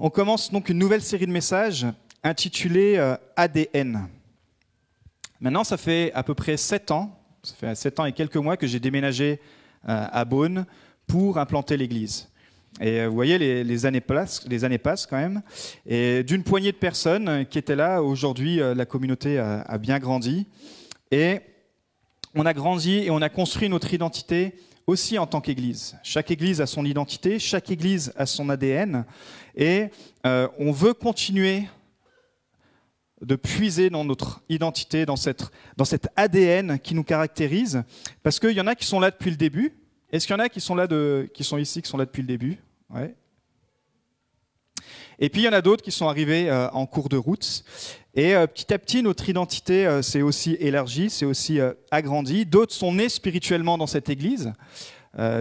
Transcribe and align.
On 0.00 0.10
commence 0.10 0.52
donc 0.52 0.68
une 0.68 0.78
nouvelle 0.78 1.02
série 1.02 1.26
de 1.26 1.32
messages 1.32 1.84
intitulée 2.22 2.94
euh, 2.98 3.16
ADN. 3.34 4.06
Maintenant, 5.40 5.64
ça 5.64 5.76
fait 5.76 6.12
à 6.14 6.22
peu 6.22 6.34
près 6.34 6.56
7 6.56 6.92
ans, 6.92 7.18
ça 7.42 7.54
fait 7.56 7.74
7 7.74 7.98
ans 7.98 8.04
et 8.04 8.12
quelques 8.12 8.36
mois 8.36 8.56
que 8.56 8.68
j'ai 8.68 8.78
déménagé 8.78 9.40
euh, 9.88 10.06
à 10.12 10.24
Beaune 10.24 10.66
pour 11.08 11.36
implanter 11.36 11.76
l'église. 11.76 12.28
Et 12.80 13.00
euh, 13.00 13.08
vous 13.08 13.14
voyez, 13.16 13.38
les, 13.64 13.86
années 13.86 14.00
passent, 14.00 15.06
quand 15.10 15.16
même. 15.16 15.42
Et 15.84 16.22
d'une 16.22 16.44
poignée 16.44 16.70
de 16.70 16.76
personnes 16.76 17.44
qui 17.46 17.58
étaient 17.58 17.74
là, 17.74 18.00
aujourd'hui, 18.00 18.58
la 18.58 18.86
communauté 18.86 19.40
a 19.40 19.78
bien 19.78 19.98
grandi. 19.98 20.46
Et 21.10 21.40
on 22.36 22.46
a 22.46 22.54
grandi 22.54 22.98
et 22.98 23.10
on 23.10 23.20
a 23.20 23.28
construit 23.28 23.68
notre 23.68 23.92
identité 23.92 24.54
aussi 24.88 25.18
en 25.18 25.26
tant 25.26 25.42
qu'Église. 25.42 25.96
Chaque 26.02 26.30
Église 26.30 26.62
a 26.62 26.66
son 26.66 26.84
identité, 26.86 27.38
chaque 27.38 27.70
Église 27.70 28.10
a 28.16 28.24
son 28.24 28.48
ADN, 28.48 29.04
et 29.54 29.90
euh, 30.24 30.48
on 30.58 30.72
veut 30.72 30.94
continuer 30.94 31.68
de 33.20 33.36
puiser 33.36 33.90
dans 33.90 34.04
notre 34.04 34.40
identité, 34.48 35.04
dans, 35.04 35.16
cette, 35.16 35.44
cet 35.84 36.08
ADN 36.16 36.78
qui 36.78 36.94
nous 36.94 37.04
caractérise, 37.04 37.82
parce 38.22 38.40
qu'il 38.40 38.52
y 38.52 38.60
en 38.62 38.66
a 38.66 38.74
qui 38.74 38.86
sont 38.86 38.98
là 38.98 39.10
depuis 39.10 39.30
le 39.30 39.36
début. 39.36 39.76
Est-ce 40.10 40.26
qu'il 40.26 40.34
y 40.34 40.38
en 40.38 40.42
a 40.42 40.48
qui 40.48 40.60
sont, 40.60 40.74
là 40.74 40.88
qui 41.34 41.44
sont 41.44 41.58
ici, 41.58 41.82
qui 41.82 41.88
sont 41.90 41.98
là 41.98 42.06
depuis 42.06 42.22
le 42.22 42.28
début? 42.28 42.56
Ouais. 42.88 43.14
Et 45.18 45.28
puis 45.28 45.42
il 45.42 45.44
y 45.44 45.48
en 45.48 45.52
a 45.52 45.62
d'autres 45.62 45.82
qui 45.82 45.90
sont 45.90 46.08
arrivés 46.08 46.48
euh, 46.48 46.70
en 46.70 46.86
cours 46.86 47.08
de 47.08 47.16
route. 47.16 47.64
Et 48.14 48.34
euh, 48.34 48.46
petit 48.46 48.72
à 48.72 48.78
petit, 48.78 49.02
notre 49.02 49.28
identité 49.28 49.86
euh, 49.86 50.00
s'est 50.00 50.22
aussi 50.22 50.56
élargie, 50.60 51.10
s'est 51.10 51.24
aussi 51.24 51.58
agrandie. 51.90 52.46
D'autres 52.46 52.74
sont 52.74 52.92
nés 52.92 53.08
spirituellement 53.08 53.78
dans 53.78 53.86
cette 53.86 54.08
église. 54.08 54.52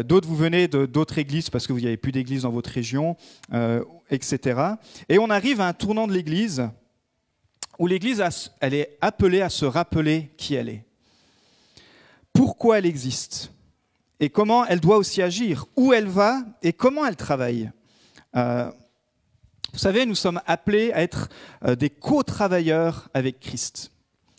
d'autres, 0.06 0.28
vous 0.28 0.36
venez 0.36 0.68
de 0.68 0.86
d'autres 0.86 1.20
églises 1.20 1.50
parce 1.50 1.68
que 1.68 1.74
vous 1.74 1.82
n'avez 1.82 1.98
plus 1.98 2.12
d'église 2.12 2.44
dans 2.44 2.52
votre 2.52 2.72
région, 2.72 3.16
etc. 4.10 4.62
Et 5.10 5.20
on 5.20 5.30
arrive 5.30 5.62
à 5.62 5.68
un 5.68 5.74
tournant 5.74 6.08
de 6.08 6.14
l'église 6.14 6.68
où 7.78 7.86
l'église, 7.86 8.24
elle 8.60 8.74
est 8.74 8.98
appelée 9.02 9.42
à 9.42 9.50
se 9.50 9.66
rappeler 9.66 10.32
qui 10.38 10.56
elle 10.56 10.70
est. 10.70 10.84
Pourquoi 12.34 12.80
elle 12.80 12.88
existe? 12.88 13.52
Et 14.20 14.30
comment 14.30 14.66
elle 14.66 14.80
doit 14.80 14.98
aussi 14.98 15.22
agir, 15.22 15.66
où 15.76 15.94
elle 15.94 16.08
va? 16.08 16.42
Et 16.64 16.74
comment 16.74 17.06
elle 17.06 17.16
travaille? 17.16 17.70
Vous 19.78 19.84
savez, 19.84 20.08
nous 20.08 20.16
sommes 20.16 20.42
appelés 20.48 20.92
à 20.94 21.04
être 21.04 21.30
euh, 21.64 21.76
des 21.76 21.92
co-travailleurs 21.92 23.10
avec 23.14 23.40
Christ. 23.40 23.92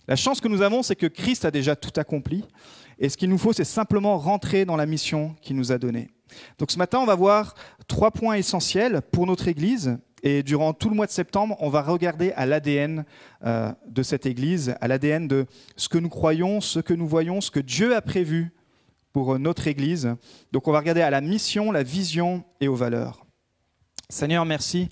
La 0.08 0.17
chance 0.17 0.41
que 0.41 0.48
nous 0.48 0.62
avons, 0.62 0.83
c'est 0.83 0.97
que 0.97 1.06
Christ 1.06 1.44
a 1.44 1.53
déjà 1.53 1.77
tout 1.77 1.92
accompli. 1.94 2.44
Et 2.98 3.08
ce 3.08 3.17
qu'il 3.17 3.31
nous 3.31 3.39
faut, 3.39 3.53
c'est 3.53 3.62
simplement 3.62 4.19
rentrer 4.19 4.64
dans 4.64 4.75
la 4.75 4.84
mission 4.84 5.36
qu'il 5.41 5.55
nous 5.55 5.70
a 5.70 5.78
donnée. 5.78 6.11
Donc 6.59 6.72
ce 6.72 6.77
matin, 6.77 6.98
on 6.98 7.06
va 7.06 7.14
voir 7.14 7.55
trois 7.86 8.11
points 8.11 8.34
essentiels 8.34 9.00
pour 9.12 9.28
notre 9.28 9.47
Église. 9.47 9.97
Et 10.25 10.42
durant 10.42 10.72
tout 10.72 10.89
le 10.89 10.97
mois 10.97 11.06
de 11.06 11.12
septembre, 11.12 11.56
on 11.61 11.69
va 11.69 11.83
regarder 11.83 12.33
à 12.33 12.44
l'ADN 12.44 13.05
euh, 13.44 13.72
de 13.86 14.03
cette 14.03 14.27
Église, 14.27 14.75
à 14.81 14.89
l'ADN 14.89 15.28
de 15.28 15.47
ce 15.77 15.89
que 15.89 15.98
nous 15.98 16.09
croyons, 16.09 16.61
ce 16.61 16.81
que 16.81 16.94
nous 16.94 17.06
voyons, 17.06 17.41
ce 17.41 17.53
que 17.53 17.61
Dieu 17.61 17.94
a 17.94 18.03
prévu 18.03 18.53
pour 19.12 19.34
euh, 19.34 19.39
notre 19.39 19.69
Église. 19.69 20.16
Donc 20.50 20.66
on 20.66 20.72
va 20.72 20.81
regarder 20.81 21.03
à 21.03 21.11
la 21.11 21.20
mission, 21.20 21.70
la 21.70 21.84
vision 21.84 22.42
et 22.61 22.66
aux 22.66 22.75
valeurs. 22.75 23.25
Seigneur, 24.09 24.44
merci 24.44 24.89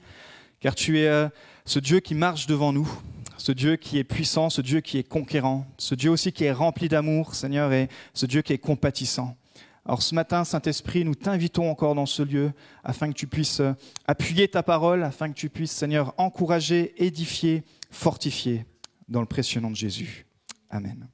car 0.61 0.75
tu 0.75 0.99
es 0.99 1.09
euh, 1.09 1.29
ce 1.65 1.79
Dieu 1.79 2.01
qui 2.01 2.15
marche 2.15 2.47
devant 2.47 2.73
nous, 2.73 2.89
ce 3.37 3.53
Dieu 3.53 3.77
qui 3.77 3.99
est 3.99 4.05
puissant, 4.05 4.51
ce 4.51 4.61
Dieu 4.61 4.81
qui 4.81 4.99
est 4.99 5.09
conquérant, 5.09 5.67
ce 5.79 5.95
Dieu 5.95 6.11
aussi 6.11 6.33
qui 6.33 6.45
est 6.45 6.53
rempli 6.53 6.89
d'amour, 6.89 7.35
Seigneur, 7.35 7.73
et 7.73 7.89
ce 8.15 8.27
Dieu 8.27 8.43
qui 8.43 8.53
est 8.53 8.59
compatissant. 8.59 9.37
Alors 9.85 10.03
ce 10.03 10.15
matin, 10.15 10.45
Saint-Esprit, 10.45 11.05
nous 11.05 11.15
t'invitons 11.15 11.71
encore 11.71 11.95
dans 11.95 12.07
ce 12.07 12.23
lieu 12.23 12.53
afin 12.83 13.09
que 13.09 13.15
tu 13.15 13.27
puisses 13.27 13.61
euh, 13.61 13.73
appuyer 14.07 14.49
ta 14.49 14.63
parole, 14.63 15.05
afin 15.05 15.29
que 15.29 15.35
tu 15.35 15.49
puisses, 15.49 15.73
Seigneur, 15.73 16.15
encourager, 16.19 16.95
édifier, 17.05 17.63
fortifier 17.91 18.67
dans 19.09 19.21
le 19.21 19.27
précieux 19.27 19.61
nom 19.61 19.71
de 19.71 19.77
Jésus. 19.77 20.27
Amen. 20.71 21.07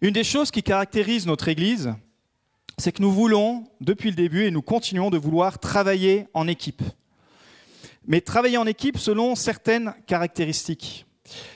Une 0.00 0.12
des 0.12 0.24
choses 0.24 0.50
qui 0.50 0.64
caractérise 0.64 1.26
notre 1.26 1.46
Église, 1.46 1.94
c'est 2.78 2.90
que 2.90 3.02
nous 3.02 3.12
voulons, 3.12 3.68
depuis 3.80 4.10
le 4.10 4.16
début, 4.16 4.46
et 4.46 4.50
nous 4.50 4.62
continuons 4.62 5.10
de 5.10 5.18
vouloir 5.18 5.60
travailler 5.60 6.26
en 6.34 6.48
équipe 6.48 6.82
mais 8.06 8.20
travailler 8.20 8.56
en 8.56 8.66
équipe 8.66 8.98
selon 8.98 9.34
certaines 9.34 9.94
caractéristiques. 10.06 11.06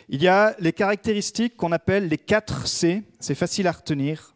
Il 0.08 0.22
y 0.22 0.28
a 0.28 0.54
les 0.58 0.72
caractéristiques 0.72 1.56
qu'on 1.56 1.72
appelle 1.72 2.08
les 2.08 2.18
4 2.18 2.66
C, 2.66 3.02
c'est 3.20 3.34
facile 3.34 3.66
à 3.66 3.72
retenir. 3.72 4.34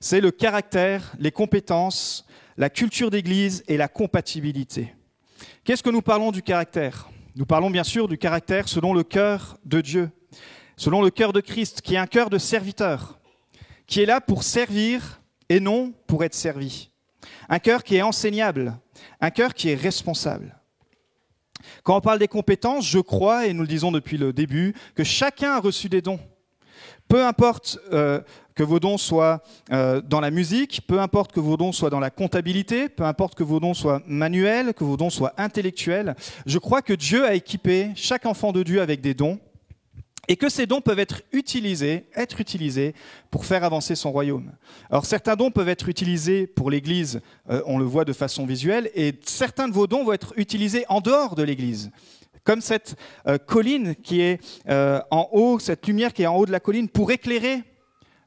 C'est 0.00 0.20
le 0.20 0.30
caractère, 0.30 1.14
les 1.18 1.32
compétences, 1.32 2.26
la 2.56 2.70
culture 2.70 3.10
d'église 3.10 3.64
et 3.66 3.76
la 3.76 3.88
compatibilité. 3.88 4.94
Qu'est-ce 5.64 5.82
que 5.82 5.90
nous 5.90 6.02
parlons 6.02 6.32
du 6.32 6.42
caractère? 6.42 7.08
Nous 7.34 7.46
parlons 7.46 7.70
bien 7.70 7.84
sûr 7.84 8.08
du 8.08 8.18
caractère 8.18 8.68
selon 8.68 8.94
le 8.94 9.02
cœur 9.02 9.58
de 9.64 9.80
Dieu, 9.80 10.10
selon 10.76 11.02
le 11.02 11.10
cœur 11.10 11.32
de 11.32 11.40
Christ, 11.40 11.82
qui 11.82 11.94
est 11.94 11.98
un 11.98 12.06
cœur 12.06 12.30
de 12.30 12.38
serviteur, 12.38 13.18
qui 13.86 14.00
est 14.00 14.06
là 14.06 14.20
pour 14.20 14.42
servir 14.42 15.20
et 15.48 15.60
non 15.60 15.92
pour 16.06 16.24
être 16.24 16.34
servi. 16.34 16.90
Un 17.48 17.58
cœur 17.58 17.84
qui 17.84 17.96
est 17.96 18.02
enseignable, 18.02 18.78
un 19.20 19.30
cœur 19.30 19.54
qui 19.54 19.68
est 19.68 19.74
responsable. 19.74 20.55
Quand 21.86 21.98
on 21.98 22.00
parle 22.00 22.18
des 22.18 22.26
compétences, 22.26 22.84
je 22.84 22.98
crois, 22.98 23.46
et 23.46 23.52
nous 23.52 23.60
le 23.60 23.68
disons 23.68 23.92
depuis 23.92 24.18
le 24.18 24.32
début, 24.32 24.74
que 24.96 25.04
chacun 25.04 25.52
a 25.52 25.60
reçu 25.60 25.88
des 25.88 26.02
dons. 26.02 26.18
Peu 27.06 27.24
importe 27.24 27.78
euh, 27.92 28.20
que 28.56 28.64
vos 28.64 28.80
dons 28.80 28.98
soient 28.98 29.40
euh, 29.70 30.00
dans 30.00 30.18
la 30.18 30.32
musique, 30.32 30.80
peu 30.88 30.98
importe 30.98 31.30
que 31.30 31.38
vos 31.38 31.56
dons 31.56 31.70
soient 31.70 31.88
dans 31.88 32.00
la 32.00 32.10
comptabilité, 32.10 32.88
peu 32.88 33.04
importe 33.04 33.36
que 33.36 33.44
vos 33.44 33.60
dons 33.60 33.72
soient 33.72 34.02
manuels, 34.08 34.74
que 34.74 34.82
vos 34.82 34.96
dons 34.96 35.10
soient 35.10 35.32
intellectuels, 35.38 36.16
je 36.44 36.58
crois 36.58 36.82
que 36.82 36.92
Dieu 36.92 37.24
a 37.24 37.34
équipé 37.34 37.92
chaque 37.94 38.26
enfant 38.26 38.50
de 38.50 38.64
Dieu 38.64 38.80
avec 38.80 39.00
des 39.00 39.14
dons 39.14 39.38
et 40.28 40.36
que 40.36 40.48
ces 40.48 40.66
dons 40.66 40.80
peuvent 40.80 40.98
être 40.98 41.22
utilisés, 41.32 42.06
être 42.14 42.40
utilisés 42.40 42.94
pour 43.30 43.44
faire 43.44 43.64
avancer 43.64 43.94
son 43.94 44.12
royaume. 44.12 44.52
Alors 44.90 45.06
certains 45.06 45.36
dons 45.36 45.50
peuvent 45.50 45.68
être 45.68 45.88
utilisés 45.88 46.46
pour 46.46 46.70
l'Église, 46.70 47.20
euh, 47.50 47.62
on 47.66 47.78
le 47.78 47.84
voit 47.84 48.04
de 48.04 48.12
façon 48.12 48.46
visuelle, 48.46 48.90
et 48.94 49.14
certains 49.24 49.68
de 49.68 49.72
vos 49.72 49.86
dons 49.86 50.04
vont 50.04 50.12
être 50.12 50.32
utilisés 50.36 50.84
en 50.88 51.00
dehors 51.00 51.34
de 51.34 51.42
l'Église. 51.42 51.90
Comme 52.44 52.60
cette 52.60 52.96
euh, 53.26 53.38
colline 53.38 53.94
qui 53.96 54.20
est 54.20 54.40
euh, 54.68 55.00
en 55.10 55.28
haut, 55.32 55.58
cette 55.58 55.86
lumière 55.86 56.12
qui 56.12 56.22
est 56.22 56.26
en 56.26 56.36
haut 56.36 56.46
de 56.46 56.52
la 56.52 56.60
colline 56.60 56.88
pour 56.88 57.10
éclairer 57.10 57.64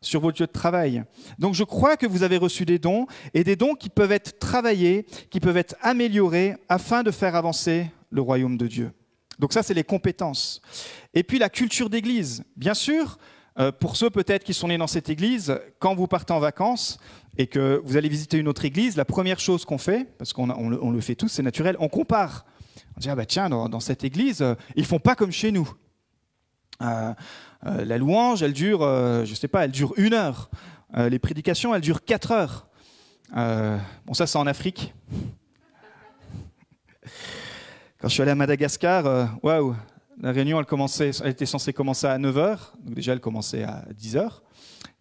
sur 0.02 0.22
votre 0.22 0.42
lieu 0.42 0.48
de 0.48 0.52
travail. 0.52 1.04
Donc 1.40 1.54
je 1.54 1.64
crois 1.64 1.98
que 1.98 2.06
vous 2.06 2.24
avez 2.24 2.38
reçu 2.38 2.66
des 2.66 2.80
dons 2.80 3.06
et 3.34 3.44
des 3.44 3.56
dons 3.56 3.76
qui 3.76 3.90
peuvent 3.90 4.12
être 4.12 4.40
travaillés, 4.40 5.06
qui 5.30 5.40
peuvent 5.40 5.58
être 5.58 5.76
améliorés 5.82 6.56
afin 6.70 7.04
de 7.04 7.12
faire 7.12 7.36
avancer 7.36 7.88
le 8.10 8.22
royaume 8.22 8.58
de 8.58 8.68
Dieu. 8.68 8.92
Donc 9.40 9.54
ça, 9.54 9.64
c'est 9.64 9.74
les 9.74 9.84
compétences. 9.84 10.62
Et 11.14 11.24
puis 11.24 11.40
la 11.40 11.50
culture 11.50 11.90
d'église. 11.90 12.44
Bien 12.58 12.74
sûr, 12.74 13.18
euh, 13.60 13.72
pour 13.72 13.96
ceux 13.96 14.10
peut-être 14.10 14.44
qui 14.44 14.54
sont 14.54 14.68
nés 14.68 14.78
dans 14.78 14.88
cette 14.88 15.10
église, 15.10 15.60
quand 15.80 15.96
vous 15.96 16.08
partez 16.08 16.34
en 16.34 16.40
vacances 16.40 17.00
et 17.38 17.48
que 17.48 17.82
vous 17.84 17.98
allez 17.98 18.10
visiter 18.10 18.38
une 18.38 18.48
autre 18.48 18.66
église, 18.66 18.96
la 18.96 19.06
première 19.06 19.40
chose 19.40 19.66
qu'on 19.66 19.78
fait, 19.78 20.06
parce 20.18 20.34
qu'on 20.34 20.50
on 20.50 20.92
le, 20.92 21.02
fait 21.02 21.16
tous, 21.16 21.30
c'est 21.30 21.44
naturel, 21.44 21.76
on 21.80 21.88
compare. 21.88 22.46
On 22.96 23.00
dit, 23.00 23.10
ah 23.10 23.16
bah 23.16 23.26
tiens, 23.26 23.50
dans, 23.50 23.80
cette 23.80 24.04
église, 24.04 24.42
euh, 24.42 24.56
ils 24.76 24.86
font 24.86 25.00
pas 25.00 25.16
comme 25.16 25.32
chez 25.32 25.52
nous. 25.52 25.72
Euh, 26.82 27.14
la 27.64 27.98
louange, 27.98 28.44
elle 28.44 28.54
dure, 28.54 28.80
je 29.26 29.34
sais 29.34 29.50
pas, 29.50 29.66
elle 29.66 29.72
dure 29.72 29.94
une 29.98 30.14
heure. 30.14 30.50
les 30.96 31.20
prédications, 31.20 31.76
elles 31.76 31.82
durent 31.82 32.06
quatre 32.06 32.32
heures. 32.32 32.68
bon, 33.34 34.14
ça, 34.14 34.26
c'est 34.28 34.38
en 34.38 34.48
Afrique. 34.48 34.94
Quand 38.02 38.08
je 38.08 38.14
suis 38.14 38.22
allé 38.22 38.32
à 38.32 38.36
Madagascar, 38.36 39.06
euh, 39.06 39.26
waouh, 39.44 39.76
la 40.22 40.32
réunion, 40.32 40.58
elle, 40.58 40.66
commençait, 40.66 41.12
elle 41.22 41.32
était 41.32 41.46
censée 41.46 41.74
commencer 41.74 42.08
à 42.08 42.18
9h, 42.18 42.58
donc 42.82 42.96
déjà 42.96 43.12
elle 43.12 43.20
commençait 43.20 43.64
à 43.64 43.84
10h, 43.94 44.40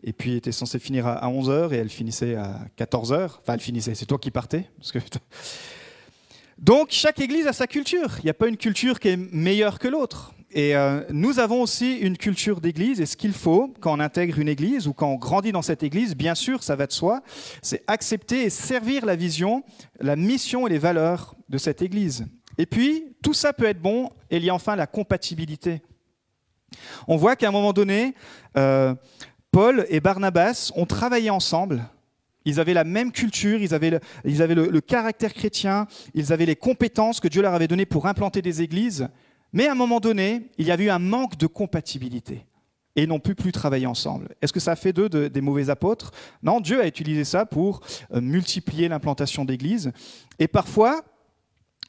et 0.02 0.12
puis 0.12 0.32
elle 0.32 0.38
était 0.38 0.50
censée 0.50 0.80
finir 0.80 1.06
à 1.06 1.30
11h, 1.30 1.72
et 1.72 1.76
elle 1.76 1.90
finissait 1.90 2.34
à 2.34 2.58
14h. 2.76 3.36
Enfin, 3.40 3.54
elle 3.54 3.60
finissait, 3.60 3.94
c'est 3.94 4.06
toi 4.06 4.18
qui 4.18 4.32
partais. 4.32 4.68
Parce 4.78 4.90
que... 4.90 4.98
Donc, 6.58 6.88
chaque 6.90 7.20
église 7.20 7.46
a 7.46 7.52
sa 7.52 7.68
culture. 7.68 8.16
Il 8.18 8.24
n'y 8.24 8.30
a 8.30 8.34
pas 8.34 8.48
une 8.48 8.56
culture 8.56 8.98
qui 8.98 9.10
est 9.10 9.16
meilleure 9.16 9.78
que 9.78 9.86
l'autre. 9.86 10.34
Et 10.50 10.74
euh, 10.74 11.02
nous 11.10 11.38
avons 11.38 11.62
aussi 11.62 11.98
une 11.98 12.16
culture 12.16 12.60
d'église, 12.60 13.00
et 13.00 13.06
ce 13.06 13.16
qu'il 13.16 13.32
faut 13.32 13.72
quand 13.78 13.96
on 13.96 14.00
intègre 14.00 14.40
une 14.40 14.48
église 14.48 14.88
ou 14.88 14.92
quand 14.92 15.08
on 15.08 15.16
grandit 15.16 15.52
dans 15.52 15.62
cette 15.62 15.84
église, 15.84 16.16
bien 16.16 16.34
sûr, 16.34 16.64
ça 16.64 16.74
va 16.74 16.88
de 16.88 16.92
soi, 16.92 17.22
c'est 17.62 17.84
accepter 17.86 18.42
et 18.42 18.50
servir 18.50 19.06
la 19.06 19.14
vision, 19.14 19.62
la 20.00 20.16
mission 20.16 20.66
et 20.66 20.70
les 20.70 20.78
valeurs 20.78 21.36
de 21.48 21.58
cette 21.58 21.80
église. 21.80 22.26
Et 22.58 22.66
puis, 22.66 23.16
tout 23.22 23.34
ça 23.34 23.52
peut 23.52 23.66
être 23.66 23.80
bon, 23.80 24.10
et 24.30 24.36
il 24.36 24.44
y 24.44 24.50
a 24.50 24.54
enfin 24.54 24.76
la 24.76 24.86
compatibilité. 24.86 25.80
On 27.06 27.16
voit 27.16 27.36
qu'à 27.36 27.48
un 27.48 27.52
moment 27.52 27.72
donné, 27.72 28.14
euh, 28.56 28.94
Paul 29.50 29.86
et 29.88 30.00
Barnabas 30.00 30.72
ont 30.76 30.86
travaillé 30.86 31.30
ensemble. 31.30 31.84
Ils 32.44 32.60
avaient 32.60 32.74
la 32.74 32.84
même 32.84 33.12
culture, 33.12 33.60
ils 33.60 33.74
avaient, 33.74 33.90
le, 33.90 34.00
ils 34.24 34.42
avaient 34.42 34.54
le, 34.54 34.80
caractère 34.80 35.34
chrétien, 35.34 35.86
ils 36.14 36.32
avaient 36.32 36.46
les 36.46 36.56
compétences 36.56 37.20
que 37.20 37.28
Dieu 37.28 37.42
leur 37.42 37.54
avait 37.54 37.68
données 37.68 37.86
pour 37.86 38.06
implanter 38.06 38.42
des 38.42 38.62
églises. 38.62 39.08
Mais 39.52 39.66
à 39.66 39.72
un 39.72 39.74
moment 39.74 40.00
donné, 40.00 40.50
il 40.58 40.66
y 40.66 40.70
avait 40.70 40.84
eu 40.84 40.90
un 40.90 40.98
manque 40.98 41.36
de 41.36 41.46
compatibilité 41.46 42.46
et 42.96 43.02
ils 43.02 43.08
n'ont 43.08 43.20
pu 43.20 43.34
plus 43.34 43.52
travailler 43.52 43.86
ensemble. 43.86 44.28
Est-ce 44.42 44.52
que 44.52 44.60
ça 44.60 44.76
fait 44.76 44.92
d'eux 44.92 45.08
des 45.28 45.40
mauvais 45.40 45.70
apôtres? 45.70 46.10
Non, 46.42 46.60
Dieu 46.60 46.82
a 46.82 46.86
utilisé 46.86 47.24
ça 47.24 47.46
pour 47.46 47.80
euh, 48.12 48.20
multiplier 48.20 48.88
l'implantation 48.88 49.44
d'églises. 49.44 49.92
Et 50.38 50.48
parfois, 50.48 51.04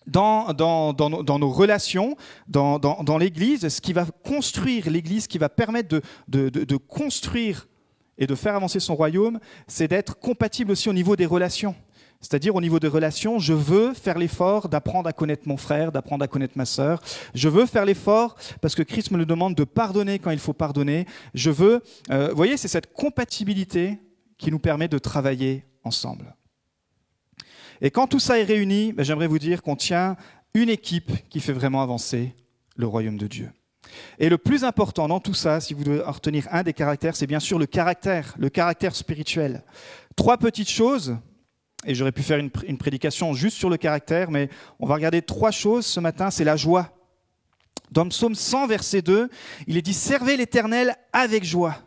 dans, 0.08 0.54
nos, 0.54 1.50
relations, 1.50 2.16
dans, 2.48 3.18
l'Église, 3.20 3.68
ce 3.68 3.82
qui 3.82 3.94
va 3.94 4.06
construire 4.24 4.90
l'Église, 4.90 5.28
qui 5.28 5.38
va 5.38 5.50
permettre 5.50 6.02
de, 6.28 6.78
construire 6.78 7.68
et 8.18 8.28
de 8.28 8.36
faire 8.36 8.56
avancer 8.56 8.80
son 8.80 8.96
royaume, 8.96 9.40
c'est 9.68 9.88
d'être 9.88 10.20
compatible 10.20 10.72
aussi 10.72 10.90
au 10.90 10.94
niveau 10.94 11.16
des 11.16 11.26
relations. 11.26 11.76
C'est-à-dire 12.22 12.54
au 12.54 12.60
niveau 12.60 12.80
des 12.80 12.90
relations, 12.90 13.40
je 13.40 13.54
veux 13.54 13.94
faire 13.94 14.18
l'effort 14.18 14.68
d'apprendre 14.68 15.08
à 15.08 15.14
connaître 15.14 15.48
mon 15.48 15.56
frère, 15.56 15.94
d'apprendre 15.94 16.24
à 16.26 16.28
connaître 16.28 16.58
ma 16.58 16.66
sœur. 16.66 17.02
Je 17.34 17.48
veux 17.48 17.66
faire 17.66 17.86
l'effort 17.86 18.36
parce 18.60 18.76
que 18.76 18.84
Christ 18.84 19.12
me 19.12 19.18
le 19.18 19.26
demande 19.26 19.56
de 19.56 19.64
pardonner 19.64 20.20
quand 20.20 20.32
il 20.32 20.40
faut 20.40 20.52
pardonner. 20.52 21.06
Je 21.34 21.50
veux, 21.50 21.82
euh, 22.12 22.30
vous 22.32 22.36
voyez, 22.36 22.58
c'est 22.58 22.68
cette 22.68 22.92
compatibilité 22.92 24.00
qui 24.38 24.52
nous 24.52 24.60
permet 24.60 24.90
de 24.90 24.98
travailler 24.98 25.64
ensemble. 25.86 26.36
Et 27.82 27.92
quand 27.92 28.08
tout 28.08 28.20
ça 28.20 28.40
est 28.40 28.44
réuni, 28.44 28.94
ben, 28.94 29.04
j'aimerais 29.04 29.28
vous 29.28 29.40
dire 29.40 29.62
qu'on 29.62 29.76
tient 29.76 30.18
une 30.54 30.70
équipe 30.70 31.12
qui 31.30 31.40
fait 31.40 31.54
vraiment 31.54 31.82
avancer 31.82 32.34
le 32.76 32.88
royaume 32.88 33.18
de 33.18 33.28
Dieu. 33.28 33.50
Et 34.20 34.30
le 34.30 34.38
plus 34.38 34.64
important 34.64 35.08
dans 35.08 35.20
tout 35.20 35.34
ça, 35.34 35.60
si 35.60 35.74
vous 35.74 35.84
devez 35.84 36.04
en 36.04 36.12
retenir 36.12 36.48
un 36.52 36.64
des 36.64 36.74
caractères, 36.74 37.16
c'est 37.16 37.28
bien 37.28 37.40
sûr 37.40 37.58
le 37.58 37.66
caractère, 37.66 38.36
le 38.38 38.50
caractère 38.50 38.96
spirituel. 38.96 39.64
Trois 40.16 40.38
petites 40.38 40.70
choses, 40.70 41.18
et 41.86 41.96
j'aurais 41.96 42.12
pu 42.12 42.22
faire 42.22 42.40
une, 42.40 42.52
une, 42.68 42.78
prédication 42.78 43.34
juste 43.34 43.58
sur 43.58 43.70
le 43.70 43.78
caractère, 43.78 44.32
mais 44.32 44.50
on 44.80 44.86
va 44.86 44.96
regarder 44.96 45.22
trois 45.22 45.52
choses 45.52 45.86
ce 45.86 46.00
matin, 46.00 46.30
c'est 46.30 46.44
la 46.44 46.58
joie. 46.58 46.92
Dans 47.92 48.04
le 48.04 48.10
psaume 48.10 48.36
100, 48.36 48.68
verset 48.68 49.02
2, 49.02 49.30
il 49.68 49.78
est 49.78 49.82
dit 49.82 49.94
Servez 49.94 50.38
l'Éternel 50.38 50.96
avec 51.14 51.44
joie. 51.44 51.78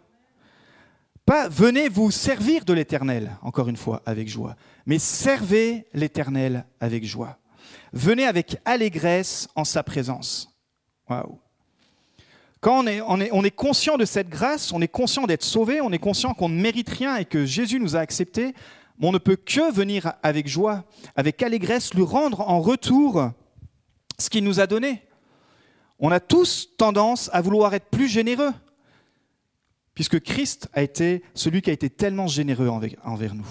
Pas 1.25 1.49
venez 1.49 1.89
vous 1.89 2.11
servir 2.11 2.65
de 2.65 2.73
l'Éternel, 2.73 3.37
encore 3.43 3.69
une 3.69 3.77
fois, 3.77 4.03
avec 4.07 4.29
joie, 4.29 4.57
mais 4.87 4.99
servez 4.99 5.87
l'Éternel 5.95 6.67
avec 6.81 7.05
joie. 7.05 7.39
Venez 7.93 8.27
avec 8.27 8.57
allégresse 8.65 9.49
en 9.55 9.65
sa 9.65 9.83
présence. 9.83 10.51
Waouh. 11.09 11.39
Quand 12.61 12.85
on 12.85 12.87
est, 12.87 13.01
on, 13.01 13.21
est, 13.21 13.31
on 13.33 13.45
est, 13.45 13.51
conscient 13.51 13.97
de 13.97 14.05
cette 14.05 14.29
grâce, 14.29 14.73
on 14.73 14.81
est 14.81 14.89
conscient 14.89 15.27
d'être 15.27 15.43
sauvé, 15.43 15.81
on 15.81 15.91
est 15.91 15.99
conscient 15.99 16.33
qu'on 16.33 16.49
ne 16.49 16.61
mérite 16.61 16.89
rien 16.89 17.17
et 17.17 17.25
que 17.25 17.45
Jésus 17.45 17.81
nous 17.81 17.97
a 17.97 18.01
acceptés, 18.01 18.55
on 19.01 19.11
ne 19.11 19.19
peut 19.19 19.37
que 19.37 19.73
venir 19.73 20.13
avec 20.23 20.47
joie, 20.47 20.85
avec 21.17 21.43
allégresse, 21.43 21.93
lui 21.93 22.05
rendre 22.05 22.41
en 22.43 22.61
retour 22.61 23.31
ce 24.19 24.31
qu'il 24.31 24.45
nous 24.45 24.61
a 24.61 24.67
donné. 24.69 25.03
On 25.99 26.13
a 26.13 26.21
tous 26.21 26.71
tendance 26.77 27.31
à 27.33 27.41
vouloir 27.41 27.75
être 27.75 27.91
plus 27.91 28.09
généreux, 28.09 28.53
puisque 29.95 30.21
Christ 30.21 30.69
a 30.73 30.83
été 30.83 31.23
celui 31.35 31.63
qui 31.63 31.71
a 31.71 31.73
été 31.73 31.91
tellement 31.91 32.27
généreux 32.27 32.69
envers 32.69 33.35
nous. 33.35 33.49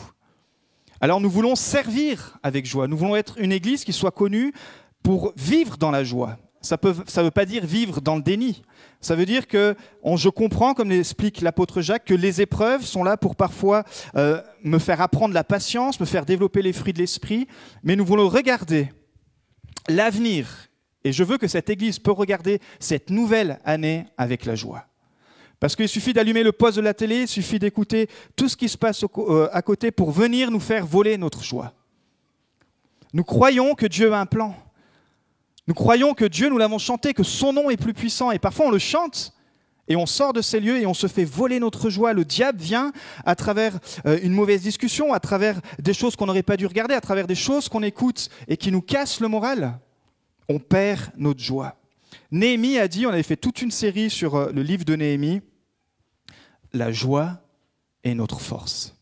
Alors 1.00 1.20
nous 1.20 1.30
voulons 1.30 1.56
servir 1.56 2.38
avec 2.44 2.66
joie, 2.66 2.88
nous 2.88 2.98
voulons 2.98 3.16
être 3.16 3.40
une 3.40 3.52
église 3.52 3.84
qui 3.84 3.94
soit 3.94 4.12
connue 4.12 4.54
pour 5.02 5.34
vivre 5.36 5.78
dans 5.78 5.92
la 5.92 6.04
joie. 6.04 6.38
Ça 6.62 6.78
ne 6.84 7.24
veut 7.24 7.32
pas 7.32 7.46
dire 7.46 7.66
vivre 7.66 8.02
dans 8.02 8.16
le 8.16 8.22
déni. 8.22 8.62
Ça 9.00 9.16
veut 9.16 9.26
dire 9.26 9.48
que 9.48 9.76
je 10.16 10.30
comprends, 10.30 10.76
comme 10.76 10.90
l'explique 10.90 11.42
l'apôtre 11.42 11.82
Jacques, 11.82 12.06
que 12.06 12.14
les 12.14 12.40
épreuves 12.40 12.86
sont 12.86 13.04
là 13.04 13.18
pour 13.18 13.36
parfois 13.36 13.84
euh, 14.16 14.40
me 14.64 14.78
faire 14.78 15.02
apprendre 15.02 15.34
la 15.34 15.44
patience, 15.44 16.00
me 16.00 16.06
faire 16.06 16.24
développer 16.24 16.62
les 16.62 16.72
fruits 16.72 16.94
de 16.94 17.00
l'esprit, 17.00 17.48
mais 17.82 17.96
nous 17.96 18.06
voulons 18.06 18.30
regarder 18.30 18.90
l'avenir. 19.90 20.48
Et 21.04 21.12
je 21.12 21.24
veux 21.24 21.40
que 21.40 21.48
cette 21.48 21.72
Église 21.72 21.98
peut 21.98 22.12
regarder 22.12 22.60
cette 22.80 23.10
nouvelle 23.10 23.60
année 23.66 24.06
avec 24.18 24.46
la 24.46 24.54
joie. 24.54 24.86
Parce 25.62 25.76
qu'il 25.76 25.88
suffit 25.88 26.12
d'allumer 26.12 26.42
le 26.42 26.52
poste 26.52 26.78
de 26.78 26.82
la 26.82 26.96
télé, 26.96 27.22
il 27.22 27.28
suffit 27.28 27.60
d'écouter 27.60 28.10
tout 28.36 28.50
ce 28.50 28.58
qui 28.58 28.68
se 28.68 28.80
passe 28.80 29.06
euh, 29.20 29.48
à 29.54 29.62
côté 29.62 29.92
pour 29.92 30.10
venir 30.10 30.50
nous 30.50 30.60
faire 30.60 30.88
voler 30.88 31.18
notre 31.18 31.44
joie. 31.44 31.74
Nous 33.14 33.24
croyons 33.24 33.76
que 33.76 33.86
Dieu 33.86 34.12
a 34.12 34.20
un 34.20 34.26
plan. 34.26 34.56
Nous 35.68 35.76
croyons 35.76 36.16
que 36.16 36.26
Dieu, 36.26 36.50
nous 36.50 36.58
l'avons 36.58 36.80
chanté, 36.80 37.14
que 37.14 37.22
son 37.22 37.54
nom 37.54 37.70
est 37.70 37.78
plus 37.78 37.94
puissant. 37.94 38.32
Et 38.32 38.40
parfois 38.40 38.66
on 38.66 38.72
le 38.72 38.80
chante 38.80 39.34
et 39.88 39.96
on 39.96 40.08
sort 40.08 40.34
de 40.34 40.42
ces 40.42 40.60
lieux 40.60 40.80
et 40.80 40.88
on 40.88 40.96
se 40.96 41.06
fait 41.06 41.26
voler 41.26 41.60
notre 41.60 41.92
joie. 41.92 42.14
Le 42.14 42.26
diable 42.26 42.60
vient 42.60 42.92
à 43.24 43.36
travers 43.36 43.78
euh, 44.08 44.18
une 44.24 44.34
mauvaise 44.34 44.64
discussion, 44.64 45.14
à 45.14 45.20
travers 45.20 45.62
des 45.78 45.94
choses 45.94 46.16
qu'on 46.16 46.26
n'aurait 46.26 46.42
pas 46.42 46.58
dû 46.58 46.66
regarder, 46.66 46.96
à 46.96 47.02
travers 47.02 47.28
des 47.28 47.36
choses 47.36 47.70
qu'on 47.70 47.84
écoute 47.84 48.30
et 48.48 48.58
qui 48.58 48.72
nous 48.72 48.82
cassent 48.82 49.20
le 49.20 49.28
moral. 49.28 49.78
On 50.50 50.58
perd 50.58 51.12
notre 51.18 51.44
joie. 51.44 51.76
Néhémie 52.32 52.80
a 52.80 52.88
dit, 52.88 53.06
on 53.06 53.10
avait 53.12 53.22
fait 53.22 53.38
toute 53.38 53.62
une 53.62 53.70
série 53.70 54.10
sur 54.10 54.36
euh, 54.36 54.52
le 54.52 54.64
livre 54.64 54.86
de 54.86 54.96
Néhémie, 54.96 55.42
la 56.74 56.92
joie 56.92 57.42
est 58.04 58.16
notre 58.16 58.40
force. 58.40 58.96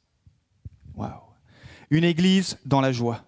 Une 1.92 2.04
église 2.04 2.58
dans 2.66 2.82
la 2.82 2.92
joie. 2.92 3.26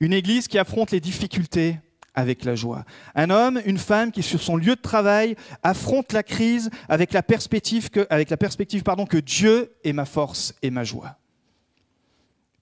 Une 0.00 0.12
église 0.12 0.48
qui 0.48 0.58
affronte 0.58 0.92
les 0.92 1.00
difficultés 1.00 1.78
avec 2.14 2.44
la 2.44 2.54
joie. 2.54 2.84
Un 3.14 3.30
homme, 3.30 3.60
une 3.64 3.78
femme 3.78 4.12
qui 4.12 4.22
sur 4.22 4.40
son 4.40 4.56
lieu 4.56 4.76
de 4.76 4.80
travail 4.80 5.36
affronte 5.62 6.12
la 6.12 6.22
crise 6.22 6.70
avec 6.88 7.12
la 7.12 7.22
perspective 7.22 7.90
que 7.90 9.18
Dieu 9.18 9.74
est 9.84 9.92
ma 9.92 10.04
force 10.04 10.54
et 10.62 10.70
ma 10.70 10.84
joie. 10.84 11.18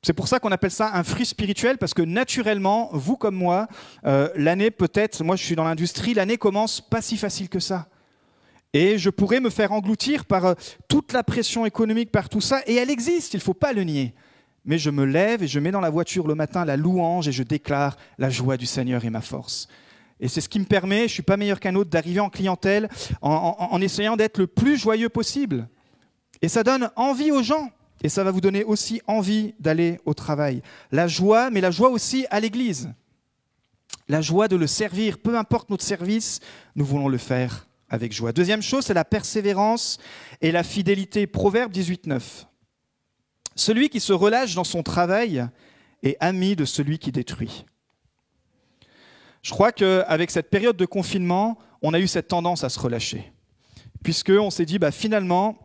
C'est 0.03 0.15
pour 0.15 0.29
ça 0.29 0.41
qu'on 0.41 0.51
appelle 0.51 0.71
ça 0.71 0.93
un 0.95 1.05
fruit 1.05 1.27
spirituel, 1.27 1.77
parce 1.77 1.93
que 1.93 2.01
naturellement, 2.01 2.89
vous 2.93 3.17
comme 3.17 3.35
moi, 3.35 3.69
euh, 4.07 4.31
l'année 4.35 4.71
peut-être, 4.71 5.23
moi 5.23 5.37
je 5.37 5.45
suis 5.45 5.57
dans 5.57 5.65
l'industrie, 5.65 6.15
l'année 6.15 6.39
commence 6.39 6.81
pas 6.81 7.03
si 7.03 7.19
facile 7.19 7.51
que 7.51 7.61
ça. 7.61 7.87
Et 8.73 8.99
je 8.99 9.11
pourrais 9.11 9.41
me 9.41 9.51
faire 9.51 9.73
engloutir 9.73 10.25
par 10.25 10.47
euh, 10.47 10.55
toute 10.89 11.13
la 11.13 11.25
pression 11.25 11.67
économique, 11.67 12.13
par 12.13 12.29
tout 12.29 12.41
ça, 12.41 12.63
et 12.67 12.77
elle 12.77 12.91
existe, 12.91 13.35
il 13.35 13.39
ne 13.39 13.43
faut 13.43 13.55
pas 13.55 13.73
le 13.73 13.83
nier. 13.83 14.15
Mais 14.65 14.79
je 14.79 14.91
me 14.91 15.05
lève 15.05 15.43
et 15.43 15.49
je 15.49 15.59
mets 15.59 15.73
dans 15.73 15.81
la 15.81 15.91
voiture 15.91 16.27
le 16.29 16.35
matin 16.35 16.65
la 16.65 16.77
louange 16.77 17.27
et 17.27 17.33
je 17.33 17.43
déclare 17.43 17.97
la 18.19 18.31
joie 18.31 18.57
du 18.57 18.67
Seigneur 18.67 19.05
et 19.05 19.11
ma 19.11 19.23
force. 19.23 19.69
Et 20.21 20.29
c'est 20.29 20.43
ce 20.43 20.49
qui 20.51 20.61
me 20.61 20.67
permet, 20.67 20.99
je 20.99 21.05
ne 21.05 21.09
suis 21.09 21.23
pas 21.23 21.39
meilleur 21.39 21.59
qu'un 21.59 21.75
autre, 21.75 21.89
d'arriver 21.89 22.21
en 22.21 22.29
clientèle 22.29 22.89
en, 23.23 23.57
en 23.59 23.81
essayant 23.81 24.17
d'être 24.17 24.37
le 24.37 24.47
plus 24.47 24.77
joyeux 24.77 25.09
possible. 25.09 25.67
Et 26.43 26.49
ça 26.49 26.63
donne 26.63 26.91
envie 26.95 27.33
aux 27.33 27.43
gens. 27.43 27.71
Et 28.03 28.09
ça 28.09 28.25
va 28.25 28.31
vous 28.31 28.41
donner 28.41 28.65
aussi 28.65 29.03
envie 29.07 29.55
d'aller 29.61 29.99
au 30.05 30.15
travail. 30.15 30.63
La 30.91 31.07
joie, 31.07 31.51
mais 31.51 31.61
la 31.61 31.71
joie 31.71 31.91
aussi 31.91 32.27
à 32.31 32.41
l'Église. 32.41 32.91
La 34.09 34.21
joie 34.21 34.49
de 34.49 34.57
le 34.57 34.67
servir, 34.67 35.19
peu 35.19 35.37
importe 35.37 35.71
notre 35.71 35.85
service, 35.85 36.41
nous 36.77 36.85
voulons 36.85 37.09
le 37.09 37.19
faire 37.19 37.67
avec 37.91 38.13
joie. 38.13 38.33
Deuxième 38.33 38.63
chose, 38.63 38.87
c'est 38.87 38.95
la 38.95 39.05
persévérance 39.05 39.99
et 40.41 40.53
la 40.53 40.63
fidélité. 40.63 41.27
Proverbe 41.27 41.73
18.9. 41.73 42.47
Celui 43.57 43.89
qui 43.89 44.01
se 44.01 44.13
relâche 44.13 44.55
dans 44.55 44.65
son 44.65 44.83
travail 44.83 45.47
est 46.03 46.17
ami 46.21 46.57
de 46.57 46.65
celui 46.65 46.99
qui 46.99 47.13
détruit. 47.13 47.67
Je 49.43 49.51
crois 49.51 49.73
qu'avec 49.73 50.31
cette 50.31 50.51
période 50.51 50.77
de 50.77 50.87
confinement, 50.87 51.59
on 51.83 51.93
a 51.93 51.99
eu 52.01 52.07
cette 52.07 52.29
tendance 52.29 52.63
à 52.63 52.69
se 52.69 52.79
relâcher. 52.79 53.33
Puisqu'on 54.03 54.51
s'est 54.51 54.67
dit, 54.67 54.79
bah, 54.79 54.93
finalement, 54.93 55.59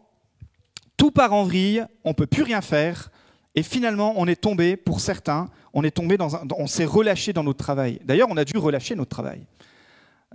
tout 0.97 1.11
part 1.11 1.33
en 1.33 1.43
vrille, 1.43 1.85
on 2.03 2.09
ne 2.09 2.15
peut 2.15 2.25
plus 2.25 2.43
rien 2.43 2.61
faire, 2.61 3.11
et 3.53 3.63
finalement, 3.63 4.13
on 4.17 4.27
est 4.27 4.41
tombé, 4.41 4.75
pour 4.75 4.99
certains, 4.99 5.49
on 5.73 5.83
on 6.57 6.67
s'est 6.67 6.85
relâché 6.85 7.33
dans 7.33 7.43
notre 7.43 7.63
travail. 7.63 7.99
D'ailleurs, 8.03 8.27
on 8.29 8.37
a 8.37 8.45
dû 8.45 8.57
relâcher 8.57 8.95
notre 8.95 9.09
travail. 9.09 9.45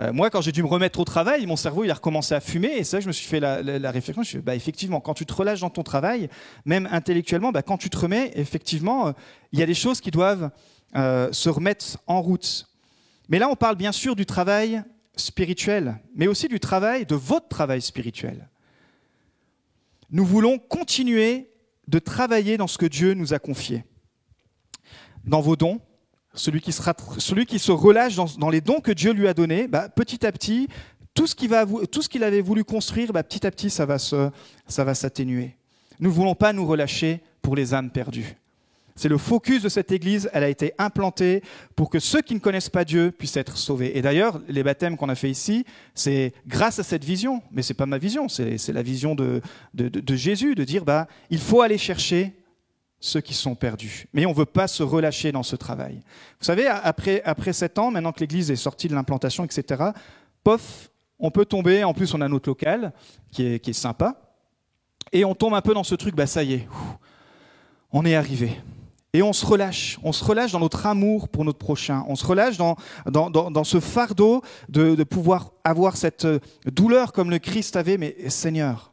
Euh, 0.00 0.12
moi, 0.12 0.30
quand 0.30 0.40
j'ai 0.40 0.52
dû 0.52 0.62
me 0.62 0.68
remettre 0.68 0.98
au 0.98 1.04
travail, 1.04 1.44
mon 1.46 1.56
cerveau 1.56 1.84
il 1.84 1.90
a 1.90 1.94
recommencé 1.94 2.34
à 2.34 2.40
fumer. 2.40 2.68
Et 2.76 2.84
ça, 2.84 3.00
je 3.00 3.06
me 3.06 3.12
suis 3.12 3.26
fait 3.26 3.40
la, 3.40 3.90
réflexion. 3.90 4.14
Je 4.14 4.20
me 4.20 4.24
suis 4.24 4.38
dit, 4.38 4.44
bah, 4.44 4.54
effectivement, 4.54 5.00
quand 5.00 5.14
tu 5.14 5.26
te 5.26 5.32
relâches 5.32 5.60
dans 5.60 5.70
ton 5.70 5.82
travail, 5.82 6.28
même 6.64 6.88
intellectuellement, 6.90 7.52
bah, 7.52 7.62
quand 7.62 7.76
tu 7.76 7.90
te 7.90 7.98
remets, 7.98 8.32
effectivement, 8.34 9.08
euh, 9.08 9.12
il 9.52 9.58
y 9.58 9.62
a 9.62 9.66
des 9.66 9.74
choses 9.74 10.00
qui 10.00 10.10
doivent 10.10 10.50
euh, 10.96 11.30
se 11.32 11.48
remettre 11.48 11.98
en 12.06 12.22
route. 12.22 12.66
Mais 13.28 13.38
là, 13.38 13.48
on 13.50 13.56
parle 13.56 13.76
bien 13.76 13.92
sûr 13.92 14.16
du 14.16 14.24
travail 14.24 14.82
spirituel, 15.16 16.00
mais 16.14 16.26
aussi 16.26 16.48
du 16.48 16.60
travail, 16.60 17.04
de 17.04 17.14
votre 17.14 17.48
travail 17.48 17.82
spirituel. 17.82 18.48
Nous 20.10 20.24
voulons 20.24 20.58
continuer 20.58 21.50
de 21.88 21.98
travailler 21.98 22.56
dans 22.56 22.66
ce 22.66 22.78
que 22.78 22.86
Dieu 22.86 23.14
nous 23.14 23.34
a 23.34 23.38
confié, 23.38 23.84
dans 25.24 25.40
vos 25.40 25.56
dons, 25.56 25.80
celui 26.40 26.60
qui, 26.60 26.72
sera, 26.72 26.94
celui 27.18 27.46
qui 27.46 27.58
se 27.58 27.70
relâche 27.70 28.16
dans, 28.16 28.50
les 28.50 28.60
dons 28.60 28.80
que 28.80 28.92
Dieu 28.92 29.12
lui 29.12 29.28
a 29.28 29.34
donnés, 29.34 29.68
bah, 29.68 29.88
petit 29.88 30.24
à 30.24 30.32
petit, 30.32 30.68
tout 31.14 31.26
ce 31.26 31.34
qu'il 32.08 32.24
avait 32.24 32.40
voulu 32.40 32.64
construire, 32.64 33.12
bah, 33.12 33.22
petit 33.22 33.46
à 33.46 33.50
petit, 33.50 33.68
ça 33.68 33.84
va, 33.84 33.98
s'atténuer. 34.94 35.54
Nous 35.98 36.08
ne 36.08 36.14
voulons 36.14 36.34
pas 36.34 36.52
nous 36.52 36.66
relâcher 36.66 37.20
pour 37.42 37.56
les 37.56 37.74
âmes 37.74 37.90
perdues. 37.90 38.36
C'est 38.96 39.08
le 39.08 39.18
focus 39.18 39.62
de 39.62 39.68
cette 39.68 39.92
Église, 39.92 40.28
elle 40.32 40.44
a 40.44 40.48
été 40.48 40.72
implantée 40.78 41.42
pour 41.76 41.88
que 41.88 41.98
ceux 41.98 42.20
qui 42.20 42.34
ne 42.34 42.38
connaissent 42.38 42.68
pas 42.68 42.84
Dieu 42.84 43.10
puissent 43.10 43.36
être 43.36 43.56
sauvés. 43.56 43.96
Et 43.96 44.02
d'ailleurs, 44.02 44.40
les 44.48 44.62
baptêmes 44.62 44.96
qu'on 44.96 45.08
a 45.08 45.14
fait 45.14 45.30
ici, 45.30 45.64
c'est 45.94 46.32
grâce 46.46 46.78
à 46.78 46.82
cette 46.82 47.04
vision, 47.04 47.42
mais 47.50 47.62
ce 47.62 47.72
n'est 47.72 47.76
pas 47.76 47.86
ma 47.86 47.98
vision, 47.98 48.28
c'est 48.28 48.72
la 48.72 48.82
vision 48.82 49.14
de, 49.14 49.42
Jésus, 50.08 50.54
de 50.54 50.64
dire, 50.64 50.84
bah, 50.84 51.06
il 51.30 51.38
faut 51.38 51.60
aller 51.60 51.78
chercher 51.78 52.34
ceux 53.00 53.22
qui 53.22 53.34
sont 53.34 53.54
perdus. 53.54 54.06
Mais 54.12 54.26
on 54.26 54.30
ne 54.30 54.34
veut 54.34 54.44
pas 54.44 54.68
se 54.68 54.82
relâcher 54.82 55.32
dans 55.32 55.42
ce 55.42 55.56
travail. 55.56 55.96
Vous 56.38 56.44
savez, 56.44 56.66
après, 56.66 57.22
après 57.24 57.54
sept 57.54 57.78
ans, 57.78 57.90
maintenant 57.90 58.12
que 58.12 58.20
l'Église 58.20 58.50
est 58.50 58.56
sortie 58.56 58.88
de 58.88 58.94
l'implantation, 58.94 59.44
etc., 59.44 59.82
pof, 60.44 60.90
on 61.18 61.30
peut 61.30 61.46
tomber, 61.46 61.82
en 61.82 61.94
plus 61.94 62.14
on 62.14 62.20
a 62.20 62.28
notre 62.28 62.48
local, 62.48 62.92
qui 63.30 63.44
est, 63.46 63.58
qui 63.58 63.70
est 63.70 63.74
sympa, 63.74 64.20
et 65.12 65.24
on 65.24 65.34
tombe 65.34 65.54
un 65.54 65.62
peu 65.62 65.74
dans 65.74 65.84
ce 65.84 65.94
truc, 65.94 66.14
bah 66.14 66.26
ça 66.26 66.42
y 66.42 66.54
est, 66.54 66.68
on 67.90 68.04
est 68.04 68.14
arrivé. 68.14 68.60
Et 69.12 69.22
on 69.22 69.32
se 69.32 69.44
relâche, 69.44 69.98
on 70.04 70.12
se 70.12 70.24
relâche 70.24 70.52
dans 70.52 70.60
notre 70.60 70.86
amour 70.86 71.28
pour 71.28 71.44
notre 71.44 71.58
prochain, 71.58 72.04
on 72.06 72.14
se 72.14 72.24
relâche 72.24 72.56
dans, 72.56 72.76
dans, 73.06 73.64
ce 73.64 73.80
fardeau 73.80 74.42
de, 74.68 74.94
de, 74.94 75.04
pouvoir 75.04 75.50
avoir 75.64 75.96
cette 75.96 76.28
douleur 76.64 77.12
comme 77.12 77.28
le 77.28 77.40
Christ 77.40 77.74
avait, 77.74 77.98
mais 77.98 78.14
Seigneur, 78.28 78.92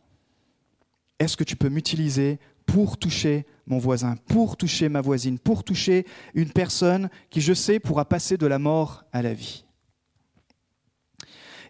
est-ce 1.20 1.38
que 1.38 1.44
tu 1.44 1.56
peux 1.56 1.70
m'utiliser 1.70 2.40
pour 2.68 2.98
toucher 2.98 3.48
mon 3.66 3.80
voisin, 3.80 4.16
pour 4.28 4.56
toucher 4.56 4.88
ma 4.88 5.02
voisine, 5.02 5.40
pour 5.40 5.64
toucher 5.64 6.06
une 6.36 6.52
personne 6.52 7.10
qui, 7.32 7.42
je 7.42 7.54
sais, 7.54 7.80
pourra 7.80 8.06
passer 8.06 8.38
de 8.38 8.46
la 8.46 8.60
mort 8.60 9.06
à 9.12 9.24
la 9.24 9.34
vie 9.34 9.64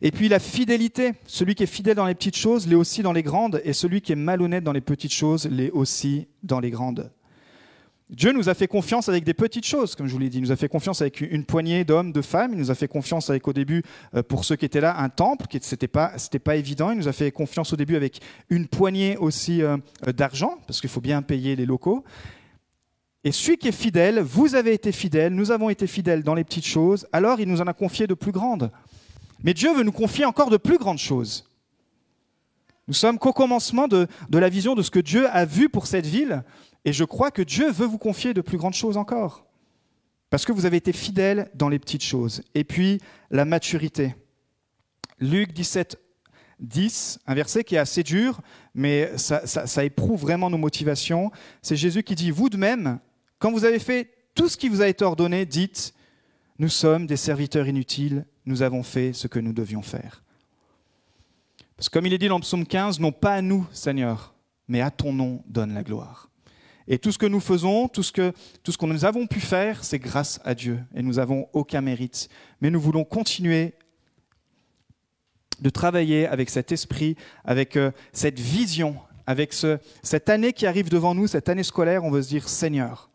et 0.02 0.12
puis 0.12 0.30
la 0.30 0.40
fidélité, 0.40 1.14
celui 1.26 1.56
qui 1.56 1.64
est 1.64 1.68
fidèle 1.68 1.96
dans 1.96 2.06
les 2.06 2.16
petites 2.16 2.36
choses 2.36 2.68
l'est 2.68 2.76
aussi 2.76 3.02
dans 3.02 3.14
les 3.14 3.24
grandes, 3.24 3.62
et 3.64 3.74
celui 3.74 4.02
qui 4.02 4.12
est 4.12 4.16
malhonnête 4.16 4.64
dans 4.64 4.72
les 4.72 4.82
petites 4.82 5.14
choses 5.14 5.48
l'est 5.48 5.72
aussi 5.72 6.28
dans 6.44 6.60
les 6.60 6.70
grandes. 6.70 7.12
Dieu 8.10 8.32
nous 8.32 8.48
a 8.48 8.54
fait 8.54 8.68
confiance 8.68 9.10
avec 9.10 9.26
des 9.26 9.34
petites 9.34 9.66
choses, 9.66 9.96
comme 9.96 10.08
je 10.08 10.14
vous 10.14 10.20
l'ai 10.20 10.30
dit. 10.30 10.38
Il 10.38 10.44
nous 10.44 10.52
a 10.54 10.56
fait 10.56 10.70
confiance 10.70 11.02
avec 11.02 11.20
une 11.20 11.44
poignée 11.44 11.84
d'hommes, 11.84 12.14
de 12.14 12.22
femmes. 12.22 12.54
Il 12.54 12.60
nous 12.60 12.72
a 12.72 12.76
fait 12.76 12.88
confiance 12.88 13.30
avec, 13.30 13.46
au 13.50 13.54
début, 13.54 13.84
euh, 14.16 14.24
pour 14.24 14.46
ceux 14.46 14.56
qui 14.56 14.64
étaient 14.64 14.80
là, 14.80 14.98
un 15.00 15.10
temple, 15.10 15.48
qui 15.48 15.58
n'était 15.58 15.90
pas, 15.90 16.14
pas 16.44 16.56
évident. 16.56 16.92
Il 16.92 16.98
nous 16.98 17.10
a 17.10 17.14
fait 17.14 17.32
confiance 17.32 17.74
au 17.74 17.76
début 17.76 17.98
avec 17.98 18.22
une 18.50 18.68
poignée 18.68 19.18
aussi 19.18 19.62
euh, 19.62 19.76
d'argent, 20.16 20.58
parce 20.68 20.80
qu'il 20.80 20.90
faut 20.90 21.02
bien 21.02 21.22
payer 21.22 21.58
les 21.58 21.66
locaux. 21.66 22.06
Et 23.26 23.34
celui 23.34 23.58
qui 23.58 23.68
est 23.68 23.74
fidèle, 23.74 24.22
vous 24.22 24.56
avez 24.56 24.74
été 24.74 24.94
fidèle, 24.94 25.34
nous 25.34 25.52
avons 25.52 25.70
été 25.70 25.86
fidèles 25.86 26.24
dans 26.24 26.34
les 26.34 26.46
petites 26.46 26.66
choses, 26.66 27.06
alors 27.12 27.42
il 27.42 27.50
nous 27.50 27.60
en 27.60 27.68
a 27.68 27.74
confié 27.74 28.08
de 28.08 28.14
plus 28.14 28.32
grandes. 28.32 28.72
Mais 29.44 29.54
Dieu 29.54 29.74
veut 29.74 29.84
nous 29.84 29.92
confier 29.92 30.24
encore 30.24 30.50
de 30.50 30.56
plus 30.56 30.78
grandes 30.78 30.98
choses. 30.98 31.44
Nous 32.88 32.94
sommes 32.94 33.20
qu'au 33.20 33.34
commencement 33.34 33.90
de, 33.90 34.08
la 34.32 34.50
vision 34.50 34.76
de 34.76 34.82
ce 34.82 34.92
que 34.92 35.00
Dieu 35.00 35.28
a 35.30 35.44
vu 35.44 35.68
pour 35.68 35.88
cette 35.88 36.06
ville, 36.06 36.44
et 36.88 36.94
je 36.94 37.04
crois 37.04 37.32
que 37.32 37.42
Dieu 37.42 37.70
veut 37.70 37.86
vous 37.86 37.98
confier 37.98 38.34
de 38.34 38.40
plus 38.40 38.58
grandes 38.58 38.74
choses 38.74 38.96
encore. 38.96 39.46
Parce 40.30 40.46
que 40.46 40.54
vous 40.54 40.66
avez 40.66 40.78
été 40.78 40.94
fidèles 40.94 41.52
dans 41.54 41.68
les 41.68 41.80
petites 41.80 42.02
choses. 42.02 42.44
Et 42.56 42.64
puis, 42.64 43.02
la 43.30 43.44
maturité. 43.44 44.16
Luc 45.20 45.52
17, 45.52 46.00
10, 46.62 47.20
un 47.28 47.36
verset 47.36 47.66
qui 47.66 47.76
est 47.76 47.78
assez 47.78 48.04
dur, 48.04 48.40
mais 48.74 49.12
ça, 49.18 49.84
éprouve 49.84 50.22
vraiment 50.22 50.50
nos 50.50 50.58
motivations. 50.58 51.30
C'est 51.62 51.76
Jésus 51.76 52.04
qui 52.04 52.16
dit, 52.16 52.32
vous 52.32 52.48
de 52.48 52.56
même, 52.56 53.00
quand 53.38 53.52
vous 53.52 53.66
avez 53.66 53.80
fait 53.80 54.10
tout 54.34 54.48
ce 54.48 54.56
qui 54.56 54.70
vous 54.70 54.82
a 54.82 54.88
été 54.88 55.04
ordonné, 55.04 55.46
dites, 55.46 55.94
nous 56.58 56.70
sommes 56.70 57.06
des 57.06 57.18
serviteurs 57.18 57.68
inutiles, 57.68 58.26
nous 58.46 58.62
avons 58.62 58.84
fait 58.84 59.12
ce 59.12 59.28
que 59.28 59.40
nous 59.40 59.52
devions 59.52 59.82
faire. 59.82 60.24
Parce 61.76 61.90
que 61.90 61.94
comme 62.00 62.06
il 62.06 62.14
est 62.14 62.18
dit 62.18 62.30
dans 62.30 62.38
le 62.38 62.44
psaume 62.44 62.66
15, 62.66 63.02
non 63.02 63.12
pas 63.12 63.34
à 63.34 63.42
nous, 63.42 63.68
Seigneur, 63.74 64.34
mais 64.70 64.80
à 64.80 64.90
ton 64.90 65.12
nom 65.12 65.44
donne 65.48 65.74
la 65.74 65.84
gloire. 65.84 66.27
Et 66.88 67.00
tout 67.00 67.12
ce 67.12 67.18
que 67.18 67.26
nous 67.26 67.40
faisons, 67.40 67.88
tout 67.88 68.04
ce 68.04 68.12
que, 68.12 68.32
tout 68.64 68.72
ce 68.72 68.78
que 68.78 68.86
nous 68.86 69.04
avons 69.04 69.28
pu 69.28 69.40
faire, 69.40 69.84
c'est 69.84 70.00
grâce 70.00 70.40
à 70.46 70.56
Dieu. 70.56 70.80
Et 70.96 71.02
nous 71.02 71.14
n'avons 71.14 71.48
aucun 71.54 71.82
mérite. 71.82 72.30
Mais 72.62 72.70
nous 72.70 72.80
voulons 72.80 73.04
continuer 73.04 73.74
de 75.60 75.70
travailler 75.70 76.28
avec 76.28 76.50
cet 76.50 76.72
esprit, 76.72 77.16
avec 77.44 77.76
euh, 77.76 77.92
cette 78.14 78.40
vision, 78.40 78.98
avec 79.26 79.54
ce, 79.54 79.80
cette 80.04 80.30
année 80.30 80.54
qui 80.54 80.66
arrive 80.66 80.90
devant 80.90 81.14
nous, 81.14 81.28
cette 81.28 81.50
année 81.50 81.64
scolaire, 81.64 82.04
on 82.04 82.12
veut 82.12 82.22
se 82.22 82.30
dire, 82.30 82.48
Seigneur, 82.48 83.10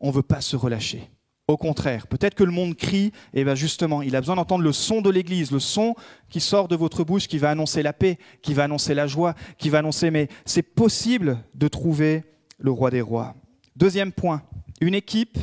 on 0.00 0.08
ne 0.08 0.12
veut 0.12 0.22
pas 0.22 0.40
se 0.40 0.56
relâcher. 0.56 1.10
Au 1.46 1.56
contraire, 1.56 2.06
peut-être 2.08 2.34
que 2.34 2.44
le 2.44 2.52
monde 2.52 2.74
crie, 2.74 3.12
et 3.32 3.42
bien 3.42 3.54
justement, 3.54 4.02
il 4.02 4.14
a 4.16 4.20
besoin 4.20 4.36
d'entendre 4.36 4.64
le 4.64 4.72
son 4.72 5.00
de 5.00 5.08
l'Église, 5.08 5.50
le 5.50 5.60
son 5.60 5.94
qui 6.28 6.40
sort 6.40 6.68
de 6.68 6.76
votre 6.76 7.04
bouche, 7.04 7.26
qui 7.26 7.38
va 7.38 7.50
annoncer 7.50 7.82
la 7.82 7.94
paix, 7.94 8.18
qui 8.42 8.52
va 8.52 8.64
annoncer 8.64 8.92
la 8.92 9.06
joie, 9.06 9.34
qui 9.56 9.70
va 9.70 9.78
annoncer, 9.78 10.10
mais 10.10 10.28
c'est 10.44 10.62
possible 10.62 11.38
de 11.54 11.68
trouver 11.68 12.24
le 12.58 12.70
roi 12.70 12.90
des 12.90 13.00
rois. 13.00 13.34
Deuxième 13.76 14.12
point, 14.12 14.42
une 14.80 14.94
équipe, 14.94 15.38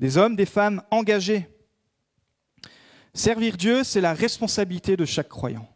des 0.00 0.16
hommes, 0.16 0.36
des 0.36 0.46
femmes 0.46 0.82
engagés. 0.90 1.48
Servir 3.14 3.56
Dieu, 3.56 3.84
c'est 3.84 4.00
la 4.00 4.14
responsabilité 4.14 4.96
de 4.96 5.04
chaque 5.04 5.28
croyant. 5.28 5.68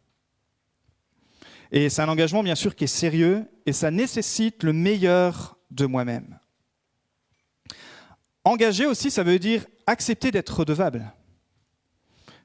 Et 1.70 1.88
c'est 1.88 2.02
un 2.02 2.08
engagement, 2.08 2.42
bien 2.42 2.54
sûr, 2.54 2.76
qui 2.76 2.84
est 2.84 2.86
sérieux, 2.86 3.46
et 3.64 3.72
ça 3.72 3.90
nécessite 3.90 4.62
le 4.62 4.72
meilleur 4.72 5.56
de 5.70 5.86
moi-même. 5.86 6.38
Engagé 8.44 8.86
aussi, 8.86 9.10
ça 9.10 9.22
veut 9.22 9.38
dire 9.38 9.66
accepter 9.86 10.30
d'être 10.30 10.60
redevable. 10.60 11.12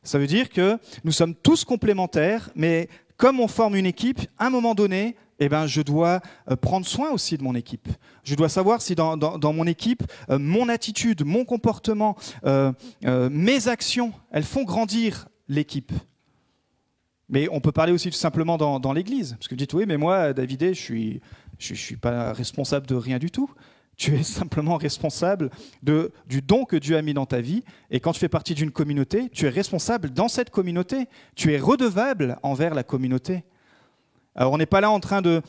Ça 0.03 0.17
veut 0.17 0.27
dire 0.27 0.49
que 0.49 0.77
nous 1.03 1.11
sommes 1.11 1.35
tous 1.35 1.65
complémentaires, 1.65 2.49
mais 2.55 2.87
comme 3.17 3.39
on 3.39 3.47
forme 3.47 3.75
une 3.75 3.85
équipe, 3.85 4.21
à 4.37 4.47
un 4.47 4.49
moment 4.49 4.75
donné, 4.75 5.17
eh 5.39 5.49
ben, 5.49 5.67
je 5.67 5.81
dois 5.81 6.21
euh, 6.49 6.55
prendre 6.55 6.85
soin 6.85 7.11
aussi 7.11 7.37
de 7.37 7.43
mon 7.43 7.55
équipe. 7.55 7.87
Je 8.23 8.35
dois 8.35 8.49
savoir 8.49 8.81
si 8.81 8.95
dans, 8.95 9.53
mon 9.53 9.67
équipe, 9.67 10.03
euh, 10.29 10.39
mon 10.39 10.69
attitude, 10.69 11.25
mon 11.25 11.45
comportement, 11.45 12.17
euh, 12.45 12.71
mes 13.03 13.67
actions, 13.67 14.13
elles 14.31 14.43
font 14.43 14.63
grandir 14.63 15.27
l'équipe. 15.47 15.91
Mais 17.29 17.47
on 17.51 17.59
peut 17.59 17.71
parler 17.71 17.91
aussi 17.91 18.09
tout 18.09 18.17
simplement 18.17 18.57
dans, 18.57 18.93
l'Église. 18.93 19.33
Parce 19.33 19.47
que 19.47 19.53
vous 19.53 19.59
dites, 19.59 19.73
oui, 19.73 19.85
mais 19.87 19.97
moi, 19.97 20.33
David, 20.33 20.61
je 20.61 20.67
ne 20.67 20.73
suis, 20.73 21.21
je, 21.59 21.73
suis 21.73 21.97
pas 21.97 22.31
responsable 22.31 22.87
de 22.87 22.95
rien 22.95 23.19
du 23.19 23.31
tout. 23.31 23.51
Tu 23.97 24.15
es 24.15 24.23
simplement 24.23 24.77
responsable 24.77 25.49
du 25.83 26.41
don 26.41 26.63
que 26.63 26.77
Dieu 26.77 26.95
a 26.95 27.01
mis 27.01 27.13
dans 27.13 27.25
ta 27.25 27.41
vie. 27.41 27.63
Et 27.91 27.99
quand 27.99 28.13
tu 28.13 28.19
fais 28.19 28.29
partie 28.29 28.55
d'une 28.55 28.71
communauté, 28.71 29.29
tu 29.29 29.45
es 29.45 29.49
responsable 29.49 30.11
dans 30.11 30.29
cette 30.29 30.51
communauté. 30.51 31.07
Tu 31.35 31.51
es 31.53 31.59
redevable 31.59 32.37
envers 32.43 32.73
la 32.73 32.83
communauté. 32.83 33.43
Alors 34.37 34.53
on 34.53 34.57
n'est 34.59 34.67
pas 34.67 34.81
là 34.81 34.91
en 34.91 34.99
train 34.99 35.23
de, 35.23 35.41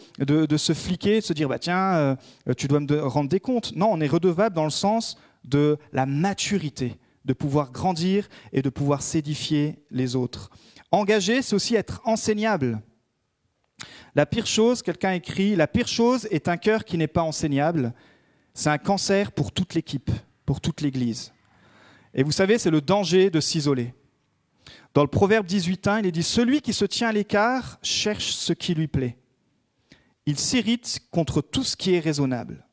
se 0.56 0.72
fliquer, 0.72 1.16
de 1.16 1.24
se 1.24 1.34
dire 1.34 1.48
bah 1.48 1.58
tiens, 1.58 1.94
euh, 1.94 2.16
tu 2.56 2.68
dois 2.68 2.80
me 2.80 3.00
rendre 3.06 3.28
des 3.28 3.38
comptes. 3.38 3.76
Non, 3.76 3.90
on 3.92 4.00
est 4.00 4.08
redevable 4.08 4.56
dans 4.56 4.64
le 4.64 4.70
sens 4.70 5.18
de 5.44 5.76
la 5.92 6.06
maturité, 6.06 6.96
de 7.26 7.34
pouvoir 7.34 7.70
grandir 7.70 8.28
et 8.52 8.62
de 8.62 8.70
pouvoir 8.70 9.02
s'édifier 9.02 9.76
les 9.90 10.16
autres. 10.16 10.50
Engager, 10.90 11.42
c'est 11.42 11.54
aussi 11.54 11.74
être 11.74 12.00
enseignable. 12.04 12.80
La 14.14 14.24
pire 14.24 14.46
chose, 14.46 14.80
quelqu'un 14.80 15.12
écrit, 15.12 15.54
la 15.54 15.66
pire 15.66 15.86
chose 15.86 16.26
est 16.30 16.48
un 16.48 16.56
cœur 16.56 16.86
qui 16.86 16.96
n'est 16.96 17.06
pas 17.06 17.22
enseignable. 17.22 17.92
C'est 18.54 18.70
un 18.70 18.78
cancer 18.78 19.32
pour 19.32 19.52
toute 19.52 19.74
l'équipe, 19.74 20.10
pour 20.46 20.62
toute 20.62 20.80
l'Église. 20.80 21.32
Et 22.14 22.22
vous 22.22 22.32
savez, 22.32 22.56
c'est 22.56 22.70
le 22.70 22.80
danger 22.80 23.28
de 23.28 23.38
s'isoler. 23.38 23.92
Dans 24.94 25.02
le 25.02 25.08
Proverbe 25.08 25.46
18.1, 25.46 26.00
il 26.00 26.06
est 26.06 26.12
dit 26.12 26.22
Celui 26.22 26.60
qui 26.60 26.72
se 26.72 26.84
tient 26.84 27.08
à 27.08 27.12
l'écart 27.12 27.78
cherche 27.82 28.32
ce 28.32 28.52
qui 28.52 28.74
lui 28.74 28.88
plaît. 28.88 29.16
Il 30.26 30.38
s'irrite 30.38 31.00
contre 31.10 31.40
tout 31.40 31.64
ce 31.64 31.76
qui 31.76 31.94
est 31.94 32.00
raisonnable. 32.00 32.66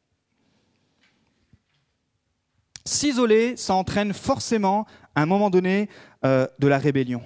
S'isoler, 2.86 3.58
ça 3.58 3.74
entraîne 3.74 4.14
forcément, 4.14 4.86
à 5.16 5.22
un 5.22 5.26
moment 5.26 5.50
donné, 5.50 5.90
euh, 6.24 6.48
de 6.60 6.68
la 6.68 6.78
rébellion. 6.78 7.22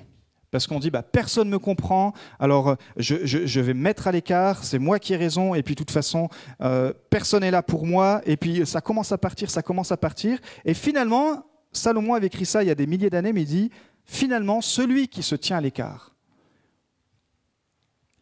Parce 0.51 0.67
qu'on 0.67 0.79
dit, 0.79 0.89
bah, 0.89 1.03
personne 1.03 1.47
ne 1.47 1.53
me 1.53 1.59
comprend, 1.59 2.13
alors 2.39 2.69
euh, 2.69 2.75
je, 2.97 3.59
vais 3.59 3.73
me 3.73 3.81
mettre 3.81 4.07
à 4.07 4.11
l'écart, 4.11 4.63
c'est 4.63 4.79
moi 4.79 4.99
qui 4.99 5.13
ai 5.13 5.17
raison, 5.17 5.53
et 5.53 5.61
puis 5.61 5.75
de 5.75 5.79
toute 5.79 5.91
façon, 5.91 6.29
euh, 6.61 6.93
personne 7.09 7.41
n'est 7.41 7.51
là 7.51 7.61
pour 7.61 7.85
moi, 7.85 8.21
et 8.25 8.37
puis 8.37 8.65
ça 8.65 8.81
commence 8.81 9.11
à 9.11 9.17
partir, 9.17 9.49
ça 9.49 9.61
commence 9.61 9.91
à 9.91 9.97
partir. 9.97 10.39
Et 10.65 10.73
finalement, 10.73 11.45
Salomon 11.71 12.15
avait 12.15 12.27
écrit 12.27 12.45
ça 12.45 12.63
il 12.63 12.67
y 12.67 12.71
a 12.71 12.75
des 12.75 12.87
milliers 12.87 13.09
d'années, 13.09 13.33
mais 13.33 13.41
il 13.41 13.47
dit, 13.47 13.71
finalement, 14.09 14.59
celui 14.61 15.07
qui 15.07 15.21
se 15.21 15.35
tient 15.35 15.57
à 15.57 15.61
l'écart, 15.61 16.15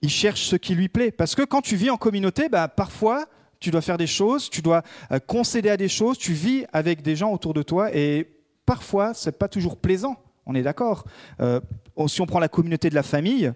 il 0.02 0.10
cherche 0.10 0.44
ce 0.44 0.56
qui 0.56 0.76
lui 0.76 0.90
plaît. 0.90 1.12
Parce 1.12 1.34
que 1.34 1.42
quand 1.42 1.62
tu 1.62 1.76
vis 1.76 1.90
en 1.90 1.98
communauté, 1.98 2.50
bah, 2.50 2.68
parfois, 2.68 3.26
tu 3.60 3.72
dois 3.72 3.82
faire 3.82 3.98
des 3.98 4.06
choses, 4.06 4.50
tu 4.50 4.62
dois 4.62 4.84
euh, 5.12 5.20
concéder 5.20 5.70
à 5.70 5.78
des 5.78 5.88
choses, 5.88 6.18
tu 6.18 6.34
vis 6.34 6.66
avec 6.74 7.02
des 7.02 7.16
gens 7.16 7.32
autour 7.32 7.54
de 7.54 7.64
toi, 7.64 7.96
et 7.96 8.30
parfois, 8.66 9.14
ce 9.14 9.30
n'est 9.30 9.34
pas 9.34 9.48
toujours 9.48 9.78
plaisant. 9.78 10.18
On 10.46 10.54
est 10.56 10.62
d'accord. 10.62 11.06
Euh, 11.40 11.60
si 12.08 12.22
on 12.22 12.26
prend 12.26 12.40
la 12.40 12.50
communauté 12.50 12.90
de 12.90 12.96
la 12.96 13.04
famille, 13.04 13.52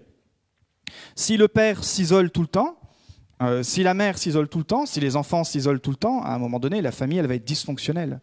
si 1.14 1.36
le 1.36 1.48
père 1.48 1.84
s'isole 1.84 2.30
tout 2.30 2.42
le 2.42 2.48
temps, 2.48 2.78
euh, 3.42 3.62
si 3.62 3.82
la 3.82 3.94
mère 3.94 4.18
s'isole 4.18 4.48
tout 4.48 4.58
le 4.58 4.64
temps, 4.64 4.86
si 4.86 5.00
les 5.00 5.16
enfants 5.16 5.44
s'isolent 5.44 5.80
tout 5.80 5.90
le 5.90 5.96
temps, 5.96 6.22
à 6.22 6.30
un 6.30 6.38
moment 6.38 6.58
donné, 6.58 6.80
la 6.80 6.92
famille, 6.92 7.18
elle 7.18 7.26
va 7.26 7.34
être 7.34 7.44
dysfonctionnelle. 7.44 8.20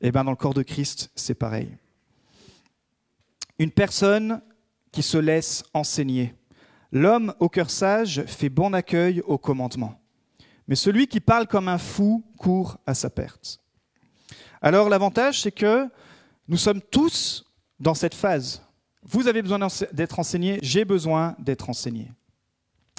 Et 0.00 0.08
eh 0.08 0.12
bien, 0.12 0.24
dans 0.24 0.30
le 0.30 0.36
corps 0.36 0.54
de 0.54 0.62
Christ, 0.62 1.10
c'est 1.14 1.34
pareil. 1.34 1.68
Une 3.58 3.70
personne 3.70 4.40
qui 4.92 5.02
se 5.02 5.18
laisse 5.18 5.64
enseigner. 5.74 6.34
L'homme 6.92 7.34
au 7.40 7.48
cœur 7.48 7.70
sage 7.70 8.24
fait 8.26 8.48
bon 8.48 8.72
accueil 8.72 9.20
au 9.26 9.38
commandement. 9.38 10.00
Mais 10.68 10.76
celui 10.76 11.06
qui 11.06 11.20
parle 11.20 11.46
comme 11.46 11.68
un 11.68 11.78
fou 11.78 12.24
court 12.38 12.78
à 12.86 12.94
sa 12.94 13.10
perte. 13.10 13.60
Alors 14.62 14.88
l'avantage, 14.88 15.42
c'est 15.42 15.52
que 15.52 15.88
nous 16.48 16.56
sommes 16.56 16.80
tous 16.80 17.44
dans 17.80 17.94
cette 17.94 18.14
phase. 18.14 18.62
Vous 19.02 19.28
avez 19.28 19.42
besoin 19.42 19.58
d'être 19.92 20.18
enseigné, 20.18 20.58
j'ai 20.62 20.84
besoin 20.84 21.36
d'être 21.38 21.68
enseigné. 21.68 22.10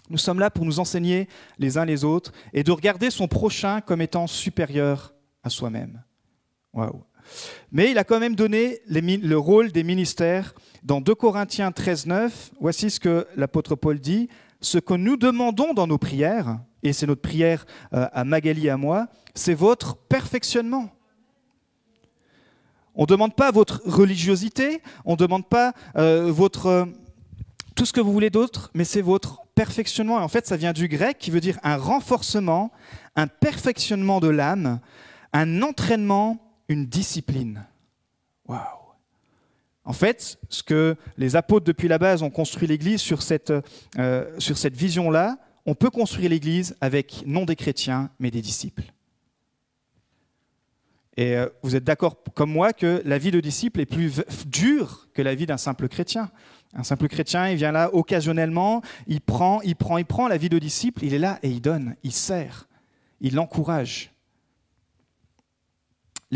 Nous 0.09 0.19
sommes 0.19 0.39
là 0.39 0.51
pour 0.51 0.65
nous 0.65 0.79
enseigner 0.79 1.27
les 1.57 1.77
uns 1.77 1.85
les 1.85 2.03
autres 2.03 2.31
et 2.53 2.63
de 2.63 2.71
regarder 2.71 3.09
son 3.09 3.27
prochain 3.27 3.81
comme 3.81 4.01
étant 4.01 4.27
supérieur 4.27 5.13
à 5.43 5.49
soi-même. 5.49 6.03
Waouh. 6.73 7.03
Mais 7.71 7.91
il 7.91 7.97
a 7.97 8.03
quand 8.03 8.19
même 8.19 8.35
donné 8.35 8.79
le 8.87 9.35
rôle 9.35 9.71
des 9.71 9.83
ministères. 9.83 10.53
Dans 10.83 11.01
2 11.01 11.15
Corinthiens 11.15 11.71
13, 11.71 12.05
9, 12.05 12.51
voici 12.59 12.89
ce 12.89 12.99
que 12.99 13.27
l'apôtre 13.35 13.75
Paul 13.75 13.99
dit. 13.99 14.29
Ce 14.61 14.77
que 14.77 14.93
nous 14.93 15.17
demandons 15.17 15.73
dans 15.73 15.87
nos 15.87 15.97
prières, 15.97 16.59
et 16.83 16.93
c'est 16.93 17.07
notre 17.07 17.21
prière 17.21 17.65
euh, 17.93 18.07
à 18.13 18.23
Magali 18.23 18.67
et 18.67 18.69
à 18.69 18.77
moi, 18.77 19.07
c'est 19.33 19.53
votre 19.53 19.95
perfectionnement. 19.95 20.89
On 22.95 23.01
ne 23.01 23.07
demande 23.07 23.35
pas 23.35 23.51
votre 23.51 23.81
religiosité, 23.85 24.81
on 25.03 25.13
ne 25.13 25.17
demande 25.17 25.47
pas 25.47 25.73
euh, 25.97 26.31
votre, 26.31 26.67
euh, 26.67 26.85
tout 27.75 27.85
ce 27.85 27.91
que 27.91 27.99
vous 27.99 28.13
voulez 28.13 28.29
d'autre, 28.29 28.71
mais 28.73 28.85
c'est 28.85 29.01
votre 29.01 29.41
perfectionnement. 29.53 30.19
Et 30.19 30.23
en 30.23 30.29
fait, 30.29 30.47
ça 30.47 30.55
vient 30.55 30.71
du 30.71 30.87
grec 30.87 31.17
qui 31.19 31.29
veut 31.29 31.41
dire 31.41 31.59
un 31.63 31.75
renforcement, 31.75 32.71
un 33.17 33.27
perfectionnement 33.27 34.21
de 34.21 34.29
l'âme, 34.29 34.79
un 35.33 35.61
entraînement, 35.61 36.37
une 36.67 36.85
discipline. 36.85 37.65
Waouh! 38.47 38.85
En 39.85 39.93
fait, 39.93 40.39
ce 40.49 40.63
que 40.63 40.95
les 41.17 41.35
apôtres 41.35 41.65
depuis 41.65 41.87
la 41.87 41.99
base 41.99 42.23
ont 42.23 42.31
construit 42.31 42.67
l'Église 42.67 43.01
sur 43.01 43.21
cette, 43.21 43.53
euh, 43.99 44.39
cette 44.39 44.75
vision-là, 44.75 45.37
on 45.67 45.75
peut 45.75 45.91
construire 45.91 46.29
l'Église 46.29 46.75
avec 46.81 47.23
non 47.27 47.45
des 47.45 47.55
chrétiens, 47.55 48.09
mais 48.19 48.31
des 48.31 48.41
disciples. 48.41 48.91
Et 51.17 51.35
euh, 51.37 51.47
vous 51.61 51.75
êtes 51.75 51.83
d'accord 51.83 52.17
comme 52.33 52.51
moi 52.51 52.73
que 52.73 53.01
la 53.05 53.17
vie 53.17 53.31
de 53.31 53.39
disciple 53.39 53.79
est 53.79 53.85
plus 53.85 54.21
dure 54.47 55.07
que 55.13 55.21
la 55.21 55.35
vie 55.35 55.45
d'un 55.45 55.57
simple 55.57 55.87
chrétien. 55.87 56.29
Un 56.73 56.83
simple 56.83 57.07
chrétien, 57.07 57.49
il 57.49 57.55
vient 57.55 57.71
là 57.71 57.93
occasionnellement, 57.93 58.81
il 59.07 59.21
prend, 59.21 59.61
il 59.61 59.75
prend, 59.75 59.97
il 59.97 60.05
prend 60.05 60.27
la 60.27 60.37
vie 60.37 60.49
de 60.49 60.59
disciple, 60.59 61.05
il 61.05 61.13
est 61.13 61.19
là 61.19 61.39
et 61.41 61.49
il 61.49 61.61
donne, 61.61 61.95
il 62.03 62.11
sert, 62.11 62.67
il 63.21 63.39
encourage. 63.39 64.14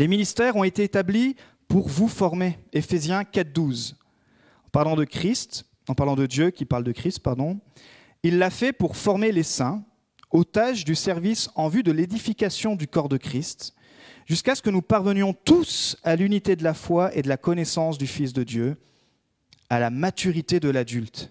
Les 0.00 0.08
ministères 0.08 0.56
ont 0.56 0.64
été 0.64 0.82
établis 0.82 1.36
pour 1.68 1.86
vous 1.86 2.08
former. 2.08 2.58
Éphésiens 2.72 3.20
4.12. 3.20 3.96
En 4.64 4.70
parlant 4.70 4.96
de 4.96 5.04
Christ, 5.04 5.66
en 5.88 5.94
parlant 5.94 6.16
de 6.16 6.24
Dieu 6.24 6.48
qui 6.48 6.64
parle 6.64 6.84
de 6.84 6.92
Christ, 6.92 7.18
pardon, 7.18 7.60
il 8.22 8.38
l'a 8.38 8.48
fait 8.48 8.72
pour 8.72 8.96
former 8.96 9.30
les 9.30 9.42
saints 9.42 9.84
aux 10.30 10.44
tâches 10.44 10.86
du 10.86 10.94
service 10.94 11.50
en 11.54 11.68
vue 11.68 11.82
de 11.82 11.92
l'édification 11.92 12.76
du 12.76 12.88
corps 12.88 13.10
de 13.10 13.18
Christ, 13.18 13.74
jusqu'à 14.24 14.54
ce 14.54 14.62
que 14.62 14.70
nous 14.70 14.80
parvenions 14.80 15.34
tous 15.34 15.98
à 16.02 16.16
l'unité 16.16 16.56
de 16.56 16.64
la 16.64 16.72
foi 16.72 17.14
et 17.14 17.20
de 17.20 17.28
la 17.28 17.36
connaissance 17.36 17.98
du 17.98 18.06
Fils 18.06 18.32
de 18.32 18.42
Dieu, 18.42 18.78
à 19.68 19.80
la 19.80 19.90
maturité 19.90 20.60
de 20.60 20.70
l'adulte, 20.70 21.30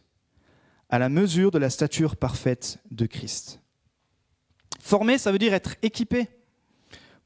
à 0.92 1.00
la 1.00 1.10
mesure 1.10 1.50
de 1.50 1.58
la 1.58 1.72
stature 1.72 2.16
parfaite 2.18 2.78
de 2.92 3.08
Christ. 3.08 3.62
Former, 4.80 5.18
ça 5.18 5.32
veut 5.32 5.40
dire 5.40 5.56
être 5.56 5.76
équipé. 5.82 6.28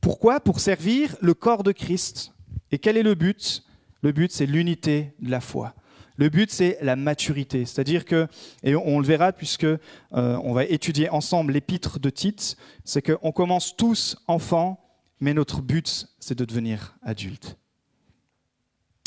Pourquoi? 0.03 0.41
Pour 0.41 0.59
servir 0.59 1.15
le 1.21 1.33
corps 1.33 1.63
de 1.63 1.71
Christ. 1.71 2.33
Et 2.71 2.77
quel 2.77 2.97
est 2.97 3.03
le 3.03 3.15
but? 3.15 3.63
Le 4.01 4.11
but, 4.11 4.33
c'est 4.33 4.45
l'unité 4.45 5.13
de 5.21 5.31
la 5.31 5.39
foi. 5.39 5.75
Le 6.17 6.27
but, 6.27 6.51
c'est 6.51 6.77
la 6.81 6.97
maturité. 6.97 7.65
C'est-à-dire 7.65 8.03
que, 8.03 8.27
et 8.63 8.75
on 8.75 8.99
le 8.99 9.07
verra 9.07 9.31
puisque 9.31 9.63
euh, 9.63 9.77
on 10.11 10.51
va 10.51 10.65
étudier 10.65 11.09
ensemble 11.09 11.53
l'épître 11.53 12.01
de 12.01 12.09
Tite, 12.09 12.57
c'est 12.83 13.01
qu'on 13.01 13.31
commence 13.31 13.77
tous 13.77 14.17
enfants, 14.27 14.85
mais 15.21 15.33
notre 15.33 15.61
but, 15.61 16.07
c'est 16.19 16.37
de 16.37 16.43
devenir 16.43 16.97
adulte. 17.01 17.55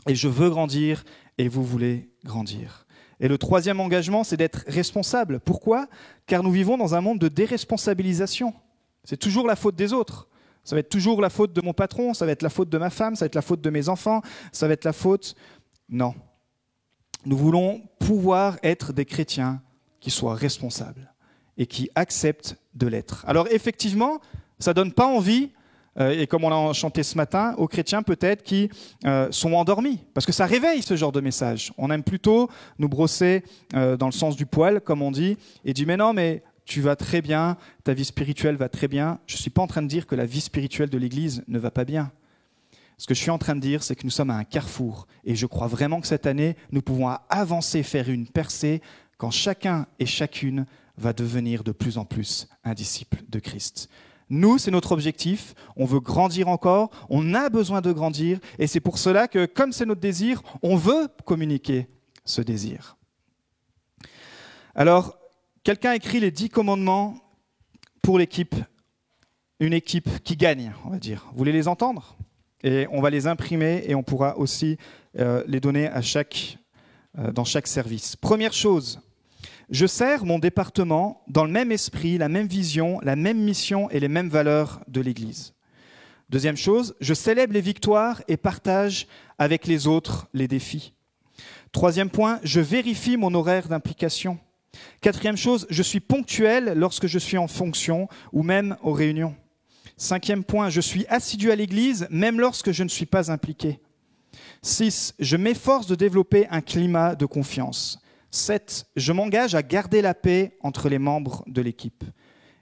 Et 0.09 0.15
je 0.15 0.29
veux 0.29 0.49
grandir 0.49 1.05
et 1.37 1.49
vous 1.49 1.63
voulez 1.63 2.09
grandir. 2.25 2.87
Et 3.21 3.29
le 3.29 3.37
troisième 3.37 3.81
engagement, 3.81 4.25
c'est 4.25 4.39
d'être 4.39 4.65
responsable. 4.67 5.41
Pourquoi? 5.41 5.89
Car 6.27 6.43
nous 6.43 6.53
vivons 6.53 6.79
dans 6.79 6.95
un 6.95 7.03
monde 7.03 7.19
de 7.19 7.29
déresponsabilisation. 7.29 8.55
C'est 9.05 9.19
toujours 9.19 9.47
la 9.47 9.57
faute 9.57 9.77
des 9.77 9.93
autres. 9.93 10.29
Ça 10.67 10.75
va 10.77 10.81
être 10.81 10.91
toujours 10.91 11.23
la 11.23 11.31
faute 11.31 11.53
de 11.53 11.63
mon 11.63 11.73
patron, 11.73 12.13
ça 12.13 12.27
va 12.27 12.33
être 12.33 12.43
la 12.43 12.51
faute 12.51 12.69
de 12.69 12.77
ma 12.77 12.91
femme, 12.91 13.15
ça 13.15 13.25
va 13.25 13.27
être 13.27 13.37
la 13.37 13.43
faute 13.43 13.61
de 13.63 13.71
mes 13.71 13.89
enfants, 13.89 14.21
ça 14.53 14.67
va 14.67 14.75
être 14.75 14.85
la 14.85 14.93
faute... 14.93 15.35
Non. 15.89 16.15
Nous 17.25 17.37
voulons 17.37 17.81
pouvoir 18.01 18.59
être 18.65 18.93
des 18.93 19.05
chrétiens 19.05 19.63
qui 20.01 20.11
soient 20.11 20.35
responsables 20.35 21.15
et 21.57 21.67
qui 21.67 21.89
acceptent 21.95 22.57
de 22.75 22.89
l'être. 22.89 23.25
Alors 23.29 23.47
effectivement, 23.51 24.21
ça 24.59 24.75
donne 24.75 24.93
pas 24.93 25.07
envie 25.07 25.51
euh, 25.99 26.11
et 26.11 26.27
comme 26.27 26.45
on 26.45 26.51
l'a 26.51 26.73
chanté 26.73 27.03
ce 27.03 27.17
matin, 27.17 27.55
aux 27.59 27.69
chrétiens 27.69 28.03
peut-être 28.03 28.43
qui 28.43 28.69
euh, 29.07 29.29
sont 29.31 29.55
endormis, 29.55 30.01
parce 30.13 30.27
que 30.27 30.33
ça 30.33 30.47
réveille 30.47 30.83
ce 30.83 30.97
genre 30.97 31.13
de 31.13 31.21
message. 31.21 31.73
On 31.79 31.91
aime 31.91 32.03
plutôt 32.03 32.51
nous 32.79 32.89
brosser 32.89 33.45
euh, 33.75 33.97
dans 33.97 34.07
le 34.07 34.13
sens 34.13 34.37
du 34.37 34.47
poil, 34.47 34.81
comme 34.81 35.03
on 35.03 35.11
dit, 35.11 35.39
et 35.65 35.73
dire 35.73 35.87
mais 35.87 35.97
non, 35.97 36.13
mais 36.13 36.43
tu 36.67 36.81
vas 36.81 36.97
très 36.97 37.23
bien, 37.23 37.57
ta 37.85 37.95
vie 37.95 38.05
spirituelle 38.05 38.57
va 38.57 38.69
très 38.69 38.89
bien. 38.89 39.21
Je 39.27 39.35
ne 39.37 39.39
suis 39.39 39.51
pas 39.51 39.63
en 39.63 39.67
train 39.67 39.83
de 39.83 39.89
dire 39.89 40.07
que 40.07 40.17
la 40.17 40.27
vie 40.27 40.41
spirituelle 40.41 40.91
de 40.91 40.99
l'Église 40.99 41.43
ne 41.49 41.59
va 41.59 41.71
pas 41.71 41.85
bien. 41.85 42.13
Ce 42.99 43.07
que 43.07 43.15
je 43.15 43.21
suis 43.21 43.31
en 43.31 43.39
train 43.39 43.55
de 43.55 43.61
dire, 43.61 43.83
c'est 43.83 43.95
que 43.95 44.05
nous 44.05 44.11
sommes 44.11 44.31
à 44.31 44.37
un 44.37 44.45
carrefour, 44.45 45.07
et 45.25 45.35
je 45.35 45.47
crois 45.47 45.69
vraiment 45.69 46.01
que 46.01 46.07
cette 46.07 46.27
année, 46.27 46.57
nous 46.73 46.83
pouvons 46.83 47.09
avancer, 47.29 47.83
faire 47.83 48.11
une 48.11 48.27
percée, 48.27 48.83
quand 49.17 49.31
chacun 49.31 49.87
et 49.99 50.07
chacune 50.07 50.67
va 50.99 51.13
devenir 51.13 51.63
de 51.63 51.73
plus 51.73 51.99
en 51.99 52.05
plus 52.05 52.49
un 52.65 52.75
disciple 52.75 53.23
de 53.29 53.39
Christ. 53.39 53.89
Nous, 54.29 54.59
c'est 54.59 54.73
notre 54.73 54.93
objectif. 54.93 55.55
On 55.77 55.85
veut 55.85 56.01
grandir 56.01 56.49
encore. 56.49 56.91
On 57.09 57.33
a 57.35 57.49
besoin 57.49 57.81
de 57.81 57.93
grandir. 57.93 58.41
Et 58.59 58.67
c'est 58.67 58.81
pour 58.81 58.99
cela 58.99 59.29
que, 59.29 59.47
comme 59.47 59.73
c'est 59.73 59.87
notre 59.87 60.01
désir, 60.01 60.43
on 60.63 60.75
veut 60.75 61.07
communiquer 61.25 61.87
ce 62.25 62.43
désir. 62.43 62.97
Alors, 64.75 65.17
quelqu'un 65.67 65.95
écrit 65.95 66.21
les 66.21 66.31
dix 66.31 66.49
commandements 66.49 67.17
pour 68.01 68.21
l'équipe, 68.21 68.55
une 69.59 69.73
équipe 69.73 70.23
qui 70.23 70.37
gagne, 70.37 70.73
on 70.85 70.91
va 70.91 70.99
dire. 71.01 71.27
Vous 71.33 71.39
voulez 71.39 71.51
les 71.51 71.67
entendre? 71.67 72.17
Et 72.63 72.87
on 72.93 73.01
va 73.01 73.11
les 73.11 73.27
imprimer 73.27 73.83
et 73.89 73.97
on 73.97 74.05
pourra 74.05 74.39
aussi 74.39 74.79
euh, 75.19 75.43
les 75.49 75.59
donner 75.59 75.91
euh, 75.91 77.33
dans 77.33 77.43
chaque 77.45 77.67
service. 77.67 78.15
Première 78.15 78.53
chose, 78.53 79.01
je 79.69 79.89
sers 79.89 80.25
mon 80.25 80.39
département 80.39 81.25
dans 81.27 81.45
le 81.45 81.51
même 81.51 81.73
esprit, 81.73 82.17
la 82.17 82.29
même 82.29 82.47
vision, 82.47 83.01
la 83.03 83.17
même 83.17 83.39
mission 83.39 83.91
et 83.91 83.99
les 83.99 84.07
mêmes 84.07 84.29
valeurs 84.29 84.85
de 84.87 85.01
l'Église. 85.01 85.53
Deuxième 86.29 86.57
chose, 86.57 86.95
je 87.01 87.13
célèbre 87.13 87.55
les 87.55 87.61
victoires 87.61 88.23
et 88.29 88.37
partage 88.37 89.09
avec 89.37 89.67
les 89.67 89.89
autres 89.89 90.29
les 90.33 90.47
défis. 90.47 90.93
Troisième 91.73 92.11
point, 92.11 92.39
je 92.45 92.61
vérifie 92.61 93.17
mon 93.17 93.35
horaire 93.35 93.67
d'implication. 93.67 94.39
Quatrième 95.01 95.37
chose, 95.37 95.67
je 95.71 95.83
suis 95.83 96.01
ponctuel 96.01 96.73
lorsque 96.77 97.07
je 97.07 97.19
suis 97.19 97.39
en 97.39 97.49
fonction 97.49 98.09
ou 98.33 98.43
même 98.43 98.77
aux 98.83 98.93
réunions. 98.93 99.35
Cinquième 99.97 100.45
point, 100.45 100.69
je 100.69 100.81
suis 100.81 101.07
assidu 101.09 101.51
à 101.51 101.57
l'Église 101.57 102.07
même 102.11 102.41
lorsque 102.41 102.73
je 102.73 102.83
ne 102.83 102.89
suis 102.89 103.07
pas 103.07 103.31
impliqué. 103.31 103.81
Six, 104.63 105.15
je 105.19 105.37
m'efforce 105.37 105.87
de 105.87 105.95
développer 105.95 106.47
un 106.51 106.61
climat 106.61 107.15
de 107.15 107.27
confiance. 107.27 107.99
7. 108.31 108.87
Je 108.97 109.13
m'engage 109.13 109.55
à 109.55 109.63
garder 109.63 110.03
la 110.03 110.15
paix 110.15 110.59
entre 110.61 110.89
les 110.89 110.99
membres 110.99 111.43
de 111.47 111.63
l'équipe. 111.63 112.05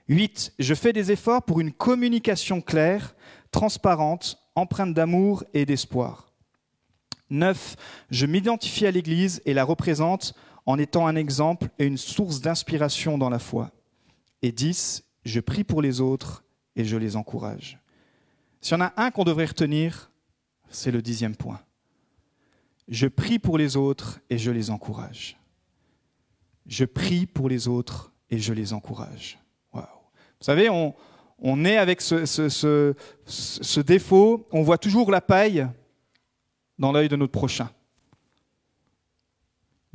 8. 0.07 0.53
Je 0.59 0.73
fais 0.73 0.93
des 0.93 1.11
efforts 1.11 1.43
pour 1.43 1.59
une 1.59 1.71
communication 1.71 2.61
claire, 2.61 3.15
transparente, 3.51 4.37
empreinte 4.55 4.93
d'amour 4.93 5.43
et 5.53 5.65
d'espoir. 5.65 6.31
9. 7.29 7.75
Je 8.11 8.25
m'identifie 8.25 8.85
à 8.85 8.91
l'Église 8.91 9.41
et 9.45 9.53
la 9.53 9.63
représente 9.63 10.35
en 10.65 10.77
étant 10.77 11.07
un 11.07 11.15
exemple 11.15 11.69
et 11.79 11.85
une 11.85 11.97
source 11.97 12.41
d'inspiration 12.41 13.17
dans 13.17 13.29
la 13.29 13.39
foi. 13.39 13.71
Et 14.41 14.51
10. 14.51 15.03
Je 15.23 15.39
prie 15.39 15.63
pour 15.63 15.81
les 15.81 16.01
autres 16.01 16.43
et 16.75 16.85
je 16.85 16.97
les 16.97 17.15
encourage. 17.15 17.79
S'il 18.61 18.77
y 18.77 18.81
en 18.81 18.85
a 18.85 18.93
un 18.97 19.11
qu'on 19.11 19.23
devrait 19.23 19.45
retenir, 19.45 20.11
c'est 20.69 20.91
le 20.91 21.01
dixième 21.01 21.35
point. 21.35 21.61
Je 22.87 23.07
prie 23.07 23.39
pour 23.39 23.57
les 23.57 23.77
autres 23.77 24.19
et 24.29 24.37
je 24.37 24.51
les 24.51 24.69
encourage 24.69 25.37
je 26.65 26.85
prie 26.85 27.25
pour 27.25 27.49
les 27.49 27.67
autres 27.67 28.11
et 28.29 28.39
je 28.39 28.53
les 28.53 28.73
encourage. 28.73 29.39
Vous 29.73 30.45
savez, 30.45 30.69
on, 30.69 30.93
on 31.39 31.63
est 31.63 31.77
avec 31.77 32.01
ce, 32.01 32.25
ce, 32.25 33.79
défaut, 33.79 34.47
on 34.51 34.63
voit 34.63 34.77
toujours 34.77 35.09
la 35.09 35.21
paille 35.21 35.67
dans 36.77 36.91
l'œil 36.91 37.07
de 37.07 37.15
notre 37.15 37.31
prochain. 37.31 37.69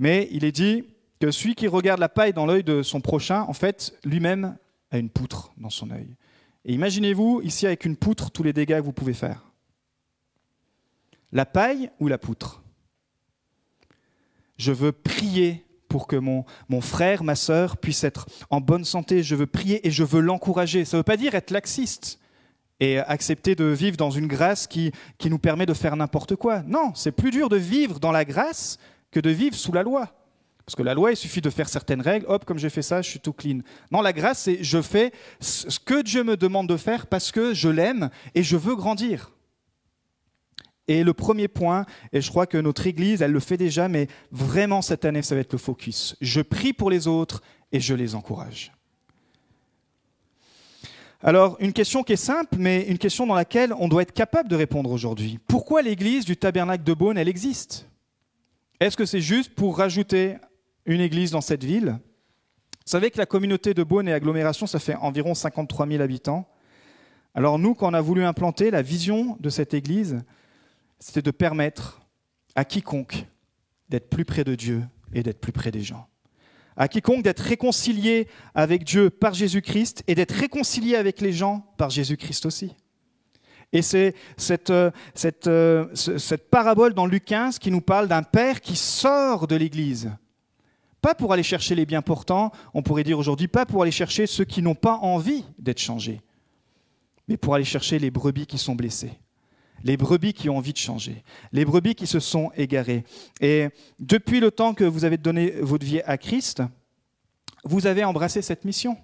Mais 0.00 0.28
il 0.32 0.46
est 0.46 0.52
dit 0.52 0.84
que 1.20 1.30
celui 1.30 1.54
qui 1.54 1.68
regarde 1.68 2.00
la 2.00 2.08
paille 2.08 2.32
dans 2.32 2.46
l'œil 2.46 2.64
de 2.64 2.82
son 2.82 3.02
prochain, 3.02 3.42
en 3.42 3.52
fait, 3.52 3.94
lui-même 4.02 4.56
a 4.90 4.96
une 4.96 5.10
poutre 5.10 5.52
dans 5.58 5.68
son 5.68 5.90
œil. 5.90 6.16
Et 6.64 6.72
imaginez-vous 6.72 7.42
ici 7.44 7.66
avec 7.66 7.84
une 7.84 7.96
poutre 7.96 8.30
tous 8.30 8.42
les 8.42 8.54
dégâts 8.54 8.78
que 8.78 8.84
vous 8.84 8.94
pouvez 8.94 9.12
faire. 9.12 9.44
La 11.32 11.44
paille 11.44 11.90
ou 12.00 12.08
la 12.08 12.16
poutre? 12.16 12.62
Je 14.56 14.72
veux 14.72 14.92
prier 14.92 15.66
pour 15.86 16.06
que 16.06 16.16
mon, 16.16 16.44
frère, 16.80 17.22
ma 17.22 17.34
sœur 17.34 17.76
puisse 17.76 18.02
être 18.02 18.26
en 18.48 18.62
bonne 18.62 18.86
santé. 18.86 19.22
Je 19.22 19.34
veux 19.34 19.46
prier 19.46 19.86
et 19.86 19.90
je 19.90 20.02
veux 20.02 20.20
l'encourager. 20.20 20.86
Ça 20.86 20.96
ne 20.96 21.00
veut 21.00 21.04
pas 21.04 21.18
dire 21.18 21.34
être 21.34 21.50
laxiste 21.50 22.18
et 22.78 22.98
accepter 22.98 23.54
de 23.54 23.66
vivre 23.66 23.98
dans 23.98 24.10
une 24.10 24.28
grâce 24.28 24.66
qui, 24.66 24.92
qui 25.18 25.28
nous 25.28 25.38
permet 25.38 25.66
de 25.66 25.74
faire 25.74 25.94
n'importe 25.94 26.36
quoi. 26.36 26.62
Non, 26.62 26.92
c'est 26.94 27.12
plus 27.12 27.30
dur 27.30 27.50
de 27.50 27.56
vivre 27.56 28.00
dans 28.00 28.12
la 28.12 28.24
grâce 28.24 28.78
que 29.10 29.20
de 29.20 29.30
vivre 29.30 29.56
sous 29.56 29.72
la 29.72 29.82
loi. 29.82 30.12
Parce 30.64 30.76
que 30.76 30.82
la 30.82 30.94
loi, 30.94 31.10
il 31.10 31.16
suffit 31.16 31.40
de 31.40 31.50
faire 31.50 31.68
certaines 31.68 32.00
règles, 32.00 32.26
hop, 32.28 32.44
comme 32.44 32.58
j'ai 32.58 32.70
fait 32.70 32.82
ça, 32.82 33.02
je 33.02 33.10
suis 33.10 33.18
tout 33.18 33.32
clean. 33.32 33.58
Non, 33.90 34.02
la 34.02 34.12
grâce, 34.12 34.42
c'est 34.42 34.62
je 34.62 34.80
fais 34.80 35.12
ce 35.40 35.80
que 35.80 36.02
Dieu 36.02 36.22
me 36.22 36.36
demande 36.36 36.68
de 36.68 36.76
faire 36.76 37.06
parce 37.06 37.32
que 37.32 37.54
je 37.54 37.68
l'aime 37.68 38.10
et 38.34 38.42
je 38.42 38.56
veux 38.56 38.76
grandir. 38.76 39.32
Et 40.86 41.02
le 41.02 41.12
premier 41.12 41.48
point, 41.48 41.86
et 42.12 42.20
je 42.20 42.30
crois 42.30 42.46
que 42.46 42.58
notre 42.58 42.86
Église, 42.86 43.22
elle 43.22 43.32
le 43.32 43.40
fait 43.40 43.56
déjà, 43.56 43.88
mais 43.88 44.08
vraiment 44.30 44.82
cette 44.82 45.04
année, 45.04 45.22
ça 45.22 45.34
va 45.34 45.40
être 45.40 45.52
le 45.52 45.58
focus. 45.58 46.16
Je 46.20 46.40
prie 46.40 46.72
pour 46.72 46.90
les 46.90 47.08
autres 47.08 47.42
et 47.72 47.80
je 47.80 47.94
les 47.94 48.14
encourage. 48.14 48.72
Alors, 51.22 51.56
une 51.60 51.72
question 51.72 52.02
qui 52.02 52.14
est 52.14 52.16
simple, 52.16 52.56
mais 52.58 52.82
une 52.84 52.98
question 52.98 53.26
dans 53.26 53.34
laquelle 53.34 53.74
on 53.74 53.88
doit 53.88 54.02
être 54.02 54.12
capable 54.12 54.48
de 54.48 54.56
répondre 54.56 54.90
aujourd'hui. 54.90 55.38
Pourquoi 55.48 55.82
l'église 55.82 56.24
du 56.24 56.36
tabernacle 56.36 56.84
de 56.84 56.94
Beaune, 56.94 57.18
elle 57.18 57.28
existe? 57.28 57.89
Est-ce 58.80 58.96
que 58.96 59.04
c'est 59.04 59.20
juste 59.20 59.54
pour 59.54 59.78
rajouter 59.78 60.36
une 60.86 61.00
église 61.00 61.30
dans 61.30 61.40
cette 61.40 61.64
ville? 61.64 61.98
Vous 62.86 62.90
savez 62.92 63.10
que 63.10 63.18
la 63.18 63.26
communauté 63.26 63.74
de 63.74 63.82
Beaune 63.82 64.08
et 64.08 64.12
agglomération, 64.12 64.66
ça 64.66 64.78
fait 64.78 64.96
environ 64.96 65.34
53 65.34 65.86
000 65.86 66.02
habitants. 66.02 66.48
Alors 67.34 67.58
nous, 67.58 67.74
quand 67.74 67.90
on 67.90 67.94
a 67.94 68.00
voulu 68.00 68.24
implanter 68.24 68.70
la 68.70 68.82
vision 68.82 69.36
de 69.38 69.50
cette 69.50 69.74
église, 69.74 70.18
c'était 70.98 71.22
de 71.22 71.30
permettre 71.30 72.00
à 72.56 72.64
quiconque 72.64 73.26
d'être 73.88 74.08
plus 74.08 74.24
près 74.24 74.44
de 74.44 74.54
Dieu 74.54 74.82
et 75.12 75.22
d'être 75.22 75.40
plus 75.40 75.52
près 75.52 75.70
des 75.70 75.82
gens 75.82 76.10
à 76.80 76.88
quiconque 76.88 77.22
d'être 77.22 77.40
réconcilié 77.40 78.26
avec 78.54 78.84
Dieu 78.84 79.10
par 79.10 79.34
Jésus-Christ 79.34 80.02
et 80.06 80.14
d'être 80.14 80.32
réconcilié 80.32 80.96
avec 80.96 81.20
les 81.20 81.32
gens 81.32 81.74
par 81.76 81.90
Jésus-Christ 81.90 82.46
aussi. 82.46 82.74
Et 83.72 83.82
c'est 83.82 84.14
cette, 84.36 84.70
euh, 84.70 84.90
euh, 85.46 85.86
cette, 85.94 86.50
parabole 86.50 86.92
dans 86.92 87.06
Luc 87.06 87.24
15 87.24 87.58
qui 87.58 87.70
nous 87.70 87.80
parle 87.80 88.08
d'un 88.08 88.22
père 88.22 88.60
qui 88.60 88.74
sort 88.76 89.46
de 89.46 89.54
l'Église. 89.54 90.10
Pas 91.00 91.14
pour 91.14 91.32
aller 91.32 91.42
chercher 91.42 91.74
les 91.74 91.86
bien 91.86 92.02
portants, 92.02 92.50
on 92.74 92.82
pourrait 92.82 93.04
dire 93.04 93.18
aujourd'hui, 93.18 93.48
pas 93.48 93.66
pour 93.66 93.82
aller 93.82 93.92
chercher 93.92 94.26
ceux 94.26 94.44
qui 94.44 94.60
n'ont 94.60 94.74
pas 94.74 94.96
envie 94.96 95.44
d'être 95.58 95.78
changés, 95.78 96.20
mais 97.28 97.36
pour 97.36 97.54
aller 97.54 97.64
chercher 97.64 97.98
les 97.98 98.10
brebis 98.10 98.46
qui 98.46 98.58
sont 98.58 98.74
blessées 98.74 99.12
les 99.84 99.96
brebis 99.96 100.32
qui 100.32 100.48
ont 100.48 100.58
envie 100.58 100.72
de 100.72 100.78
changer, 100.78 101.24
les 101.52 101.64
brebis 101.64 101.94
qui 101.94 102.06
se 102.06 102.20
sont 102.20 102.50
égarées. 102.56 103.04
Et 103.40 103.68
depuis 103.98 104.40
le 104.40 104.50
temps 104.50 104.74
que 104.74 104.84
vous 104.84 105.04
avez 105.04 105.16
donné 105.16 105.52
votre 105.60 105.86
vie 105.86 106.02
à 106.02 106.18
Christ, 106.18 106.62
vous 107.64 107.86
avez 107.86 108.04
embrassé 108.04 108.42
cette 108.42 108.64
mission 108.64 108.96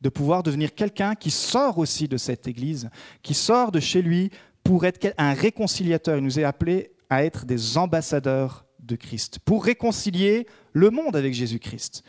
de 0.00 0.08
pouvoir 0.08 0.42
devenir 0.42 0.74
quelqu'un 0.74 1.14
qui 1.14 1.30
sort 1.30 1.78
aussi 1.78 2.08
de 2.08 2.16
cette 2.16 2.46
Église, 2.46 2.88
qui 3.22 3.34
sort 3.34 3.70
de 3.72 3.80
chez 3.80 4.02
lui 4.02 4.30
pour 4.64 4.84
être 4.84 5.12
un 5.18 5.34
réconciliateur. 5.34 6.16
Il 6.18 6.24
nous 6.24 6.38
est 6.38 6.44
appelé 6.44 6.92
à 7.08 7.24
être 7.24 7.44
des 7.44 7.76
ambassadeurs 7.76 8.64
de 8.78 8.96
Christ, 8.96 9.38
pour 9.44 9.64
réconcilier 9.64 10.46
le 10.72 10.90
monde 10.90 11.16
avec 11.16 11.34
Jésus-Christ. 11.34 12.02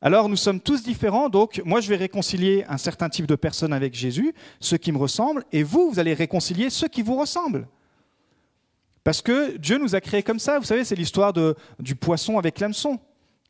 Alors 0.00 0.28
nous 0.28 0.36
sommes 0.36 0.60
tous 0.60 0.82
différents, 0.82 1.28
donc 1.28 1.62
moi 1.64 1.80
je 1.80 1.88
vais 1.88 1.96
réconcilier 1.96 2.64
un 2.68 2.76
certain 2.76 3.08
type 3.08 3.26
de 3.26 3.36
personnes 3.36 3.72
avec 3.72 3.94
Jésus, 3.94 4.34
ceux 4.60 4.76
qui 4.76 4.92
me 4.92 4.98
ressemblent, 4.98 5.44
et 5.52 5.62
vous, 5.62 5.90
vous 5.90 5.98
allez 5.98 6.14
réconcilier 6.14 6.70
ceux 6.70 6.88
qui 6.88 7.02
vous 7.02 7.16
ressemblent. 7.16 7.66
Parce 9.02 9.22
que 9.22 9.56
Dieu 9.58 9.78
nous 9.78 9.94
a 9.94 10.00
créés 10.00 10.22
comme 10.22 10.38
ça, 10.38 10.58
vous 10.58 10.64
savez, 10.64 10.84
c'est 10.84 10.94
l'histoire 10.94 11.32
du 11.78 11.94
poisson 11.94 12.38
avec 12.38 12.58
l'hameçon. 12.58 12.98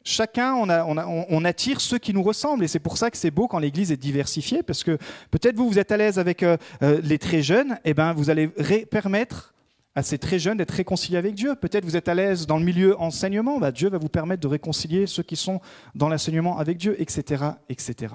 Chacun, 0.06 0.54
on, 0.54 1.44
attire 1.46 1.80
ceux 1.80 1.96
qui 1.96 2.12
nous 2.12 2.22
ressemblent, 2.22 2.62
et 2.62 2.68
c'est 2.68 2.78
pour 2.78 2.98
ça 2.98 3.10
que 3.10 3.16
c'est 3.16 3.30
beau 3.30 3.48
quand 3.48 3.58
l'Église 3.58 3.90
est 3.90 3.96
diversifiée, 3.96 4.62
parce 4.62 4.84
que 4.84 4.98
peut-être 5.30 5.56
vous, 5.56 5.66
vous 5.66 5.78
êtes 5.78 5.92
à 5.92 5.96
l'aise 5.96 6.18
avec 6.18 6.42
euh, 6.42 6.58
euh, 6.82 7.00
les 7.02 7.18
très 7.18 7.42
jeunes, 7.42 7.72
et 7.84 7.90
eh 7.90 7.94
ben 7.94 8.12
vous 8.12 8.28
allez 8.28 8.48
permettre 8.90 9.54
à 9.94 10.02
ces 10.02 10.18
très 10.18 10.38
jeunes 10.38 10.58
d'être 10.58 10.72
réconciliés 10.72 11.16
avec 11.16 11.34
Dieu. 11.34 11.54
Peut-être 11.54 11.86
vous 11.86 11.96
êtes 11.96 12.08
à 12.08 12.14
l'aise 12.14 12.46
dans 12.46 12.58
le 12.58 12.64
milieu 12.66 13.00
enseignement, 13.00 13.58
bah, 13.58 13.72
Dieu 13.72 13.88
va 13.88 13.96
vous 13.96 14.10
permettre 14.10 14.42
de 14.42 14.48
réconcilier 14.48 15.06
ceux 15.06 15.22
qui 15.22 15.36
sont 15.36 15.62
dans 15.94 16.10
l'enseignement 16.10 16.58
avec 16.58 16.76
Dieu, 16.76 17.00
etc., 17.00 17.44
etc. 17.70 18.14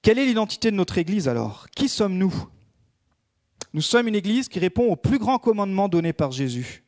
Quelle 0.00 0.18
est 0.18 0.24
l'identité 0.24 0.70
de 0.70 0.76
notre 0.76 0.96
Église 0.96 1.28
alors? 1.28 1.66
Qui 1.76 1.90
sommes-nous? 1.90 2.32
Nous 3.74 3.82
sommes 3.82 4.08
une 4.08 4.14
Église 4.14 4.48
qui 4.48 4.58
répond 4.58 4.90
au 4.90 4.96
plus 4.96 5.18
grand 5.18 5.38
commandement 5.38 5.88
donné 5.90 6.14
par 6.14 6.32
Jésus. 6.32 6.82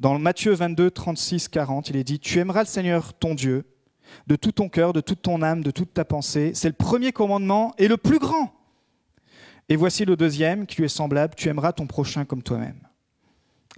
Dans 0.00 0.18
Matthieu 0.18 0.54
22, 0.54 0.90
36, 0.90 1.48
40, 1.48 1.90
il 1.90 1.96
est 1.96 2.04
dit, 2.04 2.18
Tu 2.18 2.38
aimeras 2.38 2.62
le 2.62 2.66
Seigneur 2.66 3.12
ton 3.12 3.34
Dieu 3.34 3.66
de 4.26 4.34
tout 4.34 4.50
ton 4.50 4.70
cœur, 4.70 4.94
de 4.94 5.02
toute 5.02 5.20
ton 5.20 5.42
âme, 5.42 5.62
de 5.62 5.70
toute 5.70 5.92
ta 5.92 6.06
pensée. 6.06 6.52
C'est 6.54 6.68
le 6.68 6.74
premier 6.74 7.12
commandement 7.12 7.74
et 7.76 7.86
le 7.86 7.98
plus 7.98 8.18
grand. 8.18 8.52
Et 9.68 9.76
voici 9.76 10.06
le 10.06 10.16
deuxième 10.16 10.66
qui 10.66 10.78
lui 10.78 10.86
est 10.86 10.88
semblable, 10.88 11.34
tu 11.36 11.48
aimeras 11.48 11.72
ton 11.72 11.86
prochain 11.86 12.24
comme 12.24 12.42
toi-même. 12.42 12.80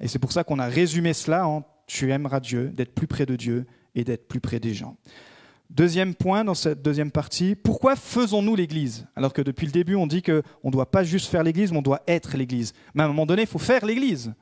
Et 0.01 0.07
c'est 0.07 0.21
pour 0.21 0.31
ça 0.31 0.45
qu'on 0.45 0.61
a 0.61 0.67
résumé 0.67 1.13
cela 1.13 1.47
en 1.47 1.65
tu 1.89 2.13
aimeras 2.13 2.39
Dieu, 2.39 2.69
d'être 2.69 2.95
plus 2.95 3.09
près 3.09 3.27
de 3.27 3.35
Dieu 3.35 3.67
et 3.97 4.05
d'être 4.05 4.29
plus 4.29 4.41
près 4.41 4.61
des 4.61 4.75
gens. 4.75 4.97
Deuxième 5.71 6.15
point 6.15 6.45
dans 6.45 6.55
cette 6.55 6.83
deuxième 6.83 7.11
partie, 7.11 7.57
pourquoi 7.57 7.97
faisons-nous 7.97 8.55
l'Église? 8.55 9.07
Alors 9.17 9.33
que 9.33 9.43
depuis 9.43 9.67
le 9.67 9.73
début, 9.73 9.97
on 9.97 10.07
dit 10.07 10.23
qu'on 10.23 10.43
ne 10.65 10.71
doit 10.71 10.91
pas 10.91 11.03
juste 11.03 11.29
faire 11.29 11.43
l'Église, 11.43 11.73
mais 11.73 11.79
on 11.79 11.83
doit 11.83 12.03
être 12.07 12.37
l'Église. 12.37 12.73
Mais 12.95 13.03
à 13.03 13.07
un 13.07 13.09
moment 13.09 13.27
donné, 13.27 13.43
il 13.43 13.49
faut 13.49 13.59
faire 13.59 13.85
l'Église. 13.85 14.33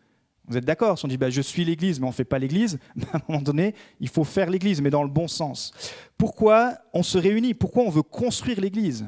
Vous 0.47 0.57
êtes 0.57 0.65
d'accord 0.65 0.99
Si 0.99 1.05
on 1.05 1.09
dit 1.09 1.17
bah, 1.17 1.31
je 1.31 1.41
suis 1.41 1.65
l'Église, 1.65 2.01
mais 2.01 2.07
on 2.07 2.11
ne 2.11 2.15
fait 2.15 2.25
pas 2.25 2.39
l'Église, 2.39 2.79
à 3.13 3.17
un 3.17 3.21
moment 3.29 3.43
donné, 3.43 3.75
il 4.01 4.09
faut 4.09 4.25
faire 4.25 4.51
l'Église, 4.51 4.81
mais 4.81 4.91
dans 4.91 5.03
le 5.03 5.09
bon 5.09 5.29
sens. 5.29 5.73
Pourquoi 6.19 6.75
on 6.93 7.03
se 7.03 7.19
réunit? 7.19 7.55
Pourquoi 7.55 7.85
on 7.85 7.91
veut 7.91 8.03
construire 8.03 8.61
l'Église? 8.61 9.07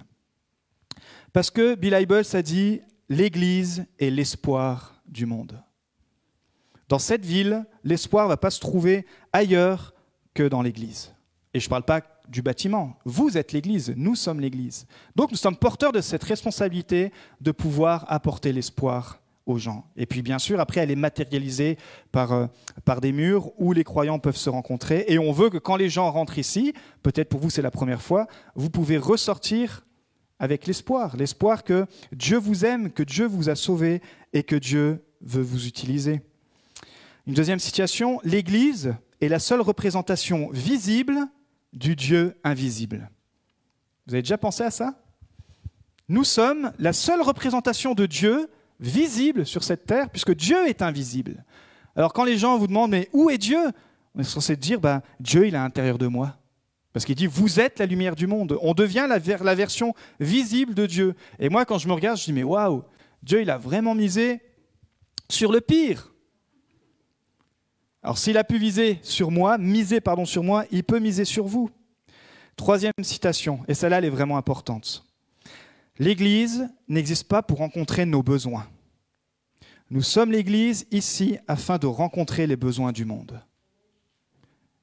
Parce 1.33 1.51
que 1.51 1.75
Bill 1.75 1.95
Hybels 1.99 2.37
a 2.37 2.43
dit 2.43 2.81
l'Église 3.09 3.87
est 3.99 4.11
l'espoir 4.11 5.03
du 5.07 5.27
monde. 5.27 5.63
Dans 6.89 6.99
cette 6.99 7.25
ville, 7.25 7.65
l'espoir 7.85 8.27
ne 8.27 8.29
va 8.29 8.37
pas 8.37 8.51
se 8.51 8.61
trouver 8.61 9.07
ailleurs 9.33 9.95
que 10.35 10.43
dans 10.43 10.61
l'Église. 10.61 11.15
Et 11.55 11.61
je 11.61 11.67
ne 11.67 11.71
parle 11.71 11.85
pas 11.85 12.03
du 12.29 12.43
bâtiment. 12.43 12.99
Vous 13.05 13.39
êtes 13.39 13.53
l'Église, 13.53 13.93
nous 13.97 14.15
sommes 14.15 14.41
l'Église. 14.41 14.87
Donc 15.17 15.31
nous 15.31 15.37
sommes 15.39 15.57
porteurs 15.57 15.93
de 15.93 16.01
cette 16.01 16.23
responsabilité 16.23 17.13
de 17.41 17.51
pouvoir 17.51 18.05
apporter 18.09 18.53
l'espoir 18.53 19.22
aux 19.47 19.59
gens. 19.59 19.87
Et 19.97 20.07
puis 20.07 20.23
bien 20.23 20.39
sûr, 20.39 20.61
après, 20.61 20.81
elle 20.81 20.91
est 20.91 20.97
matérialisée 20.97 21.79
par, 22.13 22.33
euh, 22.33 22.47
par 22.85 23.01
des 23.01 23.13
murs 23.13 23.51
où 23.59 23.73
les 23.73 23.85
croyants 23.85 24.19
peuvent 24.19 24.37
se 24.37 24.51
rencontrer. 24.51 25.05
Et 25.09 25.19
on 25.19 25.33
veut 25.33 25.51
que 25.51 25.59
quand 25.59 25.77
les 25.77 25.89
gens 25.89 26.11
rentrent 26.11 26.39
ici, 26.39 26.75
peut-être 27.03 27.29
pour 27.29 27.41
vous 27.41 27.51
c'est 27.51 27.63
la 27.63 27.71
première 27.71 28.03
fois, 28.03 28.27
vous 28.55 28.71
pouvez 28.71 28.99
ressortir 28.99 29.85
avec 30.39 30.67
l'espoir, 30.67 31.17
l'espoir 31.17 31.65
que 31.65 31.87
Dieu 32.13 32.37
vous 32.37 32.65
aime, 32.65 32.91
que 32.91 33.03
Dieu 33.03 33.27
vous 33.27 33.49
a 33.49 33.55
sauvé 33.55 34.03
et 34.33 34.43
que 34.43 34.57
Dieu 34.57 35.05
veut 35.21 35.43
vous 35.43 35.67
utiliser. 35.67 36.21
Une 37.27 37.35
deuxième 37.35 37.61
situation, 37.61 38.21
l'Église 38.25 38.95
est 39.21 39.29
la 39.29 39.39
seule 39.39 39.61
représentation 39.61 40.51
visible 40.51 41.17
du 41.73 41.95
Dieu 41.95 42.37
invisible. 42.43 43.09
Vous 44.07 44.15
avez 44.15 44.23
déjà 44.23 44.39
pensé 44.39 44.65
à 44.65 44.73
ça? 44.73 44.99
Nous 46.09 46.25
sommes 46.25 46.73
la 46.79 46.93
seule 46.93 47.23
représentation 47.23 47.95
de 47.95 48.07
Dieu 48.07 48.51
visible 48.83 49.47
sur 49.47 49.65
cette 49.65 49.87
terre, 49.87 50.11
puisque 50.11 50.35
Dieu 50.35 50.69
est 50.69 50.83
invisible. 50.83 51.45
Alors 51.97 52.13
quand 52.13 52.25
les 52.25 52.37
gens 52.37 52.59
vous 52.59 52.67
demandent, 52.67 52.91
mais 52.91 53.09
où 53.13 53.31
est 53.31 53.39
Dieu? 53.39 53.61
On 54.15 54.21
est 54.21 54.25
censé 54.25 54.57
dire, 54.57 54.81
bah, 54.81 55.03
Dieu, 55.21 55.47
il 55.47 55.55
est 55.55 55.59
à 55.59 55.63
l'intérieur 55.63 55.97
de 55.97 56.07
moi. 56.07 56.37
Parce 56.93 57.07
qu'il 57.07 57.15
dit, 57.15 57.27
vous 57.27 57.59
êtes 57.59 57.79
la 57.79 57.87
lumière 57.87 58.15
du 58.15 58.27
monde. 58.27 58.59
On 58.61 58.75
devient 58.75 59.07
la, 59.09 59.19
la, 59.19 59.55
version 59.55 59.95
visible 60.21 60.75
de 60.75 60.85
Dieu. 60.85 61.15
Et 61.39 61.49
moi, 61.49 61.65
quand 61.65 61.79
je 61.79 61.89
me 61.89 61.95
regarde, 61.95 62.19
je 62.19 62.25
dis, 62.25 62.33
mais 62.35 62.43
waouh, 62.43 62.83
Dieu, 63.23 63.41
il 63.41 63.49
a 63.49 63.57
vraiment 63.57 63.95
misé 63.95 64.43
sur 65.31 65.53
le 65.53 65.63
pire. 65.63 66.13
Alors 68.03 68.19
s'il 68.19 68.37
a 68.37 68.45
pu 68.45 68.59
viser 68.59 68.99
sur 69.03 69.31
moi, 69.31 69.59
miser 69.59 70.01
pardon 70.01 70.25
sur 70.25 70.43
moi, 70.43 70.65
il 70.71 70.83
peut 70.83 70.99
miser 70.99 71.25
sur 71.25 71.47
vous. 71.47 71.71
Troisième 72.57 72.93
citation, 73.03 73.61
et 73.69 73.75
celle-là, 73.75 73.99
elle 73.99 74.05
est 74.05 74.11
vraiment 74.11 74.37
importante. 74.37 75.05
L'Église 75.99 76.69
n'existe 76.89 77.29
pas 77.29 77.43
pour 77.43 77.59
rencontrer 77.59 78.05
nos 78.05 78.23
besoins. 78.23 78.67
Nous 79.93 80.03
sommes 80.03 80.33
l'Église 80.33 80.87
ici 80.91 81.39
afin 81.47 81.79
de 81.79 81.87
rencontrer 81.87 82.49
les 82.49 82.57
besoins 82.57 82.91
du 82.91 83.05
monde 83.05 83.41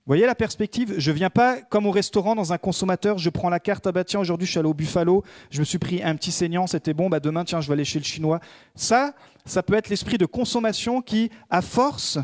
voyez 0.10 0.26
la 0.26 0.34
perspective 0.34 0.96
Je 0.98 1.12
ne 1.12 1.16
viens 1.16 1.30
pas 1.30 1.62
comme 1.62 1.86
au 1.86 1.92
restaurant 1.92 2.34
dans 2.34 2.52
un 2.52 2.58
consommateur, 2.58 3.20
je 3.20 3.30
prends 3.30 3.50
la 3.50 3.60
carte, 3.60 3.86
ah 3.86 3.92
bah 3.92 4.04
tiens, 4.04 4.20
aujourd'hui 4.20 4.48
je 4.48 4.52
suis 4.52 4.60
allé 4.60 4.68
au 4.68 4.74
Buffalo, 4.74 5.24
je 5.52 5.60
me 5.60 5.66
suis 5.66 5.78
pris 5.78 6.02
un 6.02 6.16
petit 6.16 6.32
saignant, 6.32 6.66
c'était 6.66 6.96
bon, 6.96 7.10
bah 7.10 7.20
demain 7.20 7.44
tiens, 7.46 7.62
je 7.62 7.68
vais 7.68 7.74
aller 7.74 7.86
chez 7.86 8.00
le 8.00 8.06
chinois. 8.06 8.40
Ça, 8.74 9.14
ça 9.46 9.62
peut 9.62 9.76
être 9.76 9.88
l'esprit 9.88 10.18
de 10.18 10.26
consommation 10.26 11.04
qui, 11.04 11.30
à 11.52 11.62
force, 11.62 12.18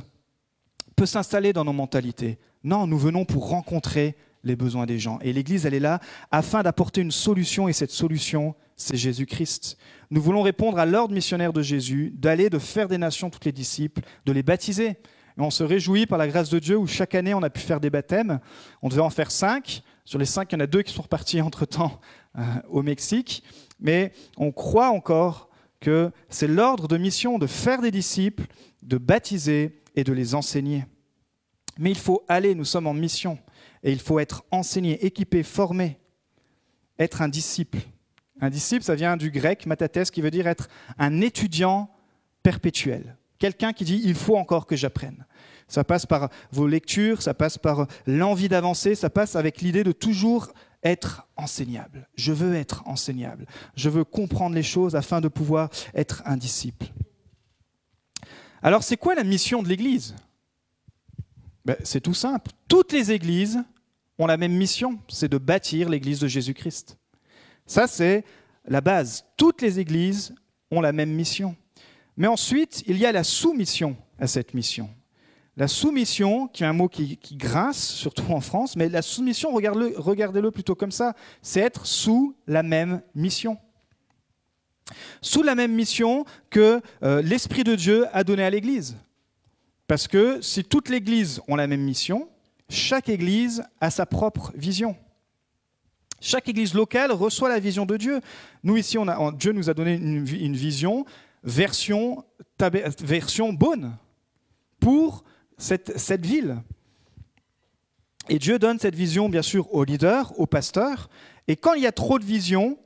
peut 0.96 1.06
s'installer 1.06 1.54
dans 1.54 1.64
nos 1.64 1.74
mentalités. 1.74 2.40
Non, 2.64 2.88
nous 2.88 2.98
venons 2.98 3.24
pour 3.24 3.50
rencontrer 3.50 4.16
les 4.46 4.56
besoins 4.56 4.86
des 4.86 5.00
gens. 5.00 5.20
Et 5.22 5.34
l'Église, 5.34 5.66
elle 5.66 5.74
est 5.74 5.80
là 5.80 6.00
afin 6.32 6.64
d'apporter 6.64 7.02
une 7.02 7.12
solution, 7.12 7.68
et 7.68 7.74
cette 7.74 7.92
solution, 7.92 8.56
c'est 8.78 8.96
Jésus-Christ. 8.96 9.78
Nous 10.12 10.22
voulons 10.22 10.42
répondre 10.42 10.78
à 10.78 10.86
l'ordre 10.86 11.14
missionnaire 11.14 11.52
de 11.52 11.62
Jésus, 11.62 12.14
d'aller, 12.16 12.50
de 12.50 12.60
faire 12.60 12.88
des 12.88 12.98
nations 12.98 13.30
toutes 13.30 13.46
les 13.46 13.52
disciples, 13.52 14.02
de 14.26 14.32
les 14.32 14.44
baptiser. 14.44 14.98
On 15.38 15.50
se 15.50 15.64
réjouit 15.64 16.06
par 16.06 16.18
la 16.18 16.28
grâce 16.28 16.50
de 16.50 16.60
Dieu 16.60 16.78
où 16.78 16.88
chaque 16.88 17.16
année 17.16 17.34
on 17.34 17.44
a 17.44 17.50
pu 17.50 17.60
faire 17.60 17.82
des 17.82 17.90
baptêmes. 17.90 18.40
On 18.82 18.88
devait 18.88 19.02
en 19.02 19.10
faire 19.10 19.32
cinq. 19.32 19.82
Sur 20.06 20.18
les 20.18 20.26
cinq, 20.26 20.52
il 20.52 20.56
y 20.56 20.58
en 20.58 20.62
a 20.62 20.68
deux 20.68 20.82
qui 20.82 20.94
sont 20.94 21.02
repartis 21.02 21.42
entre-temps 21.42 22.00
euh, 22.38 22.42
au 22.70 22.82
Mexique. 22.84 23.44
Mais 23.80 24.14
on 24.38 24.52
croit 24.52 24.90
encore 24.90 25.50
que 25.82 26.12
c'est 26.30 26.48
l'ordre 26.48 26.88
de 26.88 26.98
mission 26.98 27.38
de 27.38 27.48
faire 27.48 27.82
des 27.82 27.92
disciples, 27.92 28.46
de 28.82 28.98
baptiser 28.98 29.82
et 29.96 30.04
de 30.04 30.14
les 30.14 30.36
enseigner. 30.36 30.86
Mais 31.78 31.92
il 31.92 31.98
faut 31.98 32.24
aller, 32.30 32.56
nous 32.56 32.64
sommes 32.64 32.88
en 32.88 32.94
mission, 32.94 33.38
et 33.86 33.92
il 33.92 34.00
faut 34.00 34.20
être 34.20 34.44
enseigné, 34.50 35.06
équipé, 35.06 35.44
formé, 35.44 36.00
être 36.98 37.22
un 37.22 37.30
disciple. 37.30 37.78
Un 38.42 38.50
disciple, 38.50 38.84
ça 38.84 38.96
vient 38.96 39.16
du 39.16 39.30
grec 39.30 39.68
matates, 39.68 40.10
qui 40.10 40.22
veut 40.22 40.32
dire 40.32 40.48
être 40.48 40.68
un 40.98 41.22
étudiant 41.22 41.90
perpétuel. 42.42 43.16
Quelqu'un 43.38 43.74
qui 43.74 43.86
dit 43.86 44.02
il 44.04 44.16
faut 44.16 44.38
encore 44.38 44.66
que 44.66 44.76
j'apprenne. 44.76 45.26
Ça 45.68 45.84
passe 45.84 46.08
par 46.08 46.30
vos 46.52 46.68
lectures, 46.68 47.22
ça 47.22 47.36
passe 47.36 47.60
par 47.60 47.88
l'envie 48.08 48.50
d'avancer, 48.50 48.96
ça 48.96 49.12
passe 49.12 49.36
avec 49.36 49.62
l'idée 49.62 49.84
de 49.84 49.92
toujours 49.92 50.52
être 50.84 51.28
enseignable. 51.36 52.10
Je 52.16 52.34
veux 52.34 52.56
être 52.56 52.88
enseignable. 52.88 53.46
Je 53.76 53.90
veux 53.90 54.04
comprendre 54.04 54.56
les 54.56 54.64
choses 54.64 54.96
afin 54.96 55.22
de 55.22 55.28
pouvoir 55.28 55.70
être 55.94 56.24
un 56.26 56.38
disciple. 56.38 56.88
Alors 58.64 58.82
c'est 58.82 58.98
quoi 58.98 59.14
la 59.14 59.24
mission 59.24 59.62
de 59.62 59.70
l'Église? 59.70 60.16
Ben, 61.66 61.76
C'est 61.84 62.02
tout 62.02 62.14
simple. 62.16 62.52
Toutes 62.68 62.92
les 62.92 63.12
églises 63.12 63.64
ont 64.18 64.28
la 64.28 64.38
même 64.38 64.54
mission, 64.54 65.00
c'est 65.08 65.30
de 65.30 65.38
bâtir 65.38 65.90
l'Église 65.90 66.20
de 66.20 66.28
Jésus-Christ. 66.28 66.98
Ça, 67.66 67.88
c'est 67.88 68.24
la 68.68 68.82
base. 68.82 69.26
Toutes 69.38 69.62
les 69.62 69.80
églises 69.80 70.34
ont 70.72 70.82
la 70.82 70.92
même 70.92 71.12
mission. 71.12 71.56
Mais 72.18 72.28
ensuite, 72.28 72.84
il 72.88 72.98
y 72.98 73.06
a 73.06 73.12
la 73.12 73.24
soumission 73.24 73.98
à 74.20 74.28
cette 74.28 74.54
mission. 74.54 74.90
La 75.58 75.68
soumission, 75.68 76.48
qui 76.48 76.64
est 76.64 76.68
un 76.68 76.74
mot 76.74 76.90
qui, 76.90 77.18
grince, 77.34 77.78
surtout 77.78 78.30
en 78.32 78.42
France, 78.42 78.76
mais 78.76 78.90
la 78.90 79.02
soumission, 79.02 79.54
regardez-le 79.54 80.52
plutôt 80.52 80.76
comme 80.76 80.92
ça, 80.92 81.16
c'est 81.42 81.62
être 81.62 81.86
sous 81.86 82.36
la 82.46 82.62
même 82.62 83.02
mission. 83.14 83.58
Sous 85.22 85.44
la 85.44 85.56
même 85.56 85.74
mission 85.74 86.26
que 86.50 86.82
euh, 87.04 87.22
l'Esprit 87.22 87.64
de 87.64 87.76
Dieu 87.76 88.06
a 88.14 88.24
donné 88.24 88.44
à 88.44 88.50
l'Église. 88.50 88.98
Parce 89.88 90.08
que 90.08 90.42
si 90.42 90.64
toute 90.64 90.90
l'Église 90.90 91.42
ont 91.48 91.56
la 91.56 91.68
même 91.68 91.82
mission, 91.82 92.30
chaque 92.70 93.10
Église 93.10 93.64
a 93.80 93.90
sa 93.90 94.06
propre 94.06 94.52
vision. 94.56 94.96
Chaque 96.22 96.48
Église 96.50 96.74
locale 96.74 97.12
reçoit 97.12 97.50
la 97.50 97.60
vision 97.60 97.86
de 97.86 97.98
Dieu. 97.98 98.22
Nous 98.64 98.78
ici, 98.78 98.98
Dieu 99.38 99.52
nous 99.52 99.70
a 99.70 99.74
donné 99.74 99.94
une, 99.94 100.56
vision 100.56 101.06
version, 101.44 102.24
bonne 103.54 103.98
pour 104.80 105.24
cette, 105.58 105.98
cette 105.98 106.26
ville. 106.26 106.58
Et 108.28 108.40
Dieu 108.40 108.58
donne 108.58 108.80
cette 108.80 108.96
vision, 108.96 109.30
bien 109.30 109.44
sûr, 109.44 109.72
aux 109.74 109.84
leaders, 109.84 110.38
aux 110.40 110.48
pasteurs. 110.48 111.10
Et 111.48 111.56
quand 111.56 111.74
il 111.74 111.84
y 111.84 111.88
a 111.88 111.92
trop 111.92 112.18
de 112.18 112.26
visions, 112.26 112.78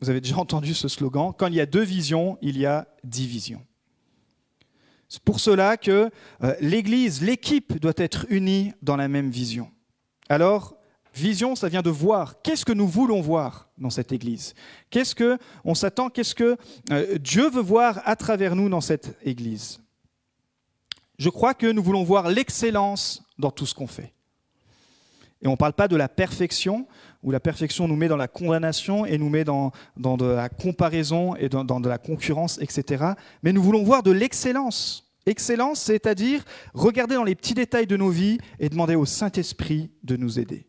vous 0.00 0.10
avez 0.10 0.20
déjà 0.20 0.36
entendu 0.38 0.74
ce 0.74 0.88
slogan, 0.88 1.32
quand 1.36 1.46
il 1.46 1.54
y 1.54 1.60
a 1.60 1.66
deux 1.66 1.84
visions, 1.84 2.38
il 2.42 2.58
y 2.58 2.66
a 2.66 2.88
dix 3.04 3.26
visions. 3.26 3.64
C'est 5.12 5.22
pour 5.22 5.40
cela 5.40 5.76
que 5.76 6.08
euh, 6.42 6.54
l'Église, 6.62 7.20
l'équipe 7.20 7.78
doit 7.78 7.92
être 7.98 8.24
unie 8.30 8.72
dans 8.80 8.96
la 8.96 9.08
même 9.08 9.28
vision. 9.28 9.70
Alors, 10.30 10.74
vision, 11.12 11.54
ça 11.54 11.68
vient 11.68 11.82
de 11.82 11.90
voir. 11.90 12.40
Qu'est-ce 12.40 12.64
que 12.64 12.72
nous 12.72 12.88
voulons 12.88 13.20
voir 13.20 13.68
dans 13.76 13.90
cette 13.90 14.10
Église? 14.10 14.54
Qu'est-ce 14.88 15.14
que 15.14 15.36
on 15.66 15.74
s'attend? 15.74 16.08
Qu'est-ce 16.08 16.34
que 16.34 16.56
euh, 16.90 17.18
Dieu 17.18 17.50
veut 17.50 17.60
voir 17.60 18.00
à 18.06 18.16
travers 18.16 18.56
nous 18.56 18.70
dans 18.70 18.80
cette 18.80 19.18
Église? 19.22 19.82
Je 21.18 21.28
crois 21.28 21.52
que 21.52 21.70
nous 21.70 21.82
voulons 21.82 22.04
voir 22.04 22.30
l'excellence 22.30 23.22
dans 23.38 23.50
tout 23.50 23.66
ce 23.66 23.74
qu'on 23.74 23.86
fait. 23.86 24.14
Et 25.42 25.46
on 25.46 25.52
ne 25.52 25.56
parle 25.56 25.74
pas 25.74 25.88
de 25.88 25.96
la 25.96 26.08
perfection, 26.08 26.86
où 27.22 27.30
la 27.30 27.40
perfection 27.40 27.86
nous 27.88 27.96
met 27.96 28.08
dans 28.08 28.16
la 28.16 28.28
condamnation 28.28 29.06
et 29.06 29.16
nous 29.18 29.28
met 29.28 29.44
dans, 29.44 29.72
de 29.96 30.24
la 30.24 30.48
comparaison 30.48 31.36
et 31.36 31.48
dans, 31.48 31.80
de 31.80 31.88
la 31.88 31.98
concurrence, 31.98 32.58
etc. 32.60 33.04
Mais 33.42 33.52
nous 33.52 33.62
voulons 33.62 33.82
voir 33.82 34.02
de 34.02 34.10
l'excellence. 34.10 35.08
Excellence, 35.24 35.80
c'est-à-dire 35.80 36.44
regarder 36.74 37.14
dans 37.14 37.22
les 37.22 37.36
petits 37.36 37.54
détails 37.54 37.86
de 37.86 37.96
nos 37.96 38.10
vies 38.10 38.38
et 38.58 38.68
demander 38.68 38.96
au 38.96 39.06
Saint-Esprit 39.06 39.90
de 40.02 40.16
nous 40.16 40.40
aider. 40.40 40.66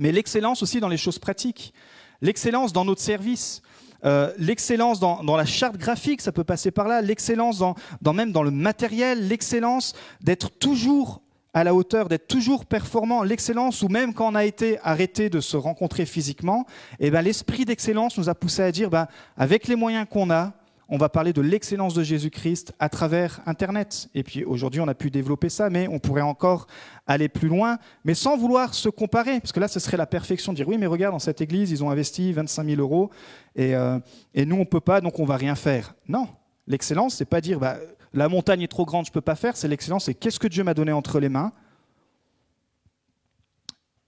Mais 0.00 0.10
l'excellence 0.10 0.62
aussi 0.64 0.80
dans 0.80 0.88
les 0.88 0.96
choses 0.96 1.20
pratiques. 1.20 1.72
L'excellence 2.20 2.72
dans 2.72 2.84
notre 2.84 3.00
service. 3.00 3.62
Euh, 4.04 4.32
l'excellence 4.36 5.00
dans, 5.00 5.36
la 5.36 5.46
charte 5.46 5.76
graphique, 5.78 6.20
ça 6.20 6.32
peut 6.32 6.44
passer 6.44 6.70
par 6.70 6.88
là, 6.88 7.00
l'excellence 7.00 7.58
dans, 7.58 8.12
même 8.12 8.32
dans 8.32 8.42
le 8.42 8.50
matériel, 8.50 9.28
l'excellence 9.28 9.94
d'être 10.20 10.50
toujours 10.50 11.22
à 11.54 11.64
la 11.64 11.74
hauteur, 11.74 12.08
d'être 12.08 12.26
toujours 12.26 12.66
performant, 12.66 13.22
l'excellence 13.22 13.82
où 13.82 13.88
même 13.88 14.12
quand 14.12 14.32
on 14.32 14.34
a 14.34 14.44
été 14.44 14.78
arrêté 14.82 15.30
de 15.30 15.40
se 15.40 15.56
rencontrer 15.56 16.04
physiquement, 16.04 16.66
eh 16.98 17.10
ben, 17.10 17.22
l'esprit 17.22 17.64
d'excellence 17.64 18.18
nous 18.18 18.28
a 18.28 18.34
poussé 18.34 18.62
à 18.62 18.72
dire, 18.72 18.90
ben, 18.90 19.06
avec 19.36 19.68
les 19.68 19.76
moyens 19.76 20.06
qu'on 20.10 20.30
a, 20.30 20.52
on 20.88 20.98
va 20.98 21.08
parler 21.08 21.32
de 21.32 21.40
l'excellence 21.40 21.94
de 21.94 22.02
Jésus-Christ 22.02 22.74
à 22.78 22.88
travers 22.88 23.40
Internet. 23.46 24.08
Et 24.14 24.22
puis 24.22 24.44
aujourd'hui, 24.44 24.80
on 24.80 24.88
a 24.88 24.94
pu 24.94 25.10
développer 25.10 25.48
ça, 25.48 25.70
mais 25.70 25.88
on 25.88 25.98
pourrait 25.98 26.22
encore 26.22 26.66
aller 27.06 27.28
plus 27.28 27.48
loin, 27.48 27.78
mais 28.04 28.14
sans 28.14 28.36
vouloir 28.36 28.74
se 28.74 28.88
comparer, 28.88 29.40
parce 29.40 29.52
que 29.52 29.60
là, 29.60 29.68
ce 29.68 29.80
serait 29.80 29.96
la 29.96 30.06
perfection 30.06 30.52
de 30.52 30.56
dire 30.56 30.68
oui, 30.68 30.76
mais 30.76 30.86
regarde, 30.86 31.14
dans 31.14 31.18
cette 31.18 31.40
église, 31.40 31.70
ils 31.70 31.82
ont 31.82 31.90
investi 31.90 32.32
25 32.32 32.66
000 32.66 32.80
euros, 32.80 33.10
et, 33.56 33.74
euh, 33.74 33.98
et 34.34 34.44
nous, 34.44 34.56
on 34.56 34.60
ne 34.60 34.64
peut 34.64 34.80
pas, 34.80 35.00
donc 35.00 35.18
on 35.20 35.24
va 35.24 35.36
rien 35.36 35.54
faire. 35.54 35.94
Non, 36.08 36.28
l'excellence, 36.66 37.14
c'est 37.14 37.24
pas 37.24 37.40
dire 37.40 37.58
bah, 37.58 37.76
la 38.14 38.30
montagne 38.30 38.62
est 38.62 38.68
trop 38.68 38.86
grande, 38.86 39.04
je 39.04 39.10
ne 39.10 39.14
peux 39.14 39.20
pas 39.20 39.36
faire, 39.36 39.56
c'est 39.56 39.68
l'excellence, 39.68 40.06
c'est 40.06 40.14
qu'est-ce 40.14 40.40
que 40.40 40.48
Dieu 40.48 40.64
m'a 40.64 40.72
donné 40.72 40.92
entre 40.92 41.20
les 41.20 41.28
mains, 41.28 41.52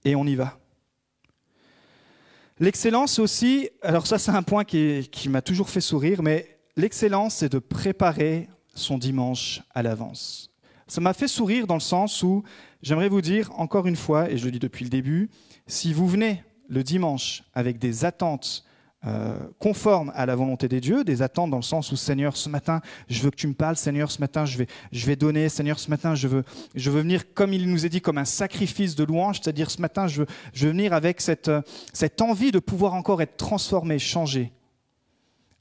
et 0.06 0.16
on 0.16 0.24
y 0.24 0.34
va. 0.34 0.58
L'excellence 2.58 3.18
aussi, 3.18 3.68
alors 3.82 4.06
ça 4.06 4.18
c'est 4.18 4.30
un 4.30 4.42
point 4.42 4.64
qui, 4.64 5.08
qui 5.12 5.28
m'a 5.28 5.42
toujours 5.42 5.68
fait 5.68 5.82
sourire, 5.82 6.22
mais 6.22 6.56
L'excellence, 6.78 7.36
c'est 7.36 7.50
de 7.50 7.58
préparer 7.58 8.50
son 8.74 8.98
dimanche 8.98 9.62
à 9.74 9.82
l'avance. 9.82 10.50
Ça 10.86 11.00
m'a 11.00 11.14
fait 11.14 11.26
sourire 11.26 11.66
dans 11.66 11.74
le 11.74 11.80
sens 11.80 12.22
où 12.22 12.42
j'aimerais 12.82 13.08
vous 13.08 13.22
dire 13.22 13.50
encore 13.58 13.86
une 13.86 13.96
fois, 13.96 14.30
et 14.30 14.36
je 14.36 14.44
le 14.44 14.50
dis 14.50 14.58
depuis 14.58 14.84
le 14.84 14.90
début, 14.90 15.30
si 15.66 15.94
vous 15.94 16.06
venez 16.06 16.44
le 16.68 16.84
dimanche 16.84 17.44
avec 17.54 17.78
des 17.78 18.04
attentes 18.04 18.65
euh, 19.06 19.38
conformes 19.58 20.12
à 20.14 20.26
la 20.26 20.34
volonté 20.34 20.68
des 20.68 20.80
dieux, 20.80 21.04
des 21.04 21.22
attentes 21.22 21.50
dans 21.50 21.56
le 21.56 21.62
sens 21.62 21.92
où 21.92 21.96
Seigneur, 21.96 22.36
ce 22.36 22.48
matin, 22.48 22.80
je 23.08 23.22
veux 23.22 23.30
que 23.30 23.36
tu 23.36 23.46
me 23.46 23.54
parles, 23.54 23.76
Seigneur, 23.76 24.10
ce 24.10 24.20
matin, 24.20 24.44
je 24.44 24.58
vais, 24.58 24.66
je 24.92 25.06
vais 25.06 25.16
donner, 25.16 25.48
Seigneur, 25.48 25.78
ce 25.78 25.90
matin, 25.90 26.14
je 26.14 26.28
veux, 26.28 26.44
je 26.74 26.90
veux 26.90 27.00
venir, 27.00 27.32
comme 27.34 27.52
il 27.52 27.70
nous 27.70 27.86
est 27.86 27.90
dit, 27.90 28.00
comme 28.00 28.18
un 28.18 28.24
sacrifice 28.24 28.96
de 28.96 29.04
louange, 29.04 29.40
c'est-à-dire 29.40 29.70
ce 29.70 29.80
matin, 29.80 30.06
je 30.06 30.22
veux, 30.22 30.26
je 30.52 30.66
veux 30.66 30.72
venir 30.72 30.92
avec 30.92 31.20
cette, 31.20 31.50
cette 31.92 32.20
envie 32.20 32.52
de 32.52 32.58
pouvoir 32.58 32.94
encore 32.94 33.22
être 33.22 33.36
transformé, 33.36 33.98
changé 33.98 34.52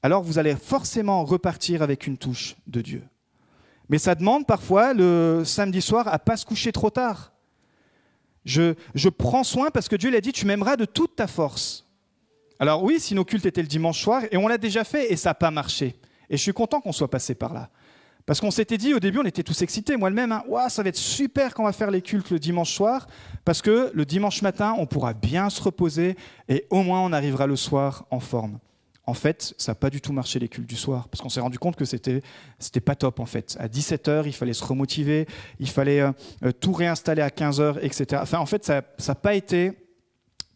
alors 0.06 0.22
vous 0.22 0.38
allez 0.38 0.56
forcément 0.56 1.26
repartir 1.26 1.82
avec 1.82 2.06
une 2.06 2.16
touche 2.16 2.58
de 2.68 2.82
Dieu. 2.82 3.02
Mais 3.90 3.98
ça 3.98 4.14
demande 4.14 4.46
parfois 4.46 4.94
le 4.94 5.42
samedi 5.44 5.82
soir 5.82 6.08
à 6.08 6.20
pas 6.20 6.38
se 6.38 6.46
coucher 6.46 6.72
trop 6.72 6.92
tard. 6.92 7.34
Je, 8.46 8.76
je 8.94 9.10
prends 9.10 9.44
soin 9.44 9.72
parce 9.72 9.90
que 9.90 9.96
Dieu 9.96 10.12
l'a 10.12 10.22
dit, 10.22 10.32
tu 10.32 10.46
m'aimeras 10.46 10.76
de 10.76 10.86
toute 10.86 11.16
ta 11.16 11.26
force. 11.26 11.85
Alors 12.60 12.84
oui, 12.84 13.00
si 13.00 13.16
nos 13.16 13.26
cultes 13.26 13.46
étaient 13.46 13.62
le 13.62 13.68
dimanche 13.68 14.02
soir, 14.02 14.24
et 14.32 14.38
on 14.38 14.48
l'a 14.48 14.58
déjà 14.58 14.84
fait, 14.84 15.12
et 15.12 15.16
ça 15.16 15.32
n'a 15.32 15.34
pas 15.34 15.52
marché. 15.52 15.96
Et 16.30 16.38
je 16.38 16.42
suis 16.42 16.54
content 16.54 16.82
qu'on 16.82 16.92
soit 16.92 17.10
passé 17.10 17.36
par 17.36 17.54
là. 17.54 17.70
Parce 18.26 18.42
qu'on 18.42 18.50
s'était 18.50 18.78
dit, 18.78 18.94
au 18.94 19.00
début, 19.00 19.20
on 19.20 19.26
était 19.26 19.44
tous 19.44 19.62
excités, 19.62 19.98
moi 19.98 20.10
même, 20.10 20.32
hein, 20.32 20.44
ça 20.70 20.82
va 20.82 20.90
être 20.90 20.98
super 20.98 21.54
qu'on 21.54 21.66
va 21.66 21.74
faire 21.74 21.92
les 21.92 22.02
cultes 22.02 22.32
le 22.32 22.40
dimanche 22.40 22.74
soir, 22.74 23.08
parce 23.44 23.62
que 23.62 23.92
le 23.94 24.06
dimanche 24.06 24.42
matin, 24.42 24.76
on 24.80 24.88
pourra 24.88 25.14
bien 25.14 25.50
se 25.50 25.62
reposer, 25.62 26.16
et 26.50 26.66
au 26.70 26.82
moins 26.82 27.02
on 27.02 27.14
arrivera 27.14 27.46
le 27.46 27.56
soir 27.56 28.06
en 28.10 28.20
forme 28.20 28.60
en 29.08 29.14
fait, 29.14 29.54
ça 29.58 29.72
n'a 29.72 29.76
pas 29.76 29.90
du 29.90 30.02
tout 30.02 30.14
marché 30.14 30.40
les 30.40 30.48
cultes 30.48 30.68
du 30.68 30.76
soir, 30.76 31.08
parce 31.10 31.22
qu'on 31.22 31.30
s'est 31.30 31.40
rendu 31.40 31.60
compte 31.60 31.76
que 31.76 31.86
c'était 31.86 32.22
c'était 32.58 32.80
pas 32.80 32.96
top 32.96 33.20
en 33.20 33.26
fait. 33.26 33.56
À 33.60 33.68
17h, 33.68 34.24
il 34.26 34.34
fallait 34.34 34.54
se 34.54 34.64
remotiver, 34.64 35.28
il 35.60 35.70
fallait 35.70 36.02
euh, 36.02 36.12
euh, 36.44 36.52
tout 36.52 36.74
réinstaller 36.74 37.22
à 37.22 37.30
15h, 37.30 37.80
etc. 37.82 38.22
Enfin, 38.24 38.40
en 38.40 38.46
fait, 38.46 38.66
ça 38.66 38.82
n'a 39.08 39.16
pas 39.16 39.36
été 39.36 39.74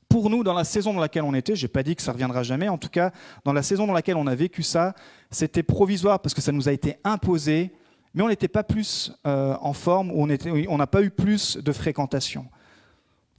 pour 0.09 0.29
nous 0.29 0.43
dans 0.43 0.53
la 0.53 0.63
saison 0.63 0.93
dans 0.93 0.99
laquelle 0.99 1.23
on 1.23 1.33
était. 1.35 1.55
J'ai 1.55 1.67
pas 1.67 1.83
dit 1.83 1.95
que 1.95 2.01
ça 2.01 2.11
reviendra 2.11 2.43
jamais. 2.43 2.67
En 2.67 2.77
tout 2.77 2.89
cas, 2.89 3.11
dans 3.45 3.53
la 3.53 3.61
saison 3.61 3.87
dans 3.87 3.93
laquelle 3.93 4.17
on 4.17 4.27
a 4.27 4.35
vécu 4.35 4.63
ça, 4.63 4.95
c'était 5.29 5.63
provisoire 5.63 6.19
parce 6.19 6.33
que 6.33 6.41
ça 6.41 6.51
nous 6.51 6.67
a 6.67 6.71
été 6.71 6.97
imposé, 7.03 7.71
mais 8.13 8.23
on 8.23 8.27
n'était 8.27 8.47
pas 8.47 8.63
plus 8.63 9.13
euh, 9.27 9.55
en 9.61 9.73
forme, 9.73 10.11
on 10.11 10.27
n'a 10.77 10.87
pas 10.87 11.03
eu 11.03 11.11
plus 11.11 11.57
de 11.57 11.71
fréquentation. 11.71 12.47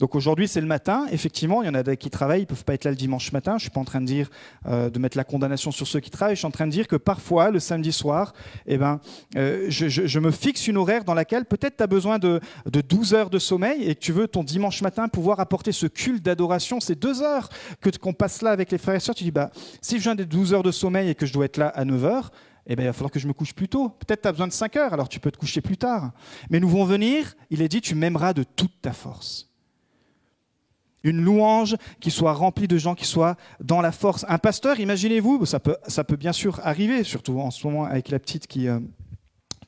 Donc 0.01 0.15
aujourd'hui, 0.15 0.47
c'est 0.47 0.61
le 0.61 0.67
matin. 0.67 1.05
Effectivement, 1.11 1.61
il 1.61 1.67
y 1.67 1.69
en 1.69 1.75
a 1.75 1.95
qui 1.95 2.09
travaillent, 2.09 2.39
ils 2.39 2.45
ne 2.45 2.47
peuvent 2.47 2.65
pas 2.65 2.73
être 2.73 2.85
là 2.85 2.89
le 2.89 2.97
dimanche 2.97 3.31
matin. 3.33 3.51
Je 3.51 3.55
ne 3.57 3.59
suis 3.59 3.69
pas 3.69 3.81
en 3.81 3.85
train 3.85 4.01
de 4.01 4.07
dire 4.07 4.31
euh, 4.65 4.89
de 4.89 4.97
mettre 4.97 5.15
la 5.15 5.23
condamnation 5.23 5.69
sur 5.69 5.85
ceux 5.85 5.99
qui 5.99 6.09
travaillent. 6.09 6.35
Je 6.35 6.39
suis 6.39 6.47
en 6.47 6.51
train 6.51 6.65
de 6.65 6.71
dire 6.71 6.87
que 6.87 6.95
parfois, 6.95 7.51
le 7.51 7.59
samedi 7.59 7.91
soir, 7.91 8.33
eh 8.65 8.79
ben, 8.79 8.99
euh, 9.35 9.67
je, 9.69 10.19
me 10.19 10.31
fixe 10.31 10.67
une 10.67 10.77
horaire 10.77 11.03
dans 11.03 11.13
laquelle 11.13 11.45
peut-être 11.45 11.77
tu 11.77 11.83
as 11.83 11.87
besoin 11.87 12.17
de, 12.17 12.41
12 12.65 13.13
heures 13.13 13.29
de 13.29 13.37
sommeil 13.37 13.83
et 13.83 13.93
que 13.93 13.99
tu 13.99 14.11
veux 14.11 14.27
ton 14.27 14.43
dimanche 14.43 14.81
matin 14.81 15.07
pouvoir 15.07 15.39
apporter 15.39 15.71
ce 15.71 15.85
culte 15.85 16.25
d'adoration, 16.25 16.79
ces 16.79 16.95
deux 16.95 17.21
heures 17.21 17.49
que 17.79 17.91
qu'on 17.91 18.13
passe 18.13 18.41
là 18.41 18.49
avec 18.49 18.71
les 18.71 18.79
frères 18.79 18.95
et 18.95 18.99
sœurs. 18.99 19.13
Tu 19.13 19.23
dis, 19.23 19.29
bah, 19.29 19.51
si 19.83 19.99
je 19.99 20.01
viens 20.01 20.15
des 20.15 20.25
12 20.25 20.55
heures 20.55 20.63
de 20.63 20.71
sommeil 20.71 21.09
et 21.09 21.15
que 21.15 21.27
je 21.27 21.33
dois 21.33 21.45
être 21.45 21.57
là 21.57 21.67
à 21.67 21.85
9 21.85 22.05
heures, 22.05 22.31
eh 22.65 22.75
ben, 22.75 22.81
il 22.81 22.87
va 22.87 22.93
falloir 22.93 23.11
que 23.11 23.19
je 23.19 23.27
me 23.27 23.33
couche 23.33 23.53
plus 23.53 23.69
tôt. 23.69 23.89
Peut-être 23.89 24.23
tu 24.23 24.27
as 24.27 24.31
besoin 24.31 24.47
de 24.47 24.53
5 24.53 24.75
heures, 24.77 24.93
alors 24.93 25.09
tu 25.09 25.19
peux 25.19 25.29
te 25.29 25.37
coucher 25.37 25.61
plus 25.61 25.77
tard. 25.77 26.11
Mais 26.49 26.59
nous 26.59 26.69
vont 26.69 26.85
venir, 26.85 27.35
il 27.51 27.61
est 27.61 27.67
dit, 27.67 27.81
tu 27.81 27.93
m'aimeras 27.93 28.33
de 28.33 28.41
toute 28.41 28.81
ta 28.81 28.93
force. 28.93 29.50
Une 31.03 31.21
louange 31.21 31.75
qui 31.99 32.11
soit 32.11 32.33
remplie 32.33 32.67
de 32.67 32.77
gens 32.77 32.95
qui 32.95 33.05
soient 33.05 33.35
dans 33.59 33.81
la 33.81 33.91
force. 33.91 34.25
Un 34.27 34.37
pasteur, 34.37 34.79
imaginez-vous, 34.79 35.45
ça 35.45 35.59
peut, 35.59 35.77
ça 35.87 36.03
peut 36.03 36.15
bien 36.15 36.31
sûr 36.31 36.59
arriver, 36.63 37.03
surtout 37.03 37.39
en 37.39 37.51
ce 37.51 37.65
moment 37.65 37.85
avec 37.85 38.09
la 38.09 38.19
petite 38.19 38.47
qui, 38.47 38.67
euh, 38.67 38.79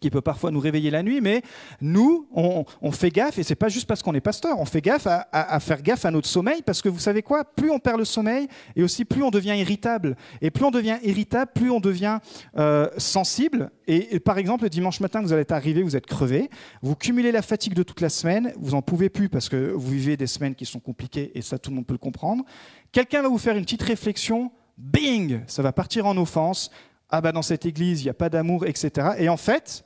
qui 0.04 0.10
peut 0.10 0.22
parfois 0.22 0.52
nous 0.52 0.60
réveiller 0.60 0.92
la 0.92 1.02
nuit, 1.02 1.22
mais 1.22 1.42
nous, 1.80 2.28
on, 2.34 2.92
fait 2.92 3.10
gaffe, 3.10 3.40
et 3.40 3.44
c'est 3.44 3.56
pas 3.56 3.70
juste 3.70 3.88
parce 3.88 4.04
qu'on 4.04 4.14
est 4.14 4.20
pasteur, 4.20 4.60
on 4.60 4.66
fait 4.66 4.82
gaffe 4.82 5.08
à, 5.08 5.60
faire 5.62 5.82
gaffe 5.82 6.04
à 6.04 6.12
notre 6.12 6.28
sommeil, 6.28 6.62
parce 6.62 6.82
que 6.82 6.90
vous 6.90 7.00
savez 7.00 7.22
quoi 7.22 7.46
Plus 7.46 7.72
on 7.72 7.80
perd 7.80 8.00
le 8.00 8.06
sommeil, 8.06 8.50
et 8.76 8.84
aussi 8.84 9.06
plus 9.06 9.24
on 9.24 9.32
devient 9.32 9.56
irritable. 9.58 10.18
Et 10.42 10.52
plus 10.52 10.66
on 10.66 10.72
devient 10.72 10.98
irritable, 11.04 11.52
plus 11.56 11.72
on 11.72 11.80
devient 11.80 12.20
euh, 12.58 12.90
sensible. 12.98 13.72
Et, 13.88 14.20
par 14.20 14.38
exemple, 14.38 14.64
le 14.64 14.70
dimanche 14.70 15.00
matin, 15.00 15.22
vous 15.22 15.32
allez 15.32 15.46
arriver, 15.50 15.84
vous 15.84 15.96
êtes 15.96 16.06
crevé, 16.06 16.50
vous 16.82 16.96
cumulez 16.96 17.32
la 17.32 17.42
fatigue 17.42 17.74
de 17.74 17.84
toute 17.84 18.02
la 18.02 18.10
semaine, 18.10 18.52
vous 18.58 18.76
en 18.76 18.82
pouvez 18.82 19.08
plus 19.08 19.30
parce 19.30 19.48
que 19.48 19.72
vous 19.72 19.92
vivez 19.92 20.18
des 20.18 20.28
semaines 20.28 20.56
qui 20.56 20.66
sont 20.66 20.82
compliquées, 20.82 21.32
et 21.34 21.42
ça, 21.42 21.58
tout 21.58 21.70
le 21.70 21.78
monde 21.78 21.88
peut 21.88 21.94
le 21.94 21.98
comprendre. 21.98 22.44
Quelqu'un 22.92 23.22
va 23.22 23.30
vous 23.30 23.38
faire 23.38 23.56
une 23.56 23.64
petite 23.64 23.84
réflexion, 23.84 24.52
bing, 24.78 25.40
ça 25.48 25.62
va 25.62 25.72
partir 25.72 26.06
en 26.08 26.18
offense. 26.18 26.72
Ah 27.10 27.22
bah 27.22 27.32
dans 27.32 27.42
cette 27.42 27.66
église, 27.66 28.02
il 28.02 28.06
n'y 28.06 28.10
a 28.10 28.16
pas 28.16 28.30
d'amour, 28.30 28.66
etc. 28.66 29.12
Et 29.20 29.30
en 29.30 29.38
fait, 29.38 29.86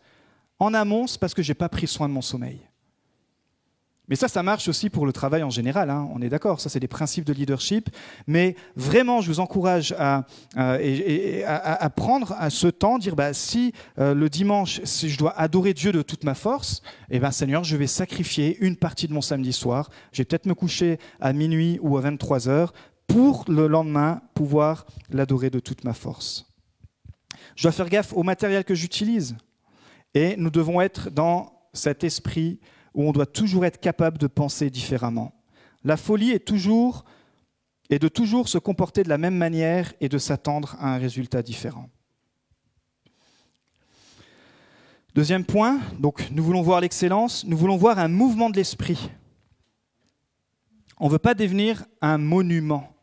en 0.60 0.74
amont, 0.74 1.08
c'est 1.08 1.20
parce 1.20 1.34
que 1.34 1.44
je 1.44 1.52
n'ai 1.52 1.56
pas 1.56 1.70
pris 1.70 1.88
soin 1.88 2.08
de 2.08 2.14
mon 2.14 2.22
sommeil. 2.22 2.62
Mais 4.10 4.16
ça, 4.16 4.30
ça 4.30 4.42
marche 4.42 4.70
aussi 4.70 4.90
pour 4.90 5.06
le 5.06 5.12
travail 5.12 5.44
en 5.44 5.50
général, 5.50 5.90
hein. 5.90 6.10
on 6.14 6.22
est 6.22 6.30
d'accord, 6.30 6.62
ça 6.62 6.70
c'est 6.70 6.80
des 6.80 6.88
principes 6.88 7.26
de 7.26 7.34
leadership. 7.34 7.90
Mais 8.26 8.56
vraiment, 8.78 9.20
je 9.20 9.28
vous 9.28 9.42
encourage 9.42 9.94
à, 9.98 10.26
à, 10.56 11.90
prendre 11.90 12.34
ce 12.50 12.68
temps, 12.68 13.00
dire 13.00 13.18
bah, 13.18 13.34
si 13.34 13.74
euh, 14.00 14.14
le 14.14 14.30
dimanche, 14.30 14.80
si 14.86 15.10
je 15.10 15.18
dois 15.18 15.38
adorer 15.38 15.74
Dieu 15.74 15.92
de 15.92 16.02
toute 16.02 16.24
ma 16.24 16.36
force, 16.36 16.82
eh 17.10 17.20
ben 17.20 17.32
Seigneur, 17.32 17.66
je 17.66 17.76
vais 17.76 17.88
sacrifier 17.88 18.58
une 18.62 18.78
partie 18.78 19.10
de 19.10 19.14
mon 19.14 19.22
samedi 19.22 19.52
soir. 19.52 19.90
Je 20.14 20.20
vais 20.20 20.26
peut-être 20.26 20.46
me 20.46 20.56
coucher 20.56 21.00
à 21.20 21.34
minuit 21.34 21.78
ou 21.82 21.98
à 21.98 22.02
23 22.02 22.48
heures 22.48 22.74
pour 23.08 23.44
le 23.50 23.68
lendemain 23.68 24.22
pouvoir 24.36 24.86
l'adorer 25.10 25.50
de 25.50 25.60
toute 25.60 25.84
ma 25.84 25.94
force. 25.94 26.46
Je 27.58 27.64
dois 27.64 27.72
faire 27.74 27.90
gaffe 27.90 28.14
au 28.14 28.24
matériel 28.24 28.64
que 28.64 28.76
j'utilise. 28.76 29.36
Et 30.14 30.36
nous 30.38 30.50
devons 30.50 30.82
être 30.82 31.10
dans 31.10 31.70
cet 31.74 32.04
esprit 32.04 32.60
où 32.94 33.04
on 33.04 33.12
doit 33.12 33.26
toujours 33.26 33.66
être 33.66 33.80
capable 33.80 34.18
de 34.18 34.28
penser 34.28 34.70
différemment. 34.70 35.34
La 35.84 35.98
folie 35.98 36.32
est 36.32 36.46
toujours 36.46 37.06
de 37.90 38.08
toujours 38.08 38.50
se 38.50 38.58
comporter 38.58 39.04
de 39.04 39.10
la 39.10 39.18
même 39.18 39.38
manière 39.38 39.94
et 40.02 40.10
de 40.10 40.18
s'attendre 40.18 40.76
à 40.80 40.94
un 40.94 40.98
résultat 40.98 41.42
différent. 41.42 41.90
Deuxième 45.16 45.46
point, 45.46 45.80
donc 45.98 46.30
nous 46.30 46.44
voulons 46.44 46.62
voir 46.62 46.82
l'excellence, 46.82 47.46
nous 47.46 47.58
voulons 47.58 47.78
voir 47.78 47.98
un 47.98 48.08
mouvement 48.08 48.50
de 48.50 48.58
l'esprit. 48.58 49.10
On 51.00 51.08
ne 51.08 51.12
veut 51.12 51.20
pas 51.20 51.34
devenir 51.34 51.86
un 52.02 52.18
monument, 52.18 52.94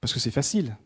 parce 0.00 0.12
que 0.12 0.20
c'est 0.20 0.30
facile. 0.30 0.76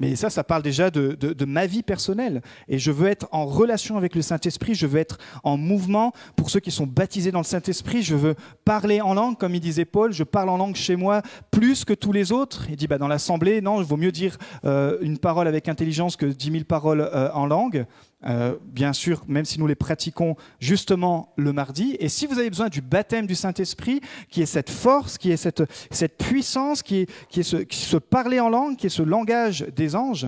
Mais 0.00 0.14
ça, 0.14 0.30
ça 0.30 0.44
parle 0.44 0.62
déjà 0.62 0.90
de, 0.90 1.44
ma 1.44 1.66
vie 1.66 1.82
personnelle. 1.82 2.42
Et 2.68 2.78
je 2.78 2.90
veux 2.90 3.08
être 3.08 3.28
en 3.32 3.46
relation 3.46 3.96
avec 3.96 4.14
le 4.14 4.22
Saint-Esprit, 4.22 4.74
je 4.74 4.86
veux 4.86 5.00
être 5.00 5.18
en 5.42 5.56
mouvement. 5.56 6.12
Pour 6.36 6.50
ceux 6.50 6.60
qui 6.60 6.70
sont 6.70 6.86
baptisés 6.86 7.32
dans 7.32 7.40
le 7.40 7.44
Saint-Esprit, 7.44 8.02
je 8.02 8.14
veux 8.14 8.34
parler 8.64 9.00
en 9.00 9.14
langue, 9.14 9.36
comme 9.36 9.54
il 9.54 9.60
disait 9.60 9.84
Paul, 9.84 10.12
je 10.12 10.24
parle 10.24 10.50
en 10.50 10.56
langue 10.56 10.76
chez 10.76 10.96
moi 10.96 11.22
plus 11.50 11.84
que 11.84 11.94
tous 11.94 12.12
les 12.12 12.32
autres. 12.32 12.66
Il 12.70 12.76
dit, 12.76 12.86
bah, 12.86 12.98
dans 12.98 13.08
l'Assemblée, 13.08 13.60
non, 13.60 13.80
il 13.80 13.86
vaut 13.86 13.96
mieux 13.96 14.12
dire 14.12 14.36
euh, 14.64 14.98
une 15.00 15.18
parole 15.18 15.48
avec 15.48 15.68
intelligence 15.68 16.16
que 16.16 16.26
dix 16.26 16.50
mille 16.50 16.64
paroles 16.64 17.00
euh, 17.00 17.30
en 17.32 17.46
langue. 17.46 17.86
Euh, 18.26 18.56
bien 18.64 18.92
sûr, 18.92 19.22
même 19.28 19.44
si 19.44 19.60
nous 19.60 19.68
les 19.68 19.76
pratiquons 19.76 20.34
justement 20.58 21.32
le 21.36 21.52
mardi. 21.52 21.96
Et 22.00 22.08
si 22.08 22.26
vous 22.26 22.38
avez 22.38 22.50
besoin 22.50 22.68
du 22.68 22.80
baptême 22.80 23.28
du 23.28 23.36
Saint-Esprit, 23.36 24.00
qui 24.28 24.42
est 24.42 24.46
cette 24.46 24.70
force, 24.70 25.18
qui 25.18 25.30
est 25.30 25.36
cette, 25.36 25.62
cette 25.92 26.18
puissance, 26.18 26.82
qui 26.82 26.96
est, 26.96 27.10
qui 27.28 27.40
est 27.40 27.44
ce, 27.44 27.58
qui 27.58 27.96
parler 28.10 28.40
en 28.40 28.48
langue, 28.48 28.76
qui 28.76 28.86
est 28.86 28.90
ce 28.90 29.02
langage 29.02 29.60
des 29.74 29.94
anges, 29.94 30.26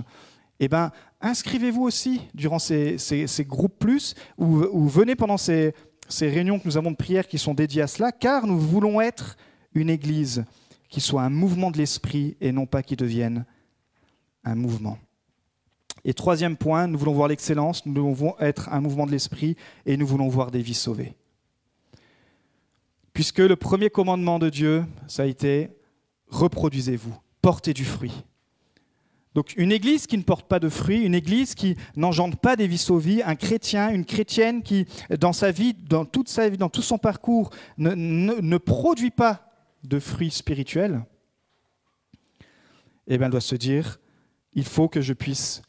eh 0.61 0.69
ben, 0.69 0.93
inscrivez-vous 1.21 1.83
aussi 1.83 2.21
durant 2.33 2.61
ces, 2.61 2.97
ces, 2.99 3.45
groupes 3.45 3.79
plus, 3.81 4.15
ou, 4.39 4.63
ou, 4.71 4.87
venez 4.87 5.17
pendant 5.17 5.37
ces, 5.37 5.75
ces 6.09 6.29
réunions 6.29 6.61
que 6.61 6.67
nous 6.67 6.77
avons 6.77 6.93
de 6.93 6.97
prière 6.97 7.27
qui 7.27 7.39
sont 7.39 7.55
dédiées 7.55 7.83
à 7.83 7.87
cela, 7.89 8.13
car 8.13 8.47
nous 8.47 8.59
voulons 8.59 9.01
être 9.01 9.37
une 9.75 9.91
église 9.91 10.45
qui 10.89 11.01
soit 11.01 11.23
un 11.23 11.31
mouvement 11.31 11.73
de 11.73 11.79
l'esprit 11.79 12.37
et 12.41 12.53
non 12.53 12.67
pas 12.67 12.85
qui 12.85 12.95
devienne 12.95 13.45
un 14.45 14.55
mouvement. 14.55 14.99
Et 16.05 16.15
troisième 16.15 16.57
point, 16.57 16.87
nous 16.87 16.99
voulons 16.99 17.13
voir 17.13 17.29
l'excellence, 17.29 17.85
nous 17.85 18.15
voulons 18.15 18.35
être 18.41 18.73
un 18.73 18.81
mouvement 18.81 19.07
de 19.07 19.11
l'esprit 19.11 19.57
et 19.87 19.97
nous 19.97 20.07
voulons 20.07 20.29
voir 20.29 20.51
des 20.51 20.63
vies 20.63 20.75
sauvées. 20.75 21.15
Puisque 23.13 23.39
le 23.39 23.57
premier 23.57 23.91
commandement 23.91 24.39
de 24.39 24.49
Dieu, 24.49 24.85
ça 25.07 25.25
a 25.25 25.27
été 25.27 25.71
reproduisez-vous, 26.29 27.15
portez 27.43 27.75
du 27.75 27.85
fruit. 27.85 28.25
Donc 29.35 29.55
une 29.57 29.71
église 29.71 30.07
qui 30.07 30.19
ne 30.19 30.23
porte 30.23 30.49
pas 30.49 30.59
de 30.59 30.69
fruits, 30.69 31.03
une 31.03 31.15
église 31.15 31.55
qui 31.55 31.77
n'engendre 31.97 32.37
pas 32.37 32.57
des 32.57 32.67
vies 32.67 32.79
sauvées, 32.79 33.23
un 33.23 33.37
chrétien, 33.37 33.91
une 33.91 34.05
chrétienne 34.05 34.63
qui, 34.63 34.87
dans 35.21 35.33
sa 35.33 35.53
vie, 35.53 35.75
dans 35.75 36.05
toute 36.05 36.29
sa 36.29 36.49
vie, 36.49 36.57
dans 36.57 36.69
tout 36.69 36.83
son 36.83 36.99
parcours, 36.99 37.51
ne, 37.79 38.57
produit 38.59 39.11
pas 39.11 39.53
de 39.85 40.01
fruits 40.01 40.33
spirituels, 40.33 41.05
eh 43.07 43.19
bien, 43.19 43.27
elle 43.27 43.33
doit 43.33 43.41
se 43.41 43.55
dire, 43.55 44.01
il 44.55 44.65
faut 44.65 44.89
que 44.89 45.01
je 45.01 45.13
puisse 45.13 45.63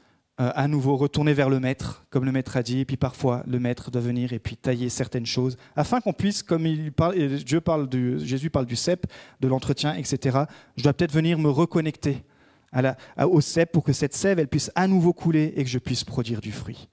à 0.49 0.67
nouveau 0.67 0.97
retourner 0.97 1.33
vers 1.33 1.49
le 1.49 1.59
maître, 1.59 2.05
comme 2.09 2.25
le 2.25 2.31
maître 2.31 2.57
a 2.57 2.63
dit, 2.63 2.79
et 2.79 2.85
puis 2.85 2.97
parfois 2.97 3.43
le 3.45 3.59
maître 3.59 3.91
doit 3.91 4.01
venir 4.01 4.33
et 4.33 4.39
puis 4.39 4.57
tailler 4.57 4.89
certaines 4.89 5.25
choses, 5.25 5.57
afin 5.75 6.01
qu'on 6.01 6.13
puisse, 6.13 6.41
comme 6.41 6.65
parle, 6.91 7.15
Dieu 7.43 7.61
parle 7.61 7.87
du, 7.87 8.19
Jésus 8.25 8.49
parle 8.49 8.65
du 8.65 8.75
cep, 8.75 9.05
de 9.39 9.47
l'entretien, 9.47 9.93
etc. 9.93 10.39
Je 10.77 10.83
dois 10.83 10.93
peut-être 10.93 11.13
venir 11.13 11.37
me 11.37 11.49
reconnecter 11.49 12.23
au 13.19 13.41
cep 13.41 13.71
pour 13.71 13.83
que 13.83 13.93
cette 13.93 14.13
sève 14.13 14.39
elle 14.39 14.47
puisse 14.47 14.71
à 14.75 14.87
nouveau 14.87 15.13
couler 15.13 15.53
et 15.55 15.63
que 15.63 15.69
je 15.69 15.79
puisse 15.79 16.03
produire 16.03 16.41
du 16.41 16.51
fruit. 16.51 16.87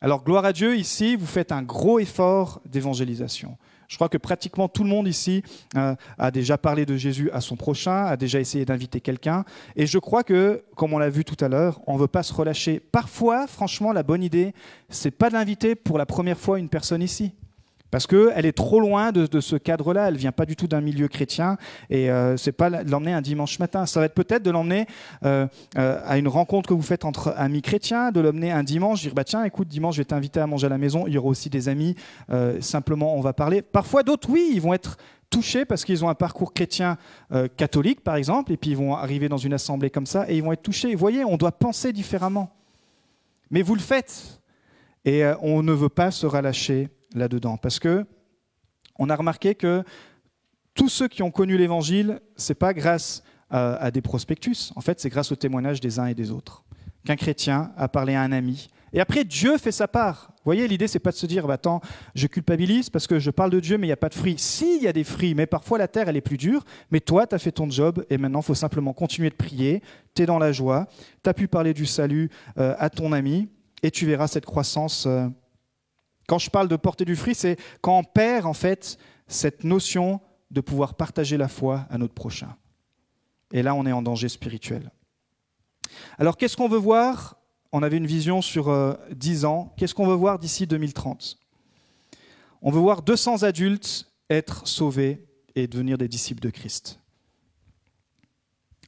Alors 0.00 0.22
gloire 0.22 0.44
à 0.44 0.52
Dieu, 0.52 0.76
ici, 0.76 1.16
vous 1.16 1.26
faites 1.26 1.52
un 1.52 1.62
gros 1.62 1.98
effort 1.98 2.60
d'évangélisation. 2.66 3.56
Je 3.88 3.96
crois 3.96 4.10
que 4.10 4.18
pratiquement 4.18 4.68
tout 4.68 4.84
le 4.84 4.90
monde 4.90 5.08
ici 5.08 5.42
euh, 5.74 5.94
a 6.18 6.30
déjà 6.30 6.58
parlé 6.58 6.84
de 6.84 6.96
Jésus 6.96 7.30
à 7.32 7.40
son 7.40 7.56
prochain, 7.56 8.04
a 8.04 8.16
déjà 8.18 8.38
essayé 8.38 8.66
d'inviter 8.66 9.00
quelqu'un. 9.00 9.44
Et 9.76 9.86
je 9.86 9.98
crois 9.98 10.22
que, 10.22 10.62
comme 10.76 10.92
on 10.92 10.98
l'a 10.98 11.08
vu 11.08 11.24
tout 11.24 11.42
à 11.42 11.48
l'heure, 11.48 11.80
on 11.86 11.94
ne 11.94 12.00
veut 12.00 12.06
pas 12.06 12.22
se 12.22 12.34
relâcher. 12.34 12.80
Parfois, 12.80 13.46
franchement, 13.46 13.92
la 13.92 14.02
bonne 14.02 14.22
idée, 14.22 14.52
c'est 14.90 15.10
pas 15.10 15.30
d'inviter 15.30 15.74
pour 15.74 15.96
la 15.96 16.04
première 16.04 16.38
fois 16.38 16.58
une 16.58 16.68
personne 16.68 17.02
ici. 17.02 17.32
Parce 17.90 18.06
qu'elle 18.06 18.44
est 18.44 18.52
trop 18.52 18.80
loin 18.80 19.12
de, 19.12 19.40
ce 19.40 19.56
cadre-là. 19.56 20.08
Elle 20.08 20.16
vient 20.16 20.32
pas 20.32 20.44
du 20.44 20.56
tout 20.56 20.66
d'un 20.66 20.80
milieu 20.80 21.08
chrétien. 21.08 21.56
Et 21.88 22.10
euh, 22.10 22.36
c'est 22.36 22.52
pas 22.52 22.70
de 22.70 22.90
l'emmener 22.90 23.12
un 23.12 23.22
dimanche 23.22 23.58
matin. 23.58 23.86
Ça 23.86 24.00
va 24.00 24.06
être 24.06 24.14
peut-être 24.14 24.42
de 24.42 24.50
l'emmener 24.50 24.86
euh, 25.24 25.46
euh, 25.78 26.00
à 26.04 26.18
une 26.18 26.28
rencontre 26.28 26.68
que 26.68 26.74
vous 26.74 26.82
faites 26.82 27.04
entre 27.04 27.34
amis 27.36 27.62
chrétiens, 27.62 28.12
de 28.12 28.20
l'emmener 28.20 28.52
un 28.52 28.62
dimanche, 28.62 29.02
dire 29.02 29.14
bah 29.14 29.24
tiens, 29.24 29.44
écoute, 29.44 29.68
dimanche, 29.68 29.96
je 29.96 30.00
vais 30.02 30.06
t'inviter 30.06 30.40
à 30.40 30.46
manger 30.46 30.66
à 30.66 30.70
la 30.70 30.78
maison. 30.78 31.06
Il 31.06 31.14
y 31.14 31.18
aura 31.18 31.28
aussi 31.28 31.48
des 31.48 31.68
amis. 31.68 31.94
Euh, 32.30 32.60
simplement, 32.60 33.16
on 33.16 33.20
va 33.20 33.32
parler. 33.32 33.62
Parfois, 33.62 34.02
d'autres, 34.02 34.28
oui, 34.30 34.50
ils 34.52 34.60
vont 34.60 34.74
être 34.74 34.98
touchés 35.30 35.64
parce 35.64 35.84
qu'ils 35.84 36.04
ont 36.04 36.08
un 36.08 36.14
parcours 36.14 36.54
chrétien 36.54 36.96
catholique, 37.58 38.00
par 38.02 38.16
exemple, 38.16 38.50
et 38.50 38.56
puis 38.56 38.70
ils 38.70 38.76
vont 38.76 38.94
arriver 38.94 39.28
dans 39.28 39.36
une 39.36 39.52
assemblée 39.52 39.90
comme 39.90 40.06
ça 40.06 40.24
et 40.26 40.38
ils 40.38 40.42
vont 40.42 40.52
être 40.52 40.62
touchés. 40.62 40.92
Vous 40.92 40.98
voyez, 40.98 41.22
on 41.22 41.36
doit 41.36 41.52
penser 41.52 41.92
différemment. 41.92 42.50
Mais 43.50 43.60
vous 43.60 43.74
le 43.74 43.80
faites. 43.80 44.40
Et 45.04 45.22
on 45.42 45.62
ne 45.62 45.72
veut 45.72 45.90
pas 45.90 46.10
se 46.10 46.24
relâcher 46.24 46.88
là-dedans. 47.14 47.56
Parce 47.56 47.78
que 47.78 48.06
on 48.98 49.10
a 49.10 49.16
remarqué 49.16 49.54
que 49.54 49.84
tous 50.74 50.88
ceux 50.88 51.08
qui 51.08 51.22
ont 51.22 51.30
connu 51.30 51.56
l'Évangile, 51.56 52.20
c'est 52.36 52.54
pas 52.54 52.74
grâce 52.74 53.22
à, 53.50 53.90
des 53.90 54.02
prospectus. 54.02 54.72
En 54.76 54.80
fait, 54.80 55.00
c'est 55.00 55.08
grâce 55.08 55.32
au 55.32 55.36
témoignage 55.36 55.80
des 55.80 55.98
uns 55.98 56.06
et 56.06 56.14
des 56.14 56.30
autres. 56.30 56.64
Qu'un 57.04 57.16
chrétien 57.16 57.72
a 57.76 57.88
parlé 57.88 58.14
à 58.14 58.22
un 58.22 58.32
ami. 58.32 58.68
Et 58.92 59.00
après, 59.00 59.24
Dieu 59.24 59.58
fait 59.58 59.72
sa 59.72 59.88
part. 59.88 60.32
Vous 60.36 60.44
voyez, 60.44 60.66
l'idée, 60.66 60.88
c'est 60.88 60.98
pas 60.98 61.10
de 61.10 61.16
se 61.16 61.26
dire, 61.26 61.46
bah, 61.46 61.54
attends, 61.54 61.80
je 62.14 62.26
culpabilise 62.26 62.90
parce 62.90 63.06
que 63.06 63.18
je 63.18 63.30
parle 63.30 63.50
de 63.50 63.60
Dieu, 63.60 63.76
mais 63.76 63.86
il 63.86 63.90
n'y 63.90 63.94
a 63.94 63.98
pas 63.98 64.08
de 64.08 64.14
fruits. 64.14 64.36
Si, 64.38 64.76
il 64.76 64.82
y 64.82 64.88
a 64.88 64.92
des 64.92 65.04
fruits, 65.04 65.34
mais 65.34 65.46
parfois 65.46 65.78
la 65.78 65.88
terre, 65.88 66.08
elle 66.08 66.16
est 66.16 66.22
plus 66.22 66.38
dure. 66.38 66.64
Mais 66.90 67.00
toi, 67.00 67.26
tu 67.26 67.34
as 67.34 67.38
fait 67.38 67.52
ton 67.52 67.68
job 67.70 68.04
et 68.08 68.18
maintenant, 68.18 68.40
il 68.40 68.44
faut 68.44 68.54
simplement 68.54 68.92
continuer 68.92 69.30
de 69.30 69.34
prier. 69.34 69.82
Tu 70.14 70.22
es 70.22 70.26
dans 70.26 70.38
la 70.38 70.52
joie. 70.52 70.86
Tu 71.22 71.30
as 71.30 71.34
pu 71.34 71.48
parler 71.48 71.74
du 71.74 71.86
salut 71.86 72.30
euh, 72.58 72.74
à 72.78 72.88
ton 72.90 73.12
ami 73.12 73.48
et 73.82 73.90
tu 73.90 74.06
verras 74.06 74.26
cette 74.26 74.46
croissance. 74.46 75.06
Euh, 75.06 75.28
quand 76.28 76.38
je 76.38 76.50
parle 76.50 76.68
de 76.68 76.76
porter 76.76 77.04
du 77.04 77.16
fruit, 77.16 77.34
c'est 77.34 77.56
quand 77.80 77.98
on 77.98 78.04
perd 78.04 78.46
en 78.46 78.52
fait 78.52 78.98
cette 79.26 79.64
notion 79.64 80.20
de 80.50 80.60
pouvoir 80.60 80.94
partager 80.94 81.36
la 81.36 81.48
foi 81.48 81.86
à 81.90 81.98
notre 81.98 82.14
prochain. 82.14 82.54
Et 83.50 83.62
là, 83.62 83.74
on 83.74 83.86
est 83.86 83.92
en 83.92 84.02
danger 84.02 84.28
spirituel. 84.28 84.92
Alors, 86.18 86.36
qu'est-ce 86.36 86.56
qu'on 86.56 86.68
veut 86.68 86.78
voir? 86.78 87.38
On 87.72 87.82
avait 87.82 87.96
une 87.96 88.06
vision 88.06 88.42
sur 88.42 88.68
euh, 88.68 88.94
dix 89.10 89.40
10 89.40 89.44
ans. 89.46 89.74
Qu'est-ce 89.78 89.94
qu'on 89.94 90.06
veut 90.06 90.14
voir 90.14 90.38
d'ici 90.38 90.66
2030 90.66 91.38
On 92.60 92.70
veut 92.70 92.80
voir 92.80 93.00
200 93.00 93.42
adultes 93.42 94.10
être 94.28 94.66
sauvés 94.68 95.26
et 95.54 95.66
devenir 95.66 95.96
des 95.96 96.08
disciples 96.08 96.42
de 96.42 96.50
Christ. 96.50 97.00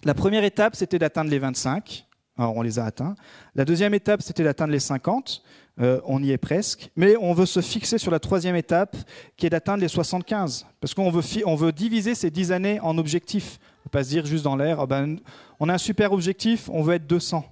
La 0.04 0.12
première 0.12 0.44
étape, 0.44 0.76
c'était 0.76 0.98
d'atteindre 0.98 1.30
les 1.30 1.38
25. 1.38 2.06
Alors, 2.36 2.56
on 2.56 2.62
les 2.62 2.78
a 2.78 2.84
atteints. 2.84 3.14
La 3.54 3.64
deuxième 3.64 3.94
étape, 3.94 4.20
c'était 4.20 4.44
d'atteindre 4.44 4.72
les 4.72 4.80
50. 4.80 5.42
Euh, 5.80 6.00
on 6.04 6.22
y 6.22 6.30
est 6.30 6.38
presque. 6.38 6.90
Mais 6.96 7.16
on 7.16 7.32
veut 7.32 7.46
se 7.46 7.60
fixer 7.60 7.98
sur 7.98 8.10
la 8.10 8.18
troisième 8.18 8.56
étape, 8.56 8.96
qui 9.36 9.46
est 9.46 9.50
d'atteindre 9.50 9.82
les 9.82 9.88
75. 9.88 10.66
Parce 10.80 10.94
qu'on 10.94 11.10
veut, 11.10 11.22
veut 11.56 11.72
diviser 11.72 12.14
ces 12.14 12.30
10 12.30 12.52
années 12.52 12.80
en 12.80 12.98
objectifs. 12.98 13.58
On 13.84 13.88
ne 13.88 13.90
pas 13.90 14.04
se 14.04 14.10
dire 14.10 14.26
juste 14.26 14.44
dans 14.44 14.56
l'air, 14.56 14.78
oh 14.80 14.86
ben, 14.86 15.18
on 15.58 15.68
a 15.68 15.74
un 15.74 15.78
super 15.78 16.12
objectif, 16.12 16.68
on 16.70 16.82
veut 16.82 16.94
être 16.94 17.06
200. 17.06 17.44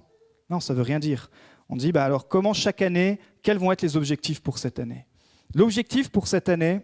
Non, 0.49 0.59
ça 0.59 0.73
ne 0.73 0.77
veut 0.77 0.83
rien 0.83 0.99
dire. 0.99 1.29
On 1.69 1.75
dit, 1.75 1.91
bah 1.91 2.03
alors 2.03 2.27
comment 2.27 2.53
chaque 2.53 2.81
année, 2.81 3.19
quels 3.43 3.57
vont 3.57 3.71
être 3.71 3.81
les 3.83 3.95
objectifs 3.95 4.41
pour 4.41 4.57
cette 4.57 4.79
année? 4.79 5.05
L'objectif 5.53 6.09
pour 6.09 6.27
cette 6.27 6.49
année, 6.49 6.81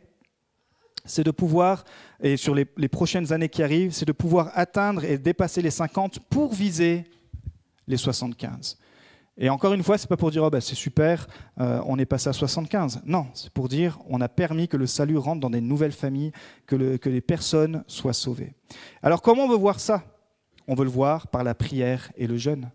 c'est 1.05 1.23
de 1.23 1.31
pouvoir, 1.31 1.83
et 2.21 2.37
sur 2.37 2.55
les, 2.55 2.65
prochaines 2.65 3.31
années 3.31 3.49
qui 3.49 3.61
arrivent, 3.61 3.93
c'est 3.93 4.05
de 4.05 4.11
pouvoir 4.11 4.51
atteindre 4.53 5.03
et 5.03 5.17
dépasser 5.17 5.61
les 5.61 5.71
50 5.71 6.19
pour 6.29 6.53
viser 6.53 7.05
les 7.87 7.97
75. 7.97 8.77
Et 9.37 9.49
encore 9.49 9.73
une 9.73 9.83
fois, 9.83 9.97
ce 9.97 10.05
n'est 10.05 10.07
pas 10.07 10.17
pour 10.17 10.31
dire 10.31 10.43
oh 10.43 10.49
ben, 10.49 10.61
c'est 10.61 10.75
super, 10.75 11.27
euh, 11.59 11.81
on 11.85 11.99
est 11.99 12.05
passé 12.05 12.29
à 12.29 12.33
75. 12.33 13.01
Non, 13.05 13.27
c'est 13.33 13.51
pour 13.51 13.67
dire 13.67 13.99
on 14.07 14.21
a 14.21 14.29
permis 14.29 14.67
que 14.67 14.77
le 14.77 14.87
salut 14.87 15.17
rentre 15.17 15.41
dans 15.41 15.49
des 15.49 15.61
nouvelles 15.61 15.91
familles, 15.91 16.31
que, 16.65 16.95
que 16.97 17.09
les 17.09 17.21
personnes 17.21 17.83
soient 17.87 18.13
sauvées. 18.13 18.53
Alors 19.03 19.21
comment 19.21 19.43
on 19.43 19.49
veut 19.49 19.57
voir 19.57 19.79
ça? 19.79 20.03
On 20.67 20.75
veut 20.75 20.85
le 20.85 20.89
voir 20.89 21.27
par 21.27 21.43
la 21.43 21.53
prière 21.53 22.11
et 22.15 22.27
le 22.27 22.37
jeûne. 22.37 22.71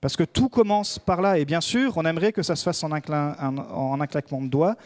Parce 0.00 0.16
que 0.16 0.24
tout 0.24 0.50
commence 0.50 0.98
par 0.98 1.22
là. 1.22 1.38
Et 1.38 1.46
bien 1.46 1.62
sûr, 1.62 1.96
on 1.96 2.04
aimerait 2.04 2.32
que 2.32 2.42
ça 2.42 2.56
se 2.56 2.62
fasse 2.62 2.84
en 2.84 2.92
un 2.92 3.00
claquement 3.00 4.42
de 4.42 4.48
doigts. 4.48 4.76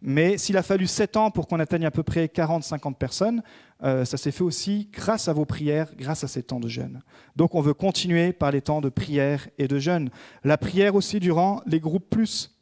Mais 0.00 0.38
s'il 0.38 0.56
a 0.56 0.62
fallu 0.62 0.86
7 0.86 1.16
ans 1.16 1.30
pour 1.30 1.48
qu'on 1.48 1.58
atteigne 1.58 1.84
à 1.84 1.90
peu 1.90 2.04
près 2.04 2.26
40-50 2.26 2.94
personnes, 2.94 3.42
euh, 3.82 4.04
ça 4.04 4.16
s'est 4.16 4.30
fait 4.30 4.44
aussi 4.44 4.88
grâce 4.92 5.26
à 5.26 5.32
vos 5.32 5.44
prières, 5.44 5.88
grâce 5.96 6.22
à 6.22 6.28
ces 6.28 6.42
temps 6.42 6.60
de 6.60 6.68
jeûne. 6.68 7.02
Donc 7.34 7.56
on 7.56 7.60
veut 7.60 7.74
continuer 7.74 8.32
par 8.32 8.52
les 8.52 8.60
temps 8.60 8.80
de 8.80 8.88
prière 8.88 9.48
et 9.58 9.66
de 9.66 9.78
jeûne. 9.78 10.10
La 10.44 10.56
prière 10.56 10.94
aussi 10.94 11.18
durant 11.18 11.62
les 11.66 11.80
groupes 11.80 12.08
plus. 12.08 12.56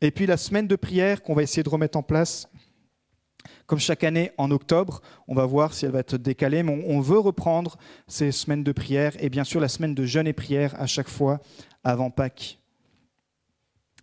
Et 0.00 0.10
puis 0.10 0.26
la 0.26 0.36
semaine 0.36 0.66
de 0.66 0.76
prière 0.76 1.22
qu'on 1.22 1.34
va 1.34 1.42
essayer 1.42 1.62
de 1.62 1.68
remettre 1.68 1.98
en 1.98 2.02
place. 2.02 2.48
Comme 3.66 3.78
chaque 3.78 4.02
année 4.02 4.32
en 4.38 4.50
octobre, 4.50 5.00
on 5.28 5.34
va 5.34 5.44
voir 5.44 5.74
si 5.74 5.84
elle 5.84 5.92
va 5.92 6.00
être 6.00 6.16
décalée, 6.16 6.62
mais 6.62 6.84
on 6.86 7.00
veut 7.00 7.18
reprendre 7.18 7.76
ces 8.06 8.32
semaines 8.32 8.64
de 8.64 8.72
prière 8.72 9.12
et 9.20 9.28
bien 9.28 9.44
sûr 9.44 9.60
la 9.60 9.68
semaine 9.68 9.94
de 9.94 10.06
jeûne 10.06 10.26
et 10.26 10.32
prière 10.32 10.74
à 10.80 10.86
chaque 10.86 11.08
fois 11.08 11.40
avant 11.84 12.10
Pâques. 12.10 12.58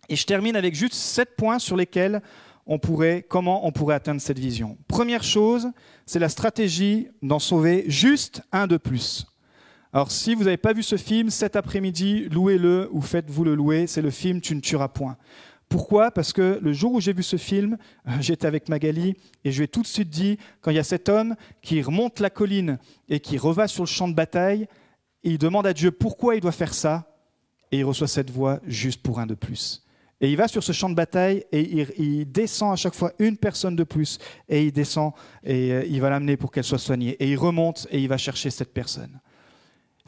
Et 0.08 0.16
je 0.16 0.24
termine 0.24 0.56
avec 0.56 0.74
juste 0.74 0.94
sept 0.94 1.36
points 1.36 1.58
sur 1.58 1.76
lesquels 1.76 2.22
on 2.66 2.78
pourrait, 2.78 3.24
comment 3.28 3.66
on 3.66 3.72
pourrait 3.72 3.94
atteindre 3.94 4.20
cette 4.20 4.38
vision. 4.38 4.76
Première 4.88 5.22
chose, 5.22 5.68
c'est 6.04 6.18
la 6.18 6.28
stratégie 6.28 7.08
d'en 7.22 7.38
sauver 7.38 7.84
juste 7.88 8.42
un 8.52 8.66
de 8.66 8.76
plus. 8.76 9.26
Alors 9.92 10.10
si 10.10 10.34
vous 10.34 10.44
n'avez 10.44 10.56
pas 10.56 10.72
vu 10.72 10.82
ce 10.82 10.96
film, 10.96 11.30
cet 11.30 11.56
après-midi, 11.56 12.28
louez-le 12.28 12.88
ou 12.92 13.00
faites-vous 13.00 13.44
le 13.44 13.54
louer, 13.54 13.86
c'est 13.86 14.02
le 14.02 14.10
film 14.10 14.40
Tu 14.40 14.54
ne 14.54 14.60
tueras 14.60 14.88
point. 14.88 15.16
Pourquoi? 15.68 16.10
Parce 16.10 16.32
que 16.32 16.58
le 16.62 16.72
jour 16.72 16.92
où 16.92 17.00
j'ai 17.00 17.12
vu 17.12 17.22
ce 17.22 17.36
film, 17.36 17.76
euh, 18.06 18.12
j'étais 18.20 18.46
avec 18.46 18.68
Magali 18.68 19.16
et 19.44 19.50
je 19.50 19.58
lui 19.58 19.64
ai 19.64 19.68
tout 19.68 19.82
de 19.82 19.86
suite 19.86 20.10
dit, 20.10 20.38
quand 20.60 20.70
il 20.70 20.76
y 20.76 20.80
a 20.80 20.84
cet 20.84 21.08
homme 21.08 21.34
qui 21.62 21.82
remonte 21.82 22.20
la 22.20 22.30
colline 22.30 22.78
et 23.08 23.20
qui 23.20 23.38
reva 23.38 23.66
sur 23.66 23.82
le 23.82 23.88
champ 23.88 24.06
de 24.06 24.14
bataille, 24.14 24.68
il 25.22 25.38
demande 25.38 25.66
à 25.66 25.72
Dieu 25.72 25.90
pourquoi 25.90 26.36
il 26.36 26.40
doit 26.40 26.52
faire 26.52 26.72
ça, 26.72 27.16
et 27.72 27.78
il 27.78 27.84
reçoit 27.84 28.06
cette 28.06 28.30
voix 28.30 28.60
juste 28.66 29.02
pour 29.02 29.18
un 29.18 29.26
de 29.26 29.34
plus. 29.34 29.85
Et 30.20 30.30
il 30.30 30.36
va 30.36 30.48
sur 30.48 30.62
ce 30.62 30.72
champ 30.72 30.88
de 30.88 30.94
bataille 30.94 31.44
et 31.52 31.86
il, 31.98 32.30
descend 32.30 32.72
à 32.72 32.76
chaque 32.76 32.94
fois 32.94 33.12
une 33.18 33.36
personne 33.36 33.76
de 33.76 33.84
plus. 33.84 34.18
Et 34.48 34.64
il 34.64 34.72
descend 34.72 35.12
et 35.44 35.72
euh, 35.72 35.84
il 35.86 36.00
va 36.00 36.08
l'amener 36.08 36.36
pour 36.36 36.50
qu'elle 36.50 36.64
soit 36.64 36.78
soignée. 36.78 37.16
Et 37.20 37.30
il 37.30 37.36
remonte 37.36 37.86
et 37.90 38.00
il 38.00 38.08
va 38.08 38.16
chercher 38.16 38.50
cette 38.50 38.72
personne. 38.72 39.20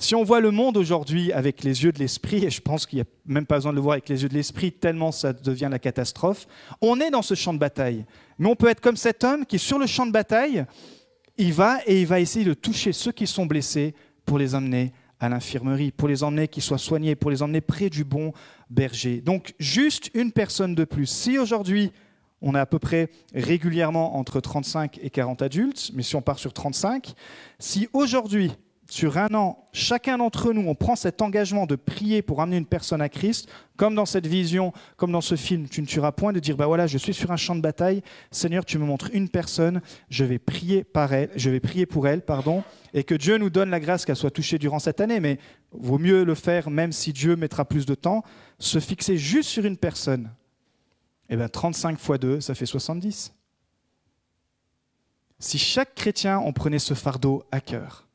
Si 0.01 0.15
on 0.15 0.23
voit 0.23 0.41
le 0.41 0.53
monde 0.53 0.77
aujourd'hui 0.77 1.33
avec 1.33 1.65
les 1.65 1.83
yeux 1.83 1.91
de 1.91 1.99
l'esprit, 1.99 2.45
et 2.45 2.51
je 2.51 2.61
pense 2.61 2.87
qu'il 2.87 2.99
n'y 2.99 3.03
a 3.03 3.07
même 3.27 3.47
pas 3.47 3.57
besoin 3.57 3.73
de 3.73 3.77
le 3.77 3.83
voir 3.83 3.95
avec 3.95 4.09
les 4.09 4.23
yeux 4.23 4.29
de 4.29 4.35
l'esprit, 4.35 4.71
tellement 4.71 5.11
ça 5.11 5.33
devient 5.33 5.69
la 5.71 5.81
catastrophe, 5.81 6.47
on 6.81 7.01
est 7.01 7.11
dans 7.11 7.21
ce 7.21 7.35
champ 7.35 7.53
de 7.53 7.59
bataille. 7.59 8.07
Mais 8.39 8.49
on 8.49 8.55
peut 8.55 8.69
être 8.69 8.81
comme 8.81 8.97
cet 8.97 9.25
homme 9.25 9.45
qui, 9.45 9.59
sur 9.59 9.77
le 9.77 9.87
champ 9.87 10.07
de 10.07 10.13
bataille, 10.13 10.65
il 11.37 11.53
va 11.53 11.81
et 11.85 12.01
il 12.01 12.07
va 12.07 12.21
essayer 12.21 12.45
de 12.45 12.55
toucher 12.55 12.93
ceux 12.93 13.11
qui 13.11 13.27
sont 13.27 13.45
blessés 13.45 13.93
pour 14.25 14.39
les 14.39 14.55
emmener 14.55 14.93
à 15.21 15.29
l'infirmerie, 15.29 15.91
pour 15.91 16.07
les 16.07 16.23
emmener 16.23 16.47
qu'ils 16.47 16.63
soient 16.63 16.79
soignés, 16.79 17.17
pour 17.17 17.31
les 17.31 17.43
emmener 17.43 17.61
près 17.61 17.91
du 17.91 18.05
bon 18.05 18.33
berger. 18.71 19.21
Donc 19.21 19.55
juste 19.59 20.11
une 20.15 20.33
personne 20.33 20.75
de 20.75 20.85
plus. 20.85 21.07
Si 21.07 21.39
aujourd'hui 21.39 21.93
on 22.41 22.55
a 22.55 22.61
à 22.61 22.67
peu 22.67 22.79
près 22.79 23.11
régulièrement 23.35 24.17
entre 24.17 24.41
35 24.41 24.99
et 25.03 25.11
40 25.11 25.43
adultes, 25.43 25.91
mais 25.95 26.03
si 26.03 26.15
on 26.17 26.23
part 26.23 26.39
sur 26.39 26.53
35, 26.53 27.15
si 27.59 27.89
aujourd'hui 27.93 28.53
sur 28.91 29.19
un 29.19 29.35
an, 29.35 29.67
chacun 29.73 30.17
d'entre 30.17 30.53
nous, 30.55 30.67
on 30.67 30.75
prend 30.75 30.97
cet 30.97 31.21
engagement 31.21 31.67
de 31.67 31.77
prier 31.77 32.23
pour 32.23 32.41
amener 32.41 32.57
une 32.57 32.65
personne 32.65 33.03
à 33.03 33.11
Christ, 33.11 33.47
comme 33.77 33.95
dans 33.95 34.07
cette 34.07 34.27
vision, 34.27 34.73
comme 34.97 35.13
dans 35.13 35.21
ce 35.21 35.35
film, 35.35 35.69
tu 35.69 35.83
ne 35.83 35.87
tueras 35.87 36.13
point, 36.13 36.33
de 36.33 36.41
dire, 36.41 36.57
bah 36.57 36.67
voilà, 36.67 36.87
je 36.87 36.97
suis 36.97 37.13
sur 37.13 37.31
un 37.31 37.37
champ 37.37 37.55
de 37.55 37.61
bataille, 37.61 38.03
Seigneur, 38.31 38.65
tu 38.65 38.79
me 38.79 38.87
montres 38.87 39.11
une 39.13 39.29
personne, 39.29 39.83
je 40.09 40.25
vais 40.25 40.39
prier 40.39 40.85
par 40.85 41.13
elle, 41.13 41.29
je 41.37 41.51
vais 41.51 41.61
prier 41.61 41.85
pour 41.85 42.09
elle, 42.09 42.23
pardon, 42.23 42.65
et 42.95 43.05
que 43.05 43.15
Dieu 43.15 43.37
nous 43.37 43.51
donne 43.51 43.69
la 43.69 43.79
grâce 43.79 44.07
qu'elle 44.07 44.17
soit 44.17 44.31
touchée 44.31 44.59
durant 44.59 44.79
cette 44.79 45.03
année, 45.03 45.21
mais 45.21 45.39
vaut 45.73 45.99
mieux 45.99 46.25
le 46.25 46.35
faire 46.35 46.71
même 46.71 46.93
si 46.93 47.13
Dieu 47.13 47.37
mettra 47.37 47.67
plus 47.67 47.85
de 47.85 47.95
temps, 47.95 48.25
se 48.59 48.81
fixer 48.81 49.17
juste 49.17 49.49
sur 49.49 49.65
une 49.65 49.77
personne. 49.77 50.31
Eh 51.29 51.37
bien, 51.37 51.49
35 51.49 51.99
fois 51.99 52.19
2, 52.19 52.41
ça 52.41 52.55
fait 52.55 52.67
70. 52.67 53.33
Si 55.39 55.59
chaque 55.59 55.95
chrétien, 55.95 56.41
on 56.41 56.53
prenait 56.53 56.79
ce 56.79 56.95
fardeau 56.95 57.45
à 57.53 57.61
cœur, 57.61 58.09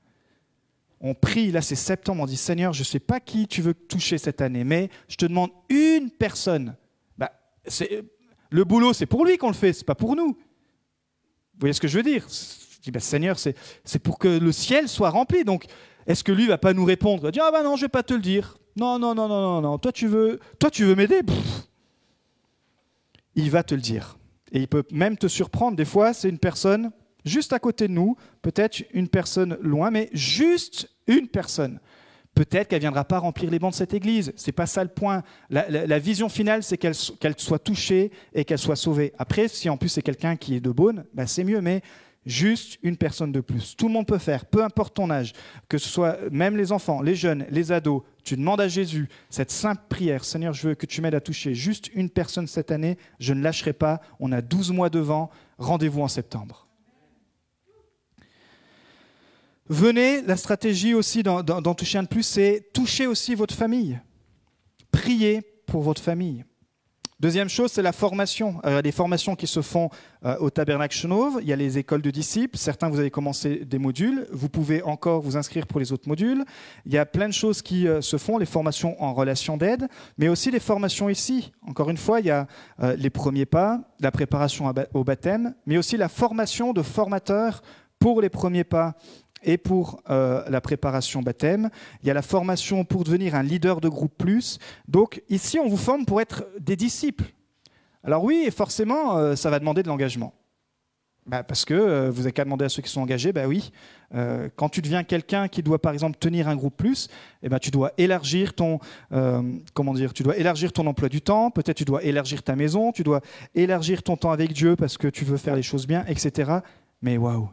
on 0.99 1.13
prie, 1.13 1.51
là 1.51 1.61
c'est 1.61 1.75
septembre, 1.75 2.23
on 2.23 2.25
dit 2.25 2.37
Seigneur, 2.37 2.73
je 2.73 2.79
ne 2.81 2.85
sais 2.85 2.99
pas 2.99 3.19
qui 3.19 3.47
tu 3.47 3.61
veux 3.61 3.73
toucher 3.73 4.17
cette 4.17 4.41
année, 4.41 4.63
mais 4.63 4.89
je 5.09 5.15
te 5.15 5.25
demande 5.25 5.51
une 5.69 6.09
personne. 6.09 6.75
Bah, 7.17 7.31
le 8.49 8.63
boulot, 8.63 8.93
c'est 8.93 9.05
pour 9.05 9.25
lui 9.25 9.37
qu'on 9.37 9.49
le 9.49 9.53
fait, 9.53 9.73
c'est 9.73 9.85
pas 9.85 9.95
pour 9.95 10.15
nous. 10.15 10.29
Vous 10.29 11.59
voyez 11.59 11.73
ce 11.73 11.81
que 11.81 11.87
je 11.87 11.97
veux 11.97 12.03
dire? 12.03 12.27
Je 12.29 12.81
dis, 12.81 12.91
bah, 12.91 12.99
Seigneur, 12.99 13.37
c'est 13.37 13.99
pour 13.99 14.17
que 14.17 14.27
le 14.27 14.51
ciel 14.51 14.89
soit 14.89 15.09
rempli. 15.09 15.43
Donc, 15.43 15.65
est-ce 16.07 16.23
que 16.23 16.31
lui 16.31 16.47
va 16.47 16.57
pas 16.57 16.73
nous 16.73 16.85
répondre? 16.85 17.21
Il 17.21 17.25
va 17.25 17.31
dire, 17.31 17.43
ah 17.45 17.51
bah 17.51 17.63
non, 17.63 17.75
je 17.75 17.81
vais 17.83 17.89
pas 17.89 18.03
te 18.03 18.13
le 18.13 18.21
dire. 18.21 18.57
Non, 18.75 18.99
non, 18.99 19.13
non, 19.13 19.27
non, 19.27 19.41
non, 19.41 19.61
non. 19.61 19.77
Toi, 19.77 19.91
tu 19.91 20.07
veux, 20.07 20.39
toi, 20.59 20.71
tu 20.71 20.83
veux 20.83 20.95
m'aider 20.95 21.21
Il 23.35 23.51
va 23.51 23.63
te 23.63 23.75
le 23.75 23.81
dire. 23.81 24.17
Et 24.51 24.59
il 24.59 24.67
peut 24.67 24.83
même 24.91 25.17
te 25.17 25.27
surprendre. 25.27 25.77
Des 25.77 25.85
fois, 25.85 26.13
c'est 26.13 26.29
une 26.29 26.39
personne 26.39 26.91
juste 27.25 27.53
à 27.53 27.59
côté 27.59 27.87
de 27.87 27.93
nous, 27.93 28.15
peut-être 28.41 28.83
une 28.93 29.07
personne 29.07 29.57
loin, 29.61 29.91
mais 29.91 30.09
juste 30.13 30.89
une 31.07 31.27
personne. 31.27 31.79
Peut-être 32.35 32.67
qu'elle 32.67 32.79
ne 32.79 32.83
viendra 32.83 33.03
pas 33.03 33.19
remplir 33.19 33.51
les 33.51 33.59
bancs 33.59 33.71
de 33.71 33.75
cette 33.77 33.93
église. 33.93 34.33
Ce 34.35 34.47
n'est 34.47 34.53
pas 34.53 34.65
ça 34.65 34.83
le 34.83 34.89
point. 34.89 35.21
La, 35.49 35.99
vision 35.99 36.29
finale, 36.29 36.63
c'est 36.63 36.77
qu'elle 36.77 36.95
soit 36.95 37.59
touchée 37.59 38.11
et 38.33 38.43
qu'elle 38.43 38.57
soit 38.57 38.75
sauvée. 38.75 39.13
Après, 39.19 39.47
si 39.47 39.69
en 39.69 39.77
plus 39.77 39.89
c'est 39.89 40.01
quelqu'un 40.01 40.35
qui 40.35 40.55
est 40.55 40.59
de 40.59 40.71
bonne, 40.71 41.05
ben 41.13 41.27
c'est 41.27 41.43
mieux, 41.43 41.61
mais 41.61 41.81
juste 42.25 42.79
une 42.81 42.97
personne 42.97 43.31
de 43.31 43.39
plus. 43.39 43.75
Tout 43.75 43.87
le 43.87 43.93
monde 43.93 44.07
peut 44.07 44.17
faire, 44.17 44.45
peu 44.45 44.63
importe 44.63 44.95
ton 44.95 45.11
âge, 45.11 45.33
que 45.69 45.77
ce 45.77 45.87
soit 45.87 46.17
même 46.31 46.57
les 46.57 46.71
enfants, 46.71 47.01
les 47.01 47.15
jeunes, 47.15 47.45
les 47.51 47.71
ados. 47.71 48.01
Tu 48.23 48.37
demandes 48.37 48.61
à 48.61 48.67
Jésus 48.67 49.09
cette 49.29 49.51
simple 49.51 49.83
prière, 49.89 50.23
Seigneur, 50.23 50.53
je 50.53 50.69
veux 50.69 50.75
que 50.75 50.85
tu 50.85 51.01
m'aides 51.01 51.15
à 51.15 51.21
toucher 51.21 51.53
juste 51.53 51.89
une 51.93 52.09
personne 52.09 52.47
cette 52.47 52.71
année, 52.71 52.97
je 53.19 53.33
ne 53.33 53.41
lâcherai 53.41 53.73
pas, 53.73 54.01
on 54.19 54.31
a 54.31 54.41
12 54.41 54.71
mois 54.71 54.89
devant, 54.89 55.29
rendez-vous 55.57 56.01
en 56.01 56.07
septembre. 56.07 56.67
Venez, 59.67 60.21
la 60.21 60.37
stratégie 60.37 60.93
aussi 60.93 61.23
d'en 61.23 61.73
toucher 61.73 61.97
un 61.97 62.03
de 62.03 62.07
plus, 62.07 62.23
c'est 62.23 62.69
toucher 62.73 63.07
aussi 63.07 63.33
votre 63.35 63.55
famille. 63.55 63.99
Priez 64.91 65.41
pour 65.65 65.81
votre 65.81 66.01
famille. 66.01 66.45
Deuxième 67.23 67.47
chose, 67.47 67.71
c'est 67.71 67.81
la 67.81 67.93
formation. 67.93 68.59
Il 68.65 68.71
y 68.71 68.75
a 68.75 68.81
des 68.81 68.91
formations 68.91 69.37
qui 69.37 69.47
se 69.47 69.61
font 69.61 69.89
euh, 70.25 70.35
au 70.39 70.49
Tabernacle 70.49 70.93
Chenauve. 70.93 71.39
Il 71.41 71.47
y 71.47 71.53
a 71.53 71.55
les 71.55 71.77
écoles 71.77 72.01
de 72.01 72.11
disciples. 72.11 72.57
Certains, 72.57 72.89
vous 72.89 72.99
avez 72.99 73.11
commencé 73.11 73.63
des 73.63 73.77
modules. 73.77 74.27
Vous 74.33 74.49
pouvez 74.49 74.83
encore 74.83 75.21
vous 75.21 75.37
inscrire 75.37 75.65
pour 75.65 75.79
les 75.79 75.93
autres 75.93 76.09
modules. 76.09 76.43
Il 76.85 76.91
y 76.91 76.97
a 76.97 77.05
plein 77.05 77.29
de 77.29 77.33
choses 77.33 77.61
qui 77.61 77.87
euh, 77.87 78.01
se 78.01 78.17
font, 78.17 78.37
les 78.37 78.45
formations 78.45 79.01
en 79.01 79.13
relation 79.13 79.55
d'aide, 79.55 79.87
mais 80.17 80.27
aussi 80.27 80.51
les 80.51 80.59
formations 80.59 81.07
ici. 81.07 81.53
Encore 81.65 81.89
une 81.89 81.95
fois, 81.95 82.19
il 82.19 82.25
y 82.25 82.29
a 82.29 82.45
euh, 82.81 82.93
les 82.97 83.09
premiers 83.09 83.45
pas, 83.45 83.79
la 84.01 84.11
préparation 84.11 84.73
au 84.93 85.05
baptême, 85.05 85.55
mais 85.65 85.77
aussi 85.77 85.95
la 85.95 86.09
formation 86.09 86.73
de 86.73 86.81
formateurs 86.81 87.61
pour 87.99 88.19
les 88.19 88.29
premiers 88.29 88.65
pas 88.65 88.95
et 89.43 89.57
pour 89.57 90.01
euh, 90.09 90.43
la 90.49 90.61
préparation 90.61 91.21
baptême. 91.21 91.69
Il 92.01 92.07
y 92.07 92.11
a 92.11 92.13
la 92.13 92.21
formation 92.21 92.85
pour 92.85 93.03
devenir 93.03 93.35
un 93.35 93.43
leader 93.43 93.81
de 93.81 93.89
groupe 93.89 94.17
plus. 94.17 94.59
Donc 94.87 95.21
ici, 95.29 95.59
on 95.59 95.67
vous 95.67 95.77
forme 95.77 96.05
pour 96.05 96.21
être 96.21 96.45
des 96.59 96.75
disciples. 96.75 97.25
Alors 98.03 98.23
oui, 98.23 98.49
forcément, 98.55 99.17
euh, 99.17 99.35
ça 99.35 99.49
va 99.49 99.59
demander 99.59 99.83
de 99.83 99.87
l'engagement. 99.87 100.33
Bah, 101.25 101.41
parce 101.41 101.63
que 101.63 101.73
euh, 101.73 102.11
vous 102.11 102.23
n'avez 102.23 102.33
qu'à 102.33 102.43
demander 102.43 102.65
à 102.65 102.69
ceux 102.69 102.81
qui 102.81 102.89
sont 102.89 102.99
engagés, 102.99 103.31
bah 103.31 103.47
oui. 103.47 103.71
quand 104.57 104.69
tu 104.69 104.81
deviens 104.81 105.03
quelqu'un 105.03 105.47
qui 105.47 105.63
doit 105.63 105.81
par 105.81 105.93
exemple 105.93 106.17
tenir 106.19 106.47
un 106.49 106.55
groupe 106.55 106.75
plus, 106.75 107.07
eh 107.41 107.49
ben, 107.49 107.57
tu 107.59 107.71
dois 107.71 107.93
élargir 107.97 108.53
ton 108.53 108.79
comment 109.73 109.93
dire, 109.93 110.13
tu 110.13 110.21
dois 110.21 110.37
élargir 110.37 110.73
ton 110.73 110.85
emploi 110.85 111.09
du 111.09 111.21
temps. 111.21 111.49
Peut-être 111.49 111.77
tu 111.77 111.85
dois 111.85 112.03
élargir 112.03 112.43
ta 112.43 112.55
maison, 112.55 112.91
tu 112.91 113.03
dois 113.03 113.21
élargir 113.55 114.03
ton 114.03 114.17
temps 114.17 114.31
avec 114.31 114.51
Dieu 114.51 114.75
parce 114.75 114.97
que 114.97 115.07
tu 115.07 115.23
veux 115.23 115.37
faire 115.37 115.55
les 115.55 115.63
choses 115.63 115.87
bien, 115.87 116.05
etc. 116.07 116.59
Mais 117.01 117.17
waouh, 117.17 117.49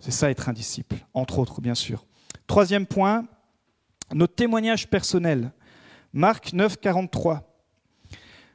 c'est 0.00 0.10
ça 0.10 0.30
être 0.30 0.48
un 0.48 0.52
disciple, 0.52 0.96
entre 1.14 1.38
autres, 1.38 1.60
bien 1.60 1.74
sûr. 1.74 2.06
Troisième 2.46 2.86
point, 2.86 3.26
notre 4.12 4.34
témoignage 4.34 4.88
personnel. 4.88 5.52
Marc 6.12 6.52
9, 6.52 6.78
43. 6.78 7.46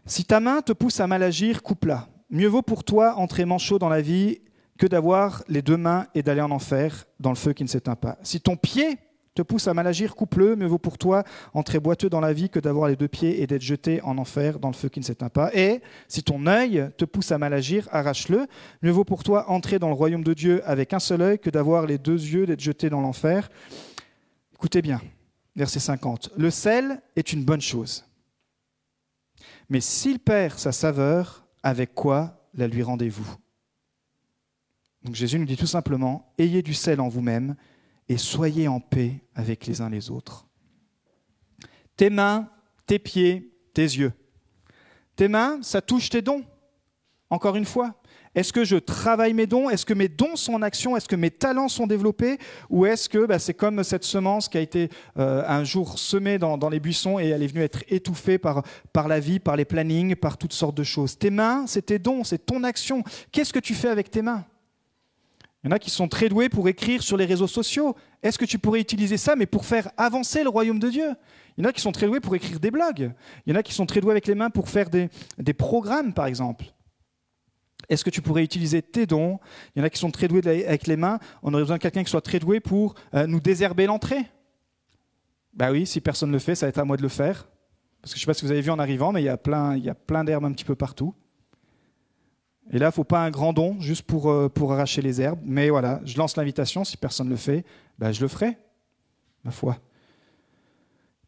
Si 0.06 0.26
ta 0.26 0.40
main 0.40 0.62
te 0.62 0.74
pousse 0.74 1.00
à 1.00 1.08
mal 1.08 1.24
agir, 1.24 1.64
coupe-la. 1.64 2.08
Mieux 2.30 2.48
vaut 2.48 2.62
pour 2.62 2.84
toi 2.84 3.16
entrer 3.16 3.46
manchot 3.46 3.80
dans 3.80 3.90
la 3.90 4.02
vie 4.02 4.42
que 4.78 4.88
d'avoir 4.88 5.44
les 5.48 5.62
deux 5.62 5.78
mains 5.78 6.08
et 6.14 6.24
d'aller 6.24 6.42
en 6.42 6.52
enfer, 6.52 7.06
dans 7.20 7.30
le 7.30 7.36
feu 7.36 7.54
qui 7.54 7.64
ne 7.64 7.70
s'éteint 7.70 7.96
pas. 7.96 8.18
Si 8.24 8.42
ton 8.42 8.58
pied 8.58 8.98
te 9.36 9.42
pousse 9.42 9.68
à 9.68 9.74
mal 9.74 9.86
agir, 9.86 10.16
coupe-le. 10.16 10.56
Mieux 10.56 10.66
vaut 10.66 10.80
pour 10.80 10.98
toi 10.98 11.24
entrer 11.54 11.80
boiteux 11.80 12.10
dans 12.10 12.22
la 12.22 12.34
vie 12.34 12.50
que 12.50 12.60
d'avoir 12.60 12.88
les 12.88 12.96
deux 12.96 13.10
pieds 13.10 13.42
et 13.42 13.48
d'être 13.48 13.62
jeté 13.62 14.02
en 14.02 14.18
enfer 14.18 14.60
dans 14.60 14.70
le 14.70 14.74
feu 14.74 14.88
qui 14.88 15.00
ne 15.00 15.06
s'éteint 15.06 15.30
pas. 15.30 15.52
Et 15.54 15.82
si 16.08 16.24
ton 16.24 16.48
œil 16.48 16.90
te 16.98 17.04
pousse 17.06 17.32
à 17.32 17.38
mal 17.38 17.54
agir, 17.54 17.88
arrache-le. 17.92 18.48
Mieux 18.82 18.92
vaut 18.92 19.04
pour 19.04 19.24
toi 19.24 19.50
entrer 19.52 19.78
dans 19.78 19.90
le 19.90 19.94
royaume 19.94 20.24
de 20.24 20.34
Dieu 20.34 20.62
avec 20.68 20.94
un 20.94 21.00
seul 21.00 21.22
œil 21.22 21.38
que 21.38 21.50
d'avoir 21.50 21.86
les 21.86 21.98
deux 21.98 22.20
yeux, 22.20 22.46
d'être 22.46 22.62
jeté 22.62 22.90
dans 22.90 23.02
l'enfer. 23.02 23.50
Écoutez 24.54 24.82
bien, 24.82 25.02
verset 25.56 25.82
50. 25.82 26.32
Le 26.38 26.50
sel 26.50 27.02
est 27.18 27.34
une 27.34 27.44
bonne 27.44 27.62
chose. 27.62 28.06
Mais 29.70 29.82
s'il 29.82 30.20
perd 30.20 30.58
sa 30.58 30.72
saveur, 30.72 31.46
avec 31.62 31.94
quoi 31.94 32.48
la 32.54 32.68
lui 32.68 32.84
rendez-vous? 32.84 33.36
Donc 35.04 35.14
Jésus 35.14 35.38
nous 35.38 35.46
dit 35.46 35.58
tout 35.58 35.68
simplement, 35.68 36.32
ayez 36.38 36.62
du 36.62 36.74
sel 36.74 37.02
en 37.02 37.10
vous-même 37.10 37.56
et 38.08 38.18
soyez 38.18 38.68
en 38.68 38.80
paix 38.80 39.22
avec 39.34 39.66
les 39.66 39.82
uns 39.82 39.90
les 39.90 40.12
autres. 40.12 40.48
Tes 41.98 42.10
mains, 42.10 42.50
tes 42.86 43.00
pieds, 43.00 43.52
tes 43.74 43.84
yeux. 43.84 44.14
Tes 45.16 45.28
mains, 45.28 45.60
ça 45.62 45.82
touche 45.82 46.10
tes 46.10 46.22
dons. 46.22 46.44
Encore 47.30 47.56
une 47.56 47.66
fois, 47.66 47.96
est-ce 48.36 48.52
que 48.52 48.66
je 48.66 48.76
travaille 48.76 49.34
mes 49.34 49.48
dons? 49.48 49.70
Est-ce 49.70 49.86
que 49.86 49.94
mes 49.94 50.10
dons 50.10 50.36
sont 50.36 50.54
en 50.54 50.62
action? 50.62 50.98
Est-ce 50.98 51.08
que 51.08 51.16
mes 51.16 51.32
talents 51.32 51.70
sont 51.70 51.88
développés? 51.88 52.38
Ou 52.70 52.86
est-ce 52.86 53.08
que 53.08 53.26
bah, 53.26 53.40
c'est 53.40 53.54
comme 53.54 53.82
cette 53.84 54.04
semence 54.04 54.50
qui 54.50 54.58
a 54.58 54.62
été 54.62 54.90
euh, 55.18 55.44
un 55.48 55.64
jour 55.64 55.98
semée 55.98 56.38
dans, 56.38 56.70
les 56.70 56.82
buissons 56.82 57.18
et 57.18 57.28
elle 57.30 57.42
est 57.42 57.48
venue 57.48 57.64
être 57.64 57.84
étouffée 57.88 58.38
par, 58.38 58.64
par 58.92 59.08
la 59.08 59.22
vie, 59.22 59.40
par 59.40 59.56
les 59.56 59.66
plannings, 59.66 60.16
par 60.16 60.38
toutes 60.38 60.54
sortes 60.54 60.76
de 60.76 60.84
choses 60.84 61.18
Tes 61.18 61.30
mains, 61.30 61.66
c'est 61.66 61.86
tes 61.86 61.98
dons, 61.98 62.24
c'est 62.24 62.46
ton 62.46 62.64
action. 62.64 63.04
Qu'est-ce 63.32 63.54
que 63.54 63.60
tu 63.60 63.74
fais 63.74 63.90
avec 63.90 64.12
tes 64.12 64.22
mains? 64.22 64.46
Il 65.66 65.70
y 65.70 65.72
en 65.72 65.76
a 65.78 65.80
qui 65.80 65.90
sont 65.90 66.08
très 66.08 66.30
doués 66.30 66.48
pour 66.48 66.70
écrire 66.70 67.02
sur 67.02 67.18
les 67.18 67.26
réseaux 67.26 67.48
sociaux. 67.48 67.96
Est-ce 68.22 68.38
que 68.38 68.46
tu 68.46 68.60
pourrais 68.60 68.80
utiliser 68.80 69.18
ça, 69.18 69.36
mais 69.36 69.48
pour 69.48 69.66
faire 69.66 69.90
avancer 69.98 70.44
le 70.44 70.50
royaume 70.50 70.78
de 70.78 70.92
Dieu? 70.92 71.16
Il 71.58 71.64
y 71.64 71.66
en 71.66 71.70
a 71.70 71.74
qui 71.74 71.82
sont 71.82 71.92
très 71.92 72.06
doués 72.06 72.20
pour 72.20 72.36
écrire 72.36 72.60
des 72.60 72.70
blogs. 72.70 73.12
Il 73.46 73.50
y 73.52 73.56
en 73.56 73.60
a 73.60 73.64
qui 73.64 73.74
sont 73.74 73.88
très 73.88 74.00
doués 74.00 74.12
avec 74.12 74.28
les 74.28 74.36
mains 74.36 74.52
pour 74.52 74.70
faire 74.70 74.92
des, 74.92 75.10
des 75.40 75.54
programmes, 75.56 76.14
par 76.14 76.28
exemple. 76.28 76.66
Est-ce 77.90 78.06
que 78.06 78.12
tu 78.12 78.22
pourrais 78.22 78.44
utiliser 78.44 78.84
tes 78.84 79.08
dons? 79.08 79.40
Il 79.76 79.80
y 79.80 79.82
en 79.82 79.86
a 79.86 79.90
qui 79.90 79.98
sont 79.98 80.12
très 80.12 80.28
doués 80.28 80.48
avec 80.68 80.86
les 80.86 80.98
mains. 80.98 81.18
On 81.42 81.52
aurait 81.52 81.64
besoin 81.64 81.78
de 81.78 81.82
quelqu'un 81.82 82.04
qui 82.04 82.12
soit 82.12 82.22
très 82.22 82.38
doué 82.38 82.60
pour 82.60 82.94
euh, 83.16 83.26
nous 83.26 83.40
désherber 83.40 83.88
l'entrée. 83.88 84.24
Bah 85.52 85.72
oui, 85.72 85.88
si 85.88 86.00
personne 86.00 86.30
ne 86.30 86.34
le 86.34 86.40
fait, 86.40 86.54
ça 86.54 86.68
va 86.68 86.70
être 86.70 86.78
à 86.78 86.86
moi 86.86 86.96
de 86.96 87.02
le 87.02 87.10
faire. 87.10 87.48
Parce 88.04 88.14
que 88.14 88.20
je 88.20 88.24
ne 88.24 88.26
sais 88.26 88.28
pas 88.28 88.36
si 88.36 88.46
vous 88.46 88.52
avez 88.52 88.62
vu 88.62 88.70
en 88.70 88.78
arrivant, 88.78 89.12
mais 89.12 89.24
il 89.24 89.26
y 89.26 89.30
a 89.30 89.38
plein, 89.38 89.76
il 89.76 89.92
plein 90.06 90.24
d'herbes 90.24 90.46
un 90.46 90.52
petit 90.52 90.64
peu 90.64 90.76
partout. 90.76 91.16
Et 92.72 92.80
là, 92.80 92.88
il 92.88 92.90
ne 92.90 92.94
faut 92.94 93.04
pas 93.04 93.20
un 93.20 93.30
grand 93.30 93.54
don 93.54 93.80
juste 93.80 94.04
pour, 94.04 94.30
euh, 94.30 94.50
pour 94.50 94.74
arracher 94.74 95.02
les 95.02 95.22
herbes. 95.22 95.40
Mais 95.44 95.70
voilà, 95.70 96.02
je 96.04 96.18
lance 96.18 96.36
l'invitation. 96.36 96.84
Si 96.84 96.98
personne 96.98 97.28
ne 97.28 97.32
le 97.32 97.38
fait, 97.38 97.64
ben, 98.00 98.12
je 98.12 98.22
le 98.22 98.28
ferai, 98.28 98.58
ma 99.44 99.52
foi. 99.52 99.78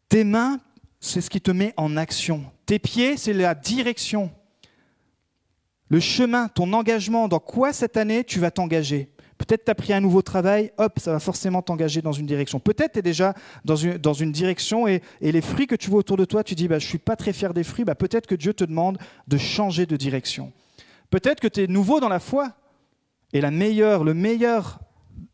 Tes 0.08 0.24
mains, 0.24 0.58
c'est 1.00 1.20
ce 1.20 1.30
qui 1.30 1.40
te 1.40 1.50
met 1.50 1.74
en 1.76 1.96
action. 1.96 2.44
Tes 2.66 2.78
pieds, 2.78 3.16
c'est 3.16 3.32
la 3.32 3.54
direction. 3.54 4.30
Le 5.90 6.00
chemin, 6.00 6.48
ton 6.48 6.72
engagement, 6.72 7.28
dans 7.28 7.38
quoi 7.38 7.72
cette 7.72 7.96
année 7.96 8.24
tu 8.24 8.40
vas 8.40 8.50
t'engager? 8.50 9.10
Peut-être 9.38 9.64
tu 9.64 9.70
as 9.70 9.74
pris 9.76 9.92
un 9.92 10.00
nouveau 10.00 10.20
travail, 10.20 10.72
hop, 10.78 10.98
ça 10.98 11.12
va 11.12 11.20
forcément 11.20 11.62
t'engager 11.62 12.02
dans 12.02 12.12
une 12.12 12.26
direction. 12.26 12.58
Peut-être 12.58 12.94
tu 12.94 12.98
es 12.98 13.02
déjà 13.02 13.34
dans 13.64 13.76
une, 13.76 13.96
dans 13.96 14.12
une 14.12 14.32
direction 14.32 14.88
et, 14.88 15.00
et, 15.20 15.30
les 15.30 15.40
fruits 15.40 15.68
que 15.68 15.76
tu 15.76 15.88
vois 15.88 16.00
autour 16.00 16.16
de 16.16 16.24
toi, 16.24 16.42
tu 16.42 16.56
dis, 16.56 16.66
bah, 16.66 16.80
je 16.80 16.86
ne 16.86 16.88
suis 16.88 16.98
pas 16.98 17.14
très 17.14 17.32
fier 17.32 17.54
des 17.54 17.62
fruits, 17.62 17.84
bah, 17.84 17.94
peut-être 17.94 18.26
que 18.26 18.34
Dieu 18.34 18.52
te 18.52 18.64
demande 18.64 18.98
de 19.28 19.38
changer 19.38 19.86
de 19.86 19.96
direction. 19.96 20.52
Peut-être 21.10 21.40
que 21.40 21.48
tu 21.48 21.62
es 21.62 21.66
nouveau 21.66 22.00
dans 22.00 22.08
la 22.08 22.20
foi. 22.20 22.54
Et 23.32 23.40
la 23.40 23.50
meilleure, 23.50 24.04
le 24.04 24.14
meilleur, 24.14 24.80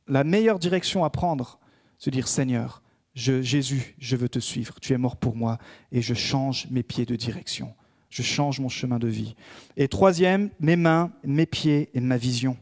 la 0.09 0.25
meilleure 0.25 0.59
direction 0.59 1.05
à 1.05 1.11
prendre, 1.11 1.61
c'est 1.99 2.11
de 2.11 2.16
dire 2.16 2.29
Seigneur, 2.29 2.83
Jésus, 3.14 3.95
je 3.99 4.16
veux 4.16 4.29
te 4.29 4.41
suivre. 4.41 4.81
Tu 4.81 4.93
es 4.93 4.99
mort 4.99 5.16
pour 5.16 5.37
moi 5.37 5.59
et 5.93 6.03
je 6.03 6.14
change 6.14 6.66
mes 6.70 6.83
pieds 6.83 7.07
de 7.07 7.14
direction. 7.14 7.75
Je 8.11 8.22
change 8.22 8.61
mon 8.61 8.68
chemin 8.68 8.99
de 8.99 9.09
vie. 9.09 9.37
Et 9.77 9.89
troisième, 9.89 10.51
mes 10.59 10.77
mains, 10.77 11.12
mes 11.22 11.47
pieds 11.47 11.91
et 11.95 12.01
ma 12.01 12.16
vision. 12.16 12.57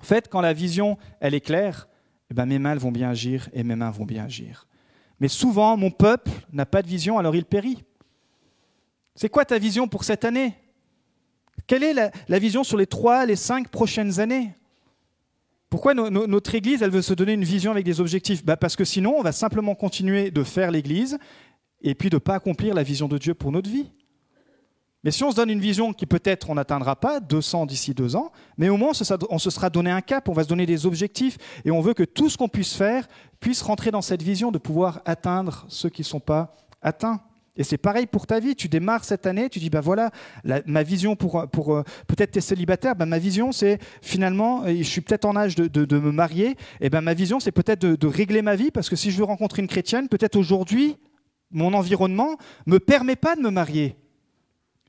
En 0.00 0.04
fait, 0.04 0.28
quand 0.28 0.40
la 0.40 0.52
vision, 0.52 0.98
elle 1.20 1.34
est 1.34 1.40
claire, 1.40 1.88
eh 2.30 2.34
ben, 2.34 2.46
mes 2.46 2.58
mains 2.58 2.74
vont 2.74 2.92
bien 2.92 3.10
agir 3.10 3.48
et 3.52 3.62
mes 3.62 3.76
mains 3.76 3.90
vont 3.90 4.04
bien 4.04 4.24
agir. 4.24 4.66
Mais 5.20 5.28
souvent, 5.28 5.76
mon 5.76 5.90
peuple 5.90 6.30
n'a 6.52 6.66
pas 6.66 6.82
de 6.82 6.88
vision, 6.88 7.18
alors 7.18 7.36
il 7.36 7.44
périt. 7.44 7.84
C'est 9.14 9.28
quoi 9.28 9.44
ta 9.44 9.58
vision 9.58 9.86
pour 9.88 10.04
cette 10.04 10.24
année? 10.24 10.54
Quelle 11.66 11.84
est 11.84 11.94
la, 11.94 12.38
vision 12.38 12.64
sur 12.64 12.76
les 12.76 12.86
trois, 12.86 13.26
les 13.26 13.36
cinq 13.36 13.68
prochaines 13.68 14.20
années? 14.20 14.54
Pourquoi 15.70 15.94
notre 15.94 16.54
Église, 16.54 16.82
elle 16.82 16.90
veut 16.90 17.02
se 17.02 17.14
donner 17.14 17.32
une 17.32 17.44
vision 17.44 17.70
avec 17.70 17.84
des 17.84 18.00
objectifs? 18.00 18.44
Bah, 18.44 18.56
Parce 18.56 18.76
que 18.76 18.84
sinon, 18.84 19.14
on 19.16 19.22
va 19.22 19.32
simplement 19.32 19.74
continuer 19.74 20.30
de 20.30 20.42
faire 20.42 20.70
l'Église 20.70 21.18
et 21.80 21.94
puis 21.94 22.10
de 22.10 22.16
ne 22.16 22.20
pas 22.20 22.34
accomplir 22.34 22.74
la 22.74 22.82
vision 22.82 23.08
de 23.08 23.16
Dieu 23.16 23.34
pour 23.34 23.52
notre 23.52 23.70
vie. 23.70 23.90
Mais 25.04 25.10
si 25.10 25.24
on 25.24 25.30
se 25.32 25.36
donne 25.36 25.50
une 25.50 25.60
vision 25.60 25.92
qui 25.92 26.06
peut-être 26.06 26.48
on 26.48 26.54
n'atteindra 26.54 26.94
pas 26.94 27.18
200 27.18 27.66
d'ici 27.66 27.92
deux 27.92 28.14
ans, 28.14 28.30
mais 28.56 28.68
au 28.68 28.76
moins 28.76 28.92
on 29.30 29.38
se 29.38 29.50
sera 29.50 29.68
donné 29.68 29.90
un 29.90 30.00
cap, 30.00 30.28
on 30.28 30.32
va 30.32 30.44
se 30.44 30.48
donner 30.48 30.64
des 30.64 30.86
objectifs 30.86 31.38
et 31.64 31.72
on 31.72 31.80
veut 31.80 31.94
que 31.94 32.04
tout 32.04 32.28
ce 32.28 32.38
qu'on 32.38 32.48
puisse 32.48 32.74
faire 32.74 33.08
puisse 33.40 33.62
rentrer 33.62 33.90
dans 33.90 34.02
cette 34.02 34.22
vision 34.22 34.52
de 34.52 34.58
pouvoir 34.58 35.02
atteindre 35.04 35.64
ceux 35.68 35.88
qui 35.88 36.02
ne 36.02 36.06
sont 36.06 36.20
pas 36.20 36.54
atteints. 36.82 37.20
Et 37.56 37.64
c'est 37.64 37.78
pareil 37.78 38.06
pour 38.06 38.26
ta 38.26 38.40
vie. 38.40 38.56
Tu 38.56 38.68
démarres 38.68 39.04
cette 39.04 39.26
année, 39.26 39.50
tu 39.50 39.58
dis, 39.58 39.68
bah 39.68 39.82
voilà, 39.82 40.10
ma 40.66 40.82
vision 40.82 41.16
pour, 41.16 41.36
euh, 41.36 41.82
peut-être 42.06 42.32
tes 42.32 42.40
célibataires, 42.40 42.96
bah 42.96 43.04
ma 43.04 43.18
vision 43.18 43.52
c'est 43.52 43.78
finalement, 44.00 44.66
je 44.66 44.82
suis 44.82 45.02
peut-être 45.02 45.26
en 45.26 45.36
âge 45.36 45.54
de, 45.54 45.98
me 45.98 46.12
marier, 46.12 46.56
et 46.80 46.88
ben 46.88 47.02
ma 47.02 47.14
vision 47.14 47.40
c'est 47.40 47.52
peut-être 47.52 47.80
de, 47.80 48.06
régler 48.06 48.42
ma 48.42 48.56
vie, 48.56 48.70
parce 48.70 48.88
que 48.88 48.96
si 48.96 49.10
je 49.10 49.18
veux 49.18 49.24
rencontrer 49.24 49.60
une 49.60 49.68
chrétienne, 49.68 50.08
peut-être 50.08 50.36
aujourd'hui, 50.36 50.96
mon 51.50 51.74
environnement 51.74 52.36
ne 52.66 52.74
me 52.74 52.80
permet 52.80 53.16
pas 53.16 53.36
de 53.36 53.42
me 53.42 53.50
marier. 53.50 53.96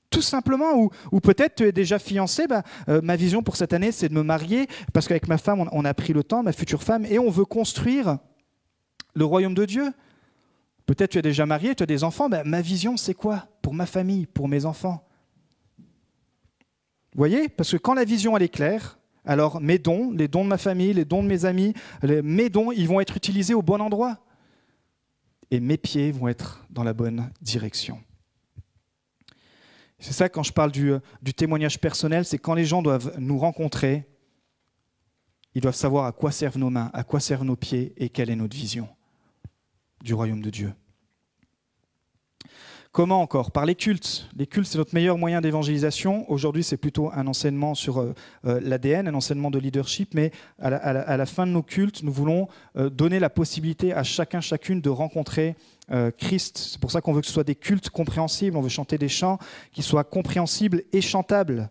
Tout 0.10 0.22
simplement, 0.22 0.90
ou, 1.12 1.20
peut-être 1.20 1.56
tu 1.56 1.64
es 1.64 1.72
déjà 1.72 2.00
fiancé, 2.00 2.46
euh, 2.88 3.02
ma 3.02 3.18
vision 3.18 3.44
pour 3.44 3.58
cette 3.58 3.74
année 3.74 3.92
c'est 3.92 4.08
de 4.08 4.14
me 4.14 4.24
marier, 4.24 4.68
parce 4.94 5.08
qu'avec 5.10 5.28
ma 5.28 5.38
femme, 5.38 5.68
on 5.70 5.86
a 5.86 5.94
pris 5.94 6.14
le 6.14 6.24
temps, 6.24 6.44
ma 6.44 6.54
future 6.54 6.82
femme, 6.82 7.06
et 7.06 7.20
on 7.20 7.30
veut 7.30 7.46
construire 7.46 8.20
le 9.16 9.26
royaume 9.26 9.54
de 9.54 9.66
Dieu. 9.66 9.92
Peut-être 10.86 11.12
tu 11.12 11.18
es 11.18 11.22
déjà 11.22 11.46
marié, 11.46 11.76
tu 11.76 11.84
as 11.84 11.86
des 11.86 12.04
enfants. 12.04 12.30
Ma 12.46 12.62
vision, 12.62 12.98
c'est 12.98 13.14
quoi 13.14 13.48
Pour 13.62 13.74
ma 13.74 13.86
famille, 13.86 14.26
pour 14.26 14.48
mes 14.48 14.66
enfants? 14.66 15.08
Vous 15.78 17.18
voyez? 17.18 17.48
Parce 17.48 17.72
que 17.72 17.78
quand 17.78 17.94
la 17.94 18.06
vision, 18.06 18.36
est 18.38 18.50
claire, 18.50 18.98
alors 19.24 19.62
mes 19.62 19.78
dons, 19.78 20.12
les 20.12 20.28
dons 20.28 20.44
de 20.44 20.50
ma 20.50 20.58
famille, 20.58 20.94
les 20.94 21.06
dons 21.06 21.24
de 21.24 21.28
mes 21.28 21.46
amis, 21.46 21.74
mes 22.02 22.50
dons, 22.50 22.72
ils 22.72 22.88
vont 22.88 23.00
être 23.00 23.16
utilisés 23.16 23.54
au 23.54 23.62
bon 23.62 23.80
endroit. 23.82 24.20
Et 25.52 25.60
mes 25.60 25.78
pieds 25.78 26.12
vont 26.12 26.28
être 26.28 26.66
dans 26.70 26.84
la 26.84 26.94
bonne 26.94 27.30
direction. 27.42 28.02
C'est 30.00 30.14
ça 30.14 30.28
quand 30.28 30.44
je 30.44 30.52
parle 30.52 30.72
du, 30.72 30.94
du 31.22 31.34
témoignage 31.34 31.80
personnel, 31.80 32.26
c'est 32.26 32.40
quand 32.40 32.56
les 32.56 32.66
gens 32.66 32.82
doivent 32.82 33.14
nous 33.20 33.38
rencontrer, 33.38 34.06
ils 35.56 35.62
doivent 35.62 35.76
savoir 35.76 36.06
à 36.06 36.12
quoi 36.12 36.32
servent 36.32 36.58
nos 36.58 36.72
mains, 36.72 36.90
à 36.94 37.04
quoi 37.04 37.20
servent 37.20 37.46
nos 37.46 37.56
pieds 37.56 37.94
et 37.96 38.10
quelle 38.10 38.30
est 38.30 38.36
notre 38.36 38.58
vision 38.58 38.90
du 40.04 40.14
royaume 40.14 40.42
de 40.42 40.50
Dieu. 40.50 40.74
Comment 42.92 43.22
encore 43.22 43.50
Par 43.50 43.66
les 43.66 43.74
cultes. 43.74 44.30
Les 44.38 44.46
cultes, 44.46 44.68
c'est 44.68 44.78
notre 44.78 44.94
meilleur 44.94 45.18
moyen 45.18 45.42
d'évangélisation. 45.42 46.30
Aujourd'hui, 46.30 46.64
c'est 46.64 46.78
plutôt 46.78 47.10
un 47.12 47.26
enseignement 47.26 47.74
sur 47.74 48.00
euh, 48.00 48.14
euh, 48.46 48.60
l'ADN, 48.62 49.08
un 49.08 49.16
enseignement 49.16 49.50
de 49.50 49.58
leadership, 49.58 50.14
mais 50.14 50.32
à 50.60 50.70
la, 50.70 51.26
fin 51.26 51.48
de 51.48 51.52
nos 51.52 51.64
cultes, 51.64 52.04
nous 52.04 52.12
voulons 52.12 52.48
euh, 52.76 52.92
donner 52.92 53.20
la 53.20 53.32
possibilité 53.32 53.94
à 53.94 54.04
chacun, 54.04 54.42
chacune 54.42 54.80
de 54.80 54.90
rencontrer 54.90 55.56
Christ. 56.18 56.58
C'est 56.58 56.80
pour 56.80 56.92
ça 56.92 57.02
qu'on 57.02 57.12
veut 57.12 57.22
que 57.22 57.28
ce 57.28 57.34
soit 57.34 57.44
des 57.44 57.56
cultes 57.56 57.90
compréhensibles. 57.90 58.56
On 58.56 58.62
veut 58.62 58.70
chanter 58.70 58.98
des 58.98 59.10
chants 59.10 59.38
qui 59.74 59.84
soient 59.84 60.06
compréhensibles 60.06 60.84
et 60.94 61.02
chantables. 61.02 61.70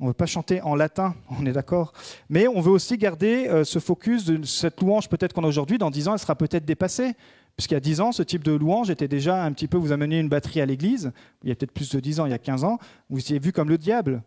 On 0.00 0.04
ne 0.04 0.08
veut 0.08 0.14
pas 0.14 0.26
chanter 0.26 0.60
en 0.62 0.74
latin, 0.74 1.14
on 1.30 1.46
est 1.46 1.52
d'accord. 1.52 1.92
Mais 2.28 2.48
on 2.48 2.60
veut 2.60 2.72
aussi 2.72 2.98
garder 2.98 3.62
ce 3.64 3.78
focus 3.78 4.24
de 4.24 4.44
cette 4.44 4.80
louange, 4.80 5.08
peut-être 5.08 5.32
qu'on 5.32 5.44
a 5.44 5.48
aujourd'hui, 5.48 5.78
dans 5.78 5.90
dix 5.90 6.08
ans, 6.08 6.14
elle 6.14 6.18
sera 6.18 6.34
peut-être 6.34 6.64
dépassée. 6.64 7.14
Puisqu'il 7.56 7.74
y 7.74 7.76
a 7.76 7.80
10 7.80 8.00
ans, 8.00 8.12
ce 8.12 8.22
type 8.22 8.44
de 8.44 8.52
louange 8.52 8.90
était 8.90 9.08
déjà 9.08 9.44
un 9.44 9.52
petit 9.52 9.68
peu, 9.68 9.76
vous 9.76 9.92
amenez 9.92 10.18
une 10.18 10.28
batterie 10.28 10.60
à 10.60 10.66
l'église, 10.66 11.12
il 11.42 11.48
y 11.48 11.52
a 11.52 11.54
peut-être 11.54 11.72
plus 11.72 11.90
de 11.90 12.00
10 12.00 12.20
ans, 12.20 12.26
il 12.26 12.30
y 12.30 12.34
a 12.34 12.38
15 12.38 12.64
ans, 12.64 12.78
vous 13.10 13.20
étiez 13.20 13.38
vu 13.38 13.52
comme 13.52 13.68
le 13.68 13.78
diable. 13.78 14.22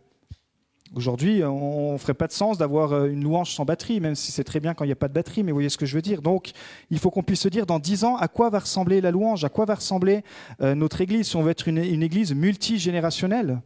Aujourd'hui, 0.94 1.42
on 1.42 1.94
ne 1.94 1.98
ferait 1.98 2.14
pas 2.14 2.28
de 2.28 2.32
sens 2.32 2.58
d'avoir 2.58 2.92
euh, 2.92 3.08
une 3.08 3.24
louange 3.24 3.52
sans 3.52 3.64
batterie, 3.64 4.00
même 4.00 4.14
si 4.14 4.30
c'est 4.30 4.44
très 4.44 4.60
bien 4.60 4.72
quand 4.72 4.84
il 4.84 4.88
n'y 4.88 4.92
a 4.92 4.96
pas 4.96 5.08
de 5.08 5.12
batterie, 5.12 5.42
mais 5.42 5.50
vous 5.50 5.56
voyez 5.56 5.68
ce 5.68 5.78
que 5.78 5.86
je 5.86 5.94
veux 5.94 6.02
dire. 6.02 6.22
Donc, 6.22 6.52
il 6.90 6.98
faut 6.98 7.10
qu'on 7.10 7.24
puisse 7.24 7.40
se 7.40 7.48
dire 7.48 7.66
dans 7.66 7.80
10 7.80 8.04
ans 8.04 8.16
à 8.16 8.28
quoi 8.28 8.50
va 8.50 8.60
ressembler 8.60 9.00
la 9.00 9.10
louange, 9.10 9.44
à 9.44 9.48
quoi 9.48 9.64
va 9.64 9.74
ressembler 9.74 10.22
euh, 10.60 10.74
notre 10.74 11.00
église, 11.00 11.28
si 11.28 11.36
on 11.36 11.42
veut 11.42 11.50
être 11.50 11.66
une, 11.66 11.78
église 11.78 12.34
multigénérationnelle. 12.34 13.60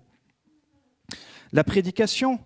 La 1.53 1.63
prédication, 1.63 2.39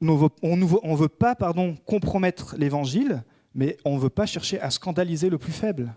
on 0.00 0.56
ne 0.56 0.96
veut 0.96 1.08
pas 1.08 1.36
pardon, 1.36 1.76
compromettre 1.86 2.56
l'évangile, 2.58 3.22
mais 3.54 3.76
on 3.84 3.96
ne 3.96 4.00
veut 4.00 4.10
pas 4.10 4.26
chercher 4.26 4.60
à 4.60 4.70
scandaliser 4.70 5.30
le 5.30 5.38
plus 5.38 5.52
faible. 5.52 5.94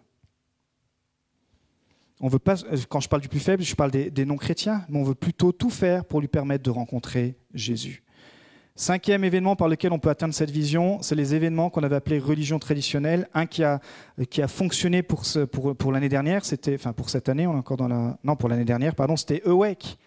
On 2.19 2.27
veut 2.27 2.39
pas, 2.39 2.55
quand 2.87 3.01
je 3.01 3.09
parle 3.09 3.21
du 3.21 3.27
plus 3.27 3.39
faible, 3.39 3.63
je 3.63 3.75
parle 3.75 3.91
des, 3.91 4.25
non-chrétiens, 4.25 4.85
mais 4.87 4.97
on 4.97 5.03
veut 5.03 5.15
plutôt 5.15 5.51
tout 5.51 5.69
faire 5.69 6.05
pour 6.05 6.21
lui 6.21 6.27
permettre 6.27 6.63
de 6.63 6.69
rencontrer 6.69 7.35
Jésus. 7.53 8.03
Cinquième 8.75 9.23
événement 9.23 9.55
par 9.55 9.67
lequel 9.67 9.91
on 9.91 9.99
peut 9.99 10.09
atteindre 10.09 10.33
cette 10.33 10.49
vision, 10.49 11.01
c'est 11.01 11.15
les 11.15 11.35
événements 11.35 11.69
qu'on 11.69 11.83
avait 11.83 11.97
appelés 11.97 12.19
religion 12.19 12.59
traditionnelle. 12.59 13.27
Un 13.33 13.45
qui 13.45 13.63
a, 13.63 13.81
qui 14.29 14.41
a 14.41 14.47
fonctionné 14.47 15.03
pour, 15.03 15.23
pour, 15.51 15.75
pour 15.75 15.91
l'année 15.91 16.09
dernière, 16.09 16.43
c'était, 16.45 16.75
enfin 16.75 16.93
pour 16.93 17.09
cette 17.09 17.29
année, 17.29 17.45
on 17.45 17.53
est 17.53 17.57
encore 17.57 17.77
dans 17.77 17.87
la, 17.87 18.17
non 18.23 18.35
pour 18.35 18.49
l'année 18.49 18.65
dernière, 18.65 18.95
pardon, 18.95 19.15
c'était 19.15 19.43
Awake 19.45 19.97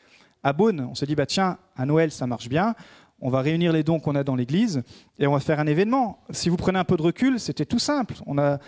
à 0.42 0.52
Beaune. 0.52 0.88
On 0.90 0.94
se 0.94 1.04
dit 1.04 1.14
bah 1.14 1.26
tiens, 1.26 1.58
à 1.76 1.86
Noël 1.86 2.10
ça 2.10 2.26
marche 2.26 2.48
bien. 2.48 2.74
On 3.20 3.30
va 3.30 3.40
réunir 3.40 3.72
les 3.72 3.82
dons 3.82 3.98
qu'on 3.98 4.14
a 4.14 4.24
dans 4.24 4.36
l'église 4.36 4.82
et 5.18 5.26
on 5.26 5.32
va 5.32 5.40
faire 5.40 5.58
un 5.58 5.66
événement. 5.66 6.18
Si 6.30 6.48
vous 6.48 6.56
prenez 6.56 6.78
un 6.78 6.84
peu 6.84 6.96
de 6.96 7.02
recul, 7.02 7.40
c'était 7.40 7.64
tout 7.64 7.78
simple. 7.78 8.14
On 8.26 8.36
a 8.36 8.58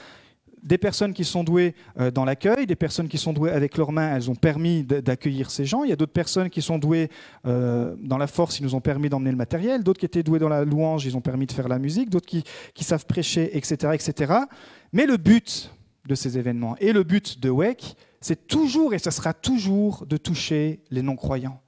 des 0.63 0.79
personnes 0.79 1.13
qui 1.13 1.25
sont 1.25 1.45
douées 1.45 1.75
euh, 1.99 2.11
dans 2.11 2.25
l'accueil, 2.25 2.67
des 2.67 2.77
personnes 2.77 3.09
qui 3.09 3.19
sont 3.19 3.33
douées 3.33 3.51
avec 3.51 3.77
leurs 3.77 3.93
mains, 3.93 4.17
elles 4.17 4.31
ont 4.31 4.35
permis 4.35 4.83
d'accueillir 4.85 5.51
ces 5.51 5.65
gens. 5.65 5.85
Il 5.85 5.91
y 5.91 5.93
a 5.93 5.97
d'autres 5.97 6.13
personnes 6.13 6.51
qui 6.51 6.63
sont 6.63 6.79
douées 6.79 7.11
euh, 7.47 7.95
dans 8.01 8.19
la 8.19 8.27
force, 8.27 8.59
ils 8.59 8.63
nous 8.63 8.75
ont 8.75 8.81
permis 8.81 9.09
d'emmener 9.09 9.31
le 9.31 9.37
matériel. 9.37 9.83
D'autres 9.83 10.01
qui 10.01 10.07
étaient 10.07 10.23
douées 10.23 10.39
dans 10.39 10.49
la 10.49 10.65
louange, 10.65 11.07
ils 11.07 11.17
ont 11.17 11.21
permis 11.21 11.47
de 11.47 11.53
faire 11.53 11.69
la 11.69 11.79
musique. 11.79 12.11
D'autres 12.11 12.27
qui, 12.27 12.45
savent 12.85 13.07
prêcher, 13.07 13.57
etc., 13.57 13.93
etc. 13.95 14.33
Mais 14.93 15.07
le 15.07 15.17
but 15.17 15.71
de 16.07 16.15
ces 16.15 16.39
événements 16.39 16.77
et 16.81 16.93
le 16.93 17.03
but 17.03 17.39
de 17.41 17.51
WEC, 17.51 17.97
c'est 18.21 18.47
toujours 18.47 18.95
et 18.95 18.99
ce 18.99 19.11
sera 19.11 19.35
toujours 19.35 20.07
de 20.07 20.17
toucher 20.17 20.81
les 20.91 21.03
non-croyants. 21.03 21.61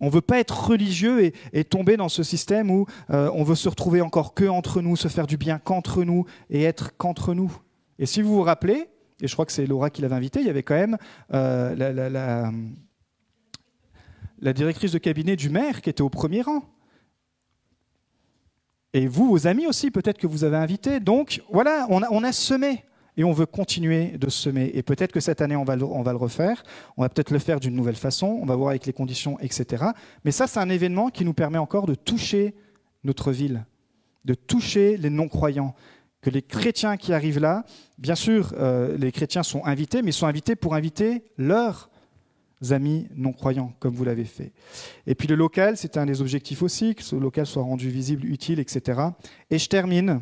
On 0.00 0.06
ne 0.06 0.10
veut 0.10 0.20
pas 0.20 0.38
être 0.38 0.68
religieux 0.68 1.32
et, 1.52 1.64
tomber 1.64 1.96
dans 1.96 2.08
ce 2.08 2.22
système 2.22 2.70
où 2.70 2.86
euh, 3.10 3.30
on 3.34 3.42
veut 3.42 3.54
se 3.54 3.68
retrouver 3.68 4.00
encore 4.00 4.34
que 4.34 4.44
entre 4.44 4.80
nous, 4.80 4.96
se 4.96 5.08
faire 5.08 5.26
du 5.26 5.36
bien 5.36 5.58
qu'entre 5.58 6.04
nous 6.04 6.24
et 6.50 6.62
être 6.62 6.96
qu'entre 6.96 7.34
nous. 7.34 7.52
Et 7.98 8.06
si 8.06 8.22
vous 8.22 8.34
vous 8.34 8.42
rappelez, 8.42 8.88
et 9.20 9.26
je 9.26 9.32
crois 9.32 9.44
que 9.44 9.52
c'est 9.52 9.66
Laura 9.66 9.90
qui 9.90 10.02
l'avait 10.02 10.14
invité, 10.14 10.40
il 10.40 10.46
y 10.46 10.50
avait 10.50 10.62
quand 10.62 10.76
même 10.76 10.96
euh, 11.34 11.74
la, 14.40 14.52
directrice 14.52 14.92
de 14.92 14.98
cabinet 14.98 15.34
du 15.34 15.50
maire 15.50 15.82
qui 15.82 15.90
était 15.90 16.02
au 16.02 16.10
premier 16.10 16.42
rang. 16.42 16.62
Et 18.94 19.06
vous, 19.06 19.28
vos 19.28 19.46
amis 19.46 19.66
aussi, 19.66 19.90
peut-être 19.90 20.18
que 20.18 20.26
vous 20.26 20.44
avez 20.44 20.56
invité. 20.56 21.00
Donc 21.00 21.42
voilà, 21.50 21.86
on 21.90 22.24
a 22.24 22.32
semé 22.32 22.84
et 23.18 23.24
on 23.24 23.32
veut 23.32 23.46
continuer 23.46 24.16
de 24.16 24.30
semer. 24.30 24.70
Et 24.74 24.84
peut-être 24.84 25.10
que 25.10 25.18
cette 25.18 25.40
année, 25.40 25.56
on 25.56 25.64
va, 25.64 25.74
le, 25.74 25.84
refaire, 25.84 26.62
on 26.96 27.02
va 27.02 27.08
peut-être 27.08 27.32
le 27.32 27.40
faire 27.40 27.58
d'une 27.58 27.74
nouvelle 27.74 27.96
façon, 27.96 28.38
on 28.40 28.46
va 28.46 28.54
voir 28.54 28.70
avec 28.70 28.86
les 28.86 28.92
conditions, 28.92 29.38
etc. 29.40 29.86
Mais 30.24 30.30
ça, 30.30 30.46
c'est 30.46 30.60
un 30.60 30.70
événement 30.70 31.10
qui 31.10 31.24
nous 31.24 31.34
permet 31.34 31.58
encore 31.58 31.86
de 31.86 31.96
toucher 31.96 32.54
notre 33.02 33.32
ville, 33.32 33.66
de 34.24 34.34
toucher 34.34 34.96
les 34.96 35.10
non-croyants. 35.10 35.74
Que 36.20 36.30
les 36.30 36.42
chrétiens 36.42 36.96
qui 36.96 37.12
arrivent 37.12 37.40
là, 37.40 37.64
bien 37.98 38.14
sûr, 38.14 38.54
euh, 38.56 38.96
les 38.96 39.10
chrétiens 39.10 39.42
sont 39.42 39.64
invités, 39.64 40.02
mais 40.02 40.10
ils 40.10 40.14
sont 40.14 40.26
invités 40.26 40.54
pour 40.54 40.74
inviter 40.74 41.24
leurs 41.36 41.90
amis 42.70 43.08
non-croyants, 43.16 43.72
comme 43.80 43.94
vous 43.94 44.04
l'avez 44.04 44.24
fait. 44.24 44.52
Et 45.08 45.16
puis 45.16 45.26
le 45.26 45.34
local, 45.34 45.76
c'est 45.76 45.96
un 45.96 46.06
des 46.06 46.20
objectifs 46.20 46.62
aussi, 46.62 46.94
que 46.94 47.02
ce 47.02 47.16
local 47.16 47.46
soit 47.46 47.62
rendu 47.62 47.88
visible, 47.90 48.26
utile, 48.26 48.60
etc. 48.60 49.00
Et 49.50 49.58
je 49.58 49.68
termine 49.68 50.20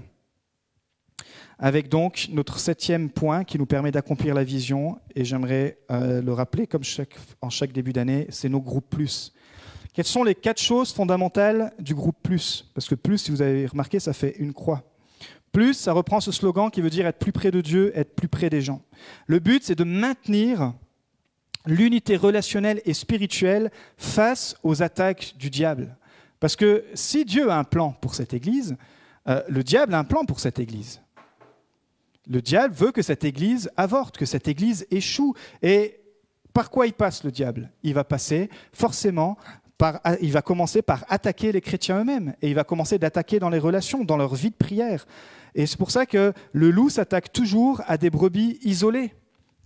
avec 1.59 1.89
donc 1.89 2.29
notre 2.31 2.59
septième 2.59 3.11
point 3.11 3.45
qui 3.45 3.59
nous 3.59 3.67
permet 3.67 3.91
d'accomplir 3.91 4.35
la 4.35 4.45
vision, 4.45 4.99
et 5.15 5.25
j'aimerais 5.25 5.79
euh, 5.91 6.21
le 6.21 6.33
rappeler 6.33 6.67
comme 6.67 6.83
en 7.41 7.51
chaque 7.51 7.73
début 7.73 7.93
d'année, 7.93 8.27
c'est 8.31 8.49
nos 8.49 8.61
groupes 8.61 8.91
plus. 8.91 9.33
Quelles 9.95 10.05
sont 10.05 10.25
les 10.25 10.35
quatre 10.35 10.61
choses 10.61 10.93
fondamentales 10.93 11.73
du 11.79 11.95
groupe 11.95 12.19
plus? 12.23 12.71
Parce 12.75 12.87
que 12.87 12.95
plus, 12.95 13.19
si 13.19 13.31
vous 13.31 13.41
avez 13.41 13.67
remarqué, 13.67 13.99
ça 13.99 14.13
fait 14.13 14.37
une 14.39 14.53
croix. 14.53 14.83
Plus, 15.53 15.73
ça 15.73 15.95
reprend 15.95 16.21
ce 16.21 16.33
slogan 16.33 16.71
qui 16.71 16.83
veut 16.83 16.91
dire 16.91 17.07
être 17.07 17.19
plus 17.19 17.33
près 17.33 17.51
de 17.51 17.63
Dieu, 17.63 17.91
être 17.95 18.15
plus 18.15 18.29
près 18.29 18.51
des 18.51 18.61
gens. 18.61 18.83
Le 19.27 19.39
but, 19.39 19.65
c'est 19.65 19.75
de 19.75 19.85
maintenir 19.85 20.75
l'unité 21.65 22.17
relationnelle 22.17 22.83
et 22.85 22.93
spirituelle 22.93 23.71
face 23.97 24.55
aux 24.63 24.83
attaques 24.83 25.35
du 25.39 25.49
diable. 25.49 25.97
Parce 26.41 26.57
que 26.57 26.85
si 26.93 27.25
Dieu 27.25 27.51
a 27.51 27.59
un 27.59 27.65
plan 27.65 27.93
pour 27.93 28.15
cette 28.15 28.35
Église, 28.35 28.77
euh, 29.29 29.43
le 29.49 29.65
diable 29.65 29.95
a 29.95 29.99
un 29.99 30.05
plan 30.05 30.27
pour 30.27 30.41
cette 30.41 30.59
Église. 30.59 31.01
Le 32.29 32.43
diable 32.43 32.75
veut 32.75 32.93
que 32.93 33.03
cette 33.03 33.25
Église 33.25 33.71
avorte, 33.77 34.17
que 34.17 34.27
cette 34.27 34.49
Église 34.49 34.87
échoue. 34.91 35.35
Et 35.63 36.01
par 36.53 36.71
quoi 36.71 36.87
il 36.87 36.93
passe 36.93 37.23
le 37.25 37.31
diable? 37.31 37.71
Il 37.83 37.95
va 37.95 38.05
passer 38.05 38.51
forcément 38.73 39.37
par, 39.79 40.01
il 40.21 40.33
va 40.33 40.43
commencer 40.43 40.83
par 40.83 41.05
attaquer 41.09 41.53
les 41.53 41.61
chrétiens 41.61 42.01
eux-mêmes 42.01 42.35
et 42.43 42.49
il 42.49 42.55
va 42.55 42.65
commencer 42.65 42.99
d'attaquer 42.99 43.39
dans 43.39 43.51
les 43.51 43.59
relations, 43.59 44.05
dans 44.05 44.17
leur 44.17 44.35
vie 44.35 44.51
de 44.51 44.57
prière. 44.57 45.07
Et 45.55 45.67
c'est 45.67 45.79
pour 45.79 45.91
ça 45.91 46.07
que 46.07 46.33
le 46.53 46.71
loup 46.71 46.89
s'attaque 46.89 47.33
toujours 47.33 47.83
à 47.87 47.97
des 47.97 48.11
brebis 48.11 48.59
isolées. 48.63 49.15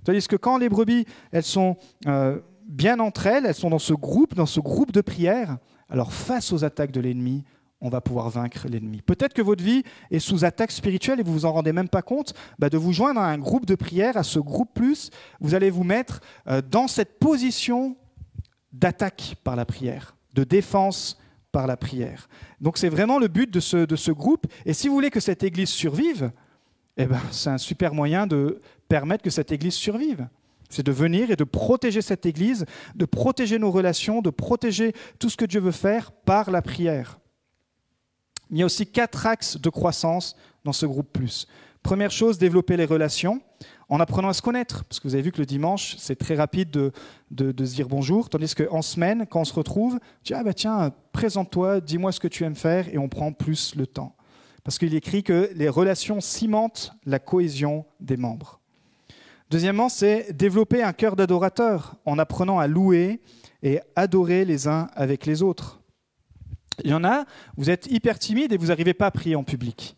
Tandis 0.04 0.26
que 0.28 0.36
quand 0.36 0.58
les 0.58 0.68
brebis, 0.68 1.06
elles 1.32 1.44
sont 1.44 1.76
euh, 2.06 2.38
bien 2.66 3.00
entre 3.00 3.26
elles, 3.26 3.46
elles 3.46 3.54
sont 3.54 3.70
dans 3.70 3.78
ce 3.78 3.92
groupe, 3.92 4.34
dans 4.34 4.46
ce 4.46 4.60
groupe 4.60 4.92
de 4.92 5.00
prière, 5.00 5.58
alors 5.88 6.12
face 6.12 6.52
aux 6.52 6.64
attaques 6.64 6.92
de 6.92 7.00
l'ennemi, 7.00 7.44
on 7.80 7.88
va 7.88 8.00
pouvoir 8.00 8.28
vaincre 8.28 8.68
l'ennemi. 8.68 9.00
Peut-être 9.00 9.32
que 9.32 9.42
votre 9.42 9.64
vie 9.64 9.82
est 10.10 10.18
sous 10.18 10.44
attaque 10.44 10.70
spirituelle 10.70 11.20
et 11.20 11.22
vous 11.22 11.32
vous 11.32 11.44
en 11.46 11.52
rendez 11.52 11.72
même 11.72 11.88
pas 11.88 12.02
compte. 12.02 12.34
Bah, 12.58 12.68
de 12.68 12.76
vous 12.76 12.92
joindre 12.92 13.20
à 13.20 13.28
un 13.28 13.38
groupe 13.38 13.66
de 13.66 13.74
prière, 13.74 14.16
à 14.16 14.22
ce 14.22 14.38
groupe 14.38 14.70
plus, 14.74 15.10
vous 15.40 15.54
allez 15.54 15.70
vous 15.70 15.84
mettre 15.84 16.20
euh, 16.46 16.60
dans 16.62 16.88
cette 16.88 17.18
position 17.18 17.96
d'attaque 18.72 19.36
par 19.42 19.56
la 19.56 19.64
prière, 19.64 20.14
de 20.34 20.44
défense 20.44 21.18
par 21.52 21.66
la 21.66 21.76
prière. 21.76 22.28
Donc 22.60 22.78
c'est 22.78 22.88
vraiment 22.88 23.18
le 23.18 23.28
but 23.28 23.50
de 23.50 23.60
ce, 23.60 23.78
de 23.78 23.96
ce 23.96 24.12
groupe. 24.12 24.46
Et 24.66 24.74
si 24.74 24.88
vous 24.88 24.94
voulez 24.94 25.10
que 25.10 25.20
cette 25.20 25.42
Église 25.42 25.70
survive, 25.70 26.30
eh 26.96 27.06
ben, 27.06 27.20
c'est 27.30 27.50
un 27.50 27.58
super 27.58 27.94
moyen 27.94 28.26
de 28.26 28.60
permettre 28.88 29.24
que 29.24 29.30
cette 29.30 29.52
Église 29.52 29.74
survive. 29.74 30.28
C'est 30.68 30.86
de 30.86 30.92
venir 30.92 31.32
et 31.32 31.36
de 31.36 31.42
protéger 31.42 32.02
cette 32.02 32.26
Église, 32.26 32.64
de 32.94 33.04
protéger 33.04 33.58
nos 33.58 33.72
relations, 33.72 34.22
de 34.22 34.30
protéger 34.30 34.92
tout 35.18 35.28
ce 35.28 35.36
que 35.36 35.44
Dieu 35.44 35.60
veut 35.60 35.72
faire 35.72 36.12
par 36.12 36.50
la 36.50 36.62
prière 36.62 37.20
il 38.50 38.58
y 38.58 38.62
a 38.62 38.66
aussi 38.66 38.86
quatre 38.86 39.26
axes 39.26 39.56
de 39.56 39.68
croissance 39.68 40.36
dans 40.64 40.72
ce 40.72 40.86
groupe 40.86 41.12
plus. 41.12 41.46
Première 41.82 42.10
chose, 42.10 42.38
développer 42.38 42.76
les 42.76 42.84
relations 42.84 43.40
en 43.88 44.00
apprenant 44.00 44.28
à 44.28 44.32
se 44.32 44.42
connaître. 44.42 44.84
Parce 44.84 45.00
que 45.00 45.08
vous 45.08 45.14
avez 45.14 45.22
vu 45.22 45.32
que 45.32 45.38
le 45.38 45.46
dimanche, 45.46 45.96
c'est 45.98 46.16
très 46.16 46.34
rapide 46.34 46.70
de, 46.70 46.92
se 47.36 47.74
dire 47.74 47.88
bonjour. 47.88 48.28
Tandis 48.28 48.54
qu'en 48.54 48.82
semaine, 48.82 49.26
quand 49.28 49.40
on 49.40 49.44
se 49.44 49.54
retrouve, 49.54 49.98
tu 50.22 50.32
dis 50.32 50.38
Ah 50.38 50.44
bah 50.44 50.52
tiens, 50.52 50.92
présente-toi, 51.12 51.80
dis-moi 51.80 52.12
ce 52.12 52.20
que 52.20 52.28
tu 52.28 52.44
aimes 52.44 52.54
faire, 52.54 52.88
et 52.92 52.98
on 52.98 53.08
prend 53.08 53.32
plus 53.32 53.74
le 53.74 53.86
temps. 53.86 54.14
Parce 54.62 54.78
qu'il 54.78 54.94
écrit 54.94 55.22
que 55.22 55.50
les 55.54 55.68
relations 55.68 56.20
cimentent 56.20 56.92
la 57.06 57.18
cohésion 57.18 57.86
des 57.98 58.16
membres. 58.16 58.60
Deuxièmement, 59.50 59.88
c'est 59.88 60.32
développer 60.32 60.82
un 60.82 60.92
cœur 60.92 61.16
d'adorateur 61.16 61.96
en 62.04 62.18
apprenant 62.18 62.58
à 62.58 62.68
louer 62.68 63.20
et 63.62 63.80
adorer 63.96 64.44
les 64.44 64.68
uns 64.68 64.88
avec 64.94 65.26
les 65.26 65.42
autres. 65.42 65.79
Il 66.84 66.90
y 66.90 66.94
en 66.94 67.04
a, 67.04 67.24
vous 67.56 67.70
êtes 67.70 67.86
hyper 67.90 68.18
timide 68.18 68.52
et 68.52 68.56
vous 68.56 68.66
n'arrivez 68.66 68.94
pas 68.94 69.06
à 69.06 69.10
prier 69.10 69.36
en 69.36 69.44
public. 69.44 69.96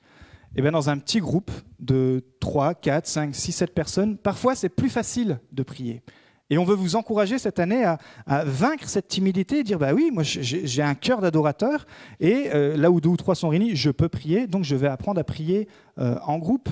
Et 0.54 0.58
eh 0.58 0.62
bien 0.62 0.72
dans 0.72 0.90
un 0.90 0.98
petit 0.98 1.20
groupe 1.20 1.50
de 1.80 2.22
3, 2.40 2.74
4, 2.74 3.06
5, 3.06 3.34
6, 3.34 3.52
7 3.52 3.74
personnes, 3.74 4.18
parfois 4.18 4.54
c'est 4.54 4.68
plus 4.68 4.90
facile 4.90 5.40
de 5.50 5.62
prier. 5.62 6.02
Et 6.50 6.58
on 6.58 6.64
veut 6.64 6.74
vous 6.74 6.96
encourager 6.96 7.38
cette 7.38 7.58
année 7.58 7.82
à, 7.82 7.98
vaincre 8.44 8.86
cette 8.86 9.08
timidité 9.08 9.60
et 9.60 9.64
dire 9.64 9.78
bah 9.78 9.94
oui, 9.94 10.10
moi 10.12 10.22
j'ai 10.22 10.82
un 10.82 10.94
cœur 10.94 11.22
d'adorateur 11.22 11.86
et 12.20 12.50
euh, 12.52 12.76
là 12.76 12.90
où 12.90 13.00
deux 13.00 13.08
ou 13.08 13.16
trois 13.16 13.34
sont 13.34 13.48
réunis, 13.48 13.74
je 13.74 13.90
peux 13.90 14.10
prier, 14.10 14.46
donc 14.46 14.64
je 14.64 14.76
vais 14.76 14.88
apprendre 14.88 15.18
à 15.18 15.24
prier 15.24 15.68
euh, 15.98 16.18
en 16.26 16.36
groupe. 16.36 16.68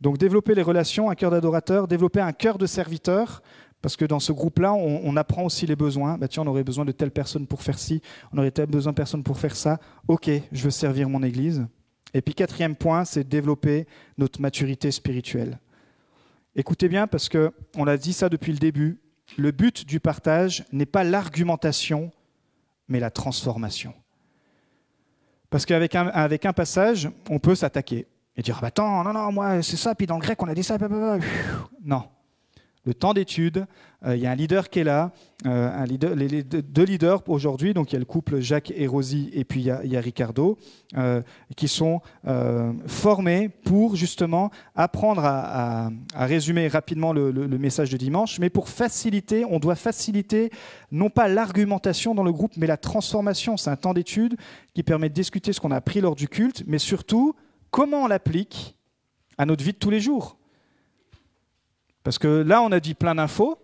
Donc 0.00 0.16
développer 0.16 0.54
les 0.54 0.62
relations, 0.62 1.10
un 1.10 1.16
cœur 1.16 1.32
d'adorateur, 1.32 1.88
développer 1.88 2.20
un 2.20 2.30
cœur 2.30 2.56
de 2.56 2.66
serviteur, 2.66 3.42
parce 3.80 3.96
que 3.96 4.04
dans 4.04 4.18
ce 4.18 4.32
groupe-là, 4.32 4.74
on, 4.74 5.16
apprend 5.16 5.44
aussi 5.44 5.66
les 5.66 5.76
besoins. 5.76 6.18
Bah, 6.18 6.26
tiens, 6.26 6.42
on 6.42 6.46
aurait 6.48 6.64
besoin 6.64 6.84
de 6.84 6.92
telle 6.92 7.12
personne 7.12 7.46
pour 7.46 7.62
faire 7.62 7.78
ci, 7.78 8.02
on 8.32 8.38
aurait 8.38 8.50
besoin 8.66 8.92
de 8.92 8.96
personne 8.96 9.22
pour 9.22 9.38
faire 9.38 9.54
ça. 9.54 9.78
Ok, 10.08 10.30
je 10.50 10.64
veux 10.64 10.70
servir 10.70 11.08
mon 11.08 11.22
Église. 11.22 11.66
Et 12.12 12.22
puis 12.22 12.34
quatrième 12.34 12.74
point, 12.74 13.04
c'est 13.04 13.22
développer 13.22 13.86
notre 14.16 14.40
maturité 14.40 14.90
spirituelle. 14.90 15.60
Écoutez 16.56 16.88
bien, 16.88 17.06
parce 17.06 17.28
qu'on 17.28 17.86
a 17.86 17.96
dit 17.96 18.12
ça 18.12 18.28
depuis 18.28 18.52
le 18.52 18.58
début. 18.58 18.98
Le 19.36 19.52
but 19.52 19.86
du 19.86 20.00
partage 20.00 20.64
n'est 20.72 20.86
pas 20.86 21.04
l'argumentation, 21.04 22.10
mais 22.88 22.98
la 22.98 23.10
transformation. 23.10 23.94
Parce 25.50 25.66
qu'avec 25.66 25.94
un, 25.94 26.08
avec 26.08 26.46
un 26.46 26.52
passage, 26.52 27.10
on 27.30 27.38
peut 27.38 27.54
s'attaquer 27.54 28.06
et 28.36 28.42
dire 28.42 28.56
ah 28.58 28.62
bah 28.62 28.68
attends, 28.68 29.04
non, 29.04 29.12
non, 29.12 29.30
moi 29.32 29.62
c'est 29.62 29.76
ça, 29.76 29.94
puis 29.94 30.06
dans 30.06 30.16
le 30.16 30.20
grec 30.20 30.42
on 30.42 30.48
a 30.48 30.54
dit 30.54 30.62
ça. 30.62 30.78
Non, 31.84 32.04
le 32.88 32.94
temps 32.94 33.12
d'étude. 33.12 33.66
Euh, 34.06 34.16
il 34.16 34.22
y 34.22 34.26
a 34.26 34.30
un 34.30 34.34
leader 34.34 34.70
qui 34.70 34.78
est 34.78 34.84
là, 34.84 35.12
euh, 35.44 35.84
les, 35.86 36.42
deux 36.42 36.84
leaders 36.84 37.22
aujourd'hui, 37.28 37.74
donc 37.74 37.90
il 37.90 37.94
y 37.94 37.96
a 37.96 37.98
le 37.98 38.06
couple 38.06 38.40
Jacques 38.40 38.72
et 38.74 38.86
Rosie, 38.86 39.28
et 39.34 39.44
puis 39.44 39.60
il 39.60 39.66
y 39.66 39.96
a, 39.96 40.00
Ricardo, 40.00 40.56
euh, 40.96 41.20
qui 41.56 41.68
sont 41.68 42.00
formés 42.86 43.48
pour 43.48 43.94
justement 43.94 44.50
apprendre 44.74 45.22
à, 45.24 45.90
résumer 46.14 46.68
rapidement 46.68 47.12
le, 47.12 47.58
message 47.58 47.90
de 47.90 47.96
dimanche, 47.96 48.38
mais 48.38 48.48
pour 48.50 48.68
faciliter, 48.68 49.44
on 49.44 49.58
doit 49.58 49.74
faciliter 49.74 50.50
non 50.90 51.10
pas 51.10 51.28
l'argumentation 51.28 52.14
dans 52.14 52.24
le 52.24 52.32
groupe, 52.32 52.52
mais 52.56 52.66
la 52.66 52.78
transformation. 52.78 53.56
C'est 53.56 53.70
un 53.70 53.76
temps 53.76 53.92
d'étude 53.92 54.36
qui 54.74 54.82
permet 54.82 55.10
de 55.10 55.14
discuter 55.14 55.52
ce 55.52 55.60
qu'on 55.60 55.72
a 55.72 55.76
appris 55.76 56.00
lors 56.00 56.14
du 56.14 56.28
culte, 56.28 56.62
mais 56.66 56.78
surtout 56.78 57.34
comment 57.70 58.04
on 58.04 58.06
l'applique 58.06 58.76
à 59.36 59.44
notre 59.44 59.62
vie 59.62 59.72
de 59.72 59.78
tous 59.78 59.90
les 59.90 60.00
jours. 60.00 60.37
Parce 62.04 62.18
que 62.18 62.42
là, 62.42 62.62
on 62.62 62.72
a 62.72 62.80
dit 62.80 62.94
plein 62.94 63.14
d'infos 63.14 63.58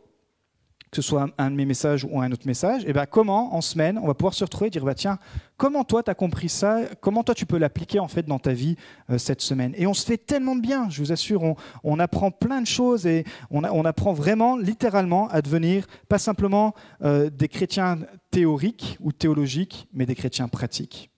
que 0.94 1.02
ce 1.02 1.08
soit 1.08 1.26
un, 1.38 1.50
de 1.50 1.56
mes 1.56 1.66
messages 1.66 2.06
ou 2.08 2.20
un 2.20 2.30
autre 2.30 2.46
message, 2.46 2.84
et 2.86 2.92
ben 2.92 3.04
comment 3.04 3.56
en 3.56 3.60
semaine 3.60 3.98
on 3.98 4.06
va 4.06 4.14
pouvoir 4.14 4.32
se 4.32 4.44
retrouver 4.44 4.68
et 4.68 4.70
dire 4.70 4.84
bah 4.84 4.94
tiens 4.94 5.18
comment 5.56 5.82
toi 5.82 6.04
tu 6.04 6.10
as 6.10 6.14
compris 6.14 6.48
ça, 6.48 6.82
comment 7.00 7.24
toi 7.24 7.34
tu 7.34 7.46
peux 7.46 7.58
l'appliquer 7.58 7.98
en 7.98 8.06
fait 8.06 8.22
dans 8.22 8.38
ta 8.38 8.52
vie 8.52 8.76
euh, 9.10 9.18
cette 9.18 9.40
semaine? 9.40 9.74
Et 9.76 9.88
on 9.88 9.94
se 9.94 10.06
fait 10.06 10.18
tellement 10.18 10.54
de 10.54 10.60
bien, 10.60 10.88
je 10.90 11.02
vous 11.02 11.10
assure, 11.10 11.56
on, 11.82 11.98
apprend 11.98 12.30
plein 12.30 12.60
de 12.60 12.66
choses 12.68 13.06
et 13.06 13.24
on, 13.50 13.64
on, 13.64 13.84
apprend 13.84 14.12
vraiment 14.12 14.56
littéralement 14.56 15.26
à 15.28 15.42
devenir 15.42 15.86
pas 16.08 16.18
simplement 16.18 16.74
euh, 17.02 17.28
des 17.28 17.48
chrétiens 17.48 17.98
théoriques 18.30 18.96
ou 19.00 19.10
théologiques, 19.10 19.88
mais 19.92 20.06
des 20.06 20.14
chrétiens 20.14 20.46
pratiques. 20.46 21.10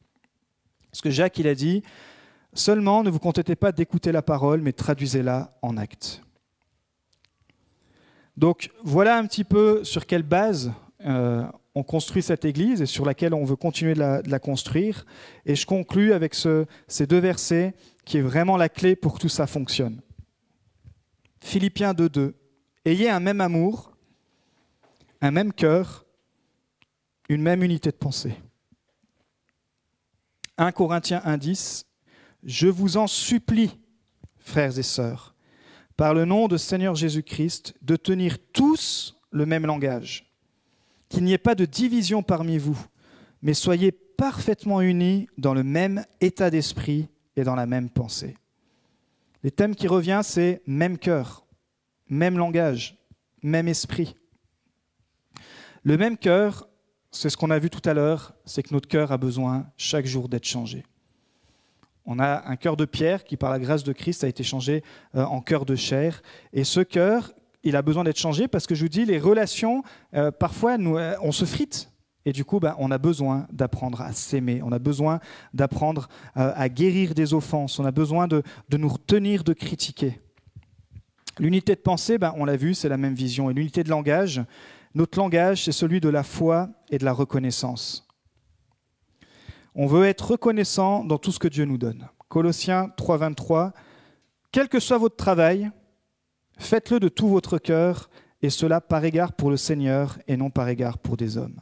Ce 0.92 1.02
que 1.02 1.10
Jacques 1.10 1.38
il 1.38 1.48
a 1.48 1.54
dit, 1.54 1.82
seulement 2.54 3.02
ne 3.02 3.10
vous 3.10 3.18
contentez 3.18 3.56
pas 3.56 3.72
d'écouter 3.72 4.10
la 4.10 4.22
parole, 4.22 4.62
mais 4.62 4.72
traduisez-la 4.72 5.58
en 5.60 5.76
actes. 5.76 6.22
Donc 8.36 8.70
voilà 8.82 9.16
un 9.16 9.26
petit 9.26 9.44
peu 9.44 9.82
sur 9.84 10.06
quelle 10.06 10.22
base 10.22 10.72
euh, 11.04 11.44
on 11.74 11.82
construit 11.82 12.22
cette 12.22 12.44
Église 12.44 12.80
et 12.82 12.86
sur 12.86 13.04
laquelle 13.04 13.34
on 13.34 13.44
veut 13.44 13.56
continuer 13.56 13.94
de 13.94 14.00
la, 14.30 14.38
construire. 14.38 15.04
Et 15.44 15.54
je 15.54 15.66
conclus 15.66 16.12
avec 16.12 16.34
ces 16.34 17.06
deux 17.06 17.18
versets 17.18 17.74
qui 18.04 18.18
est 18.18 18.22
vraiment 18.22 18.56
la 18.56 18.68
clé 18.68 18.96
pour 18.96 19.14
que 19.14 19.20
tout 19.20 19.28
ça 19.28 19.46
fonctionne. 19.46 20.00
Philippiens 21.40 21.92
2.2. 21.92 22.32
Ayez 22.84 23.10
un 23.10 23.20
même 23.20 23.40
amour, 23.40 23.92
un 25.20 25.30
même 25.30 25.52
cœur, 25.52 26.06
une 27.28 27.42
même 27.42 27.62
unité 27.62 27.90
de 27.90 27.96
pensée. 27.96 28.34
1 30.58 30.72
Corinthiens 30.72 31.22
1.10. 31.26 31.84
Je 32.42 32.68
vous 32.68 32.96
en 32.96 33.06
supplie, 33.06 33.78
frères 34.38 34.78
et 34.78 34.82
sœurs, 34.82 35.35
par 35.96 36.14
le 36.14 36.24
nom 36.24 36.48
de 36.48 36.56
Seigneur 36.56 36.94
Jésus-Christ, 36.94 37.74
de 37.82 37.96
tenir 37.96 38.38
tous 38.52 39.16
le 39.30 39.46
même 39.46 39.66
langage, 39.66 40.30
qu'il 41.08 41.24
n'y 41.24 41.32
ait 41.32 41.38
pas 41.38 41.54
de 41.54 41.64
division 41.64 42.22
parmi 42.22 42.58
vous, 42.58 42.78
mais 43.42 43.54
soyez 43.54 43.92
parfaitement 43.92 44.80
unis 44.80 45.28
dans 45.38 45.54
le 45.54 45.62
même 45.62 46.04
état 46.20 46.50
d'esprit 46.50 47.08
et 47.36 47.44
dans 47.44 47.54
la 47.54 47.66
même 47.66 47.90
pensée. 47.90 48.36
Les 49.42 49.50
thèmes 49.50 49.76
qui 49.76 49.88
reviennent, 49.88 50.22
c'est 50.22 50.62
même 50.66 50.98
cœur, 50.98 51.46
même 52.08 52.38
langage, 52.38 52.96
même 53.42 53.68
esprit. 53.68 54.16
Le 55.82 55.96
même 55.96 56.16
cœur, 56.16 56.68
c'est 57.10 57.30
ce 57.30 57.36
qu'on 57.36 57.50
a 57.50 57.58
vu 57.58 57.70
tout 57.70 57.86
à 57.88 57.94
l'heure, 57.94 58.34
c'est 58.44 58.62
que 58.62 58.74
notre 58.74 58.88
cœur 58.88 59.12
a 59.12 59.18
besoin 59.18 59.66
chaque 59.76 60.06
jour 60.06 60.28
d'être 60.28 60.46
changé. 60.46 60.84
On 62.06 62.20
a 62.20 62.48
un 62.48 62.56
cœur 62.56 62.76
de 62.76 62.84
pierre 62.84 63.24
qui, 63.24 63.36
par 63.36 63.50
la 63.50 63.58
grâce 63.58 63.82
de 63.82 63.92
Christ, 63.92 64.22
a 64.22 64.28
été 64.28 64.44
changé 64.44 64.84
euh, 65.16 65.24
en 65.24 65.40
cœur 65.40 65.66
de 65.66 65.74
chair. 65.74 66.22
Et 66.52 66.62
ce 66.62 66.80
cœur, 66.80 67.32
il 67.64 67.74
a 67.74 67.82
besoin 67.82 68.04
d'être 68.04 68.18
changé 68.18 68.46
parce 68.46 68.68
que 68.68 68.76
je 68.76 68.82
vous 68.82 68.88
dis, 68.88 69.04
les 69.04 69.18
relations, 69.18 69.82
euh, 70.14 70.30
parfois, 70.30 70.78
euh, 70.78 71.16
on 71.20 71.32
se 71.32 71.44
frite. 71.44 71.90
Et 72.24 72.32
du 72.32 72.44
coup, 72.44 72.60
bah, 72.60 72.76
on 72.78 72.92
a 72.92 72.98
besoin 72.98 73.48
d'apprendre 73.52 74.00
à 74.00 74.12
s'aimer, 74.12 74.60
on 74.62 74.70
a 74.72 74.78
besoin 74.78 75.20
d'apprendre 75.54 76.08
à 76.34 76.68
guérir 76.68 77.14
des 77.14 77.34
offenses, 77.34 77.78
on 77.78 77.84
a 77.84 77.92
besoin 77.92 78.26
de, 78.26 78.42
nous 78.72 78.88
retenir 78.88 79.44
de 79.44 79.52
critiquer. 79.52 80.18
L'unité 81.38 81.76
de 81.76 81.80
pensée, 81.80 82.18
bah, 82.18 82.34
on 82.36 82.44
l'a 82.44 82.56
vu, 82.56 82.74
c'est 82.74 82.88
la 82.88 82.96
même 82.96 83.14
vision. 83.14 83.48
Et 83.48 83.54
l'unité 83.54 83.84
de 83.84 83.90
langage, 83.90 84.42
notre 84.96 85.18
langage, 85.20 85.64
c'est 85.64 85.72
celui 85.72 86.00
de 86.00 86.08
la 86.08 86.24
foi 86.24 86.68
et 86.90 86.98
de 86.98 87.04
la 87.04 87.12
reconnaissance. 87.12 88.05
On 89.78 89.86
veut 89.86 90.06
être 90.06 90.30
reconnaissant 90.30 91.04
dans 91.04 91.18
tout 91.18 91.30
ce 91.30 91.38
que 91.38 91.48
Dieu 91.48 91.66
nous 91.66 91.76
donne. 91.76 92.08
Colossiens 92.28 92.90
3.23, 92.96 93.72
quel 94.50 94.70
que 94.70 94.80
soit 94.80 94.96
votre 94.96 95.16
travail, 95.16 95.70
faites-le 96.56 96.98
de 96.98 97.08
tout 97.08 97.28
votre 97.28 97.58
cœur, 97.58 98.08
et 98.40 98.48
cela 98.48 98.80
par 98.80 99.04
égard 99.04 99.34
pour 99.34 99.50
le 99.50 99.58
Seigneur 99.58 100.18
et 100.28 100.38
non 100.38 100.48
par 100.48 100.70
égard 100.70 100.96
pour 100.96 101.18
des 101.18 101.36
hommes. 101.36 101.60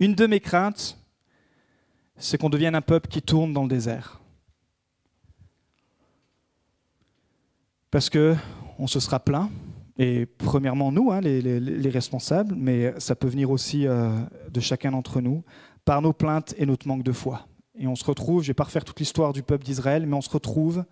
Une 0.00 0.14
de 0.14 0.26
mes 0.26 0.40
craintes, 0.40 0.98
c'est 2.16 2.38
qu'on 2.38 2.50
devienne 2.50 2.74
un 2.74 2.82
peuple 2.82 3.08
qui 3.08 3.22
tourne 3.22 3.54
dans 3.54 3.62
le 3.62 3.68
désert. 3.68 4.20
Parce 7.90 8.10
que 8.10 8.36
on 8.78 8.86
se 8.86 9.00
sera 9.00 9.18
plein, 9.18 9.50
et 9.96 10.26
premièrement 10.26 10.90
nous, 10.92 11.10
hein, 11.10 11.20
les, 11.20 11.90
responsables, 11.90 12.54
mais 12.54 12.92
ça 12.98 13.14
peut 13.14 13.28
venir 13.28 13.50
aussi 13.50 13.86
euh, 13.86 14.10
de 14.50 14.60
chacun 14.60 14.90
d'entre 14.90 15.20
nous, 15.20 15.44
par 15.84 16.02
nos 16.02 16.12
plaintes 16.12 16.54
et 16.58 16.66
notre 16.66 16.88
manque 16.88 17.02
de 17.02 17.12
foi. 17.12 17.46
Et 17.78 17.86
on 17.86 17.96
se 17.96 18.04
retrouve, 18.04 18.42
je 18.42 18.46
ne 18.46 18.50
vais 18.50 18.54
pas 18.54 18.64
refaire 18.64 18.84
toute 18.84 19.00
l'histoire 19.00 19.32
du 19.32 19.42
peuple 19.42 19.64
d'Israël, 19.64 20.06
mais 20.06 20.14
on 20.14 20.20
se 20.20 20.30
retrouve 20.30 20.84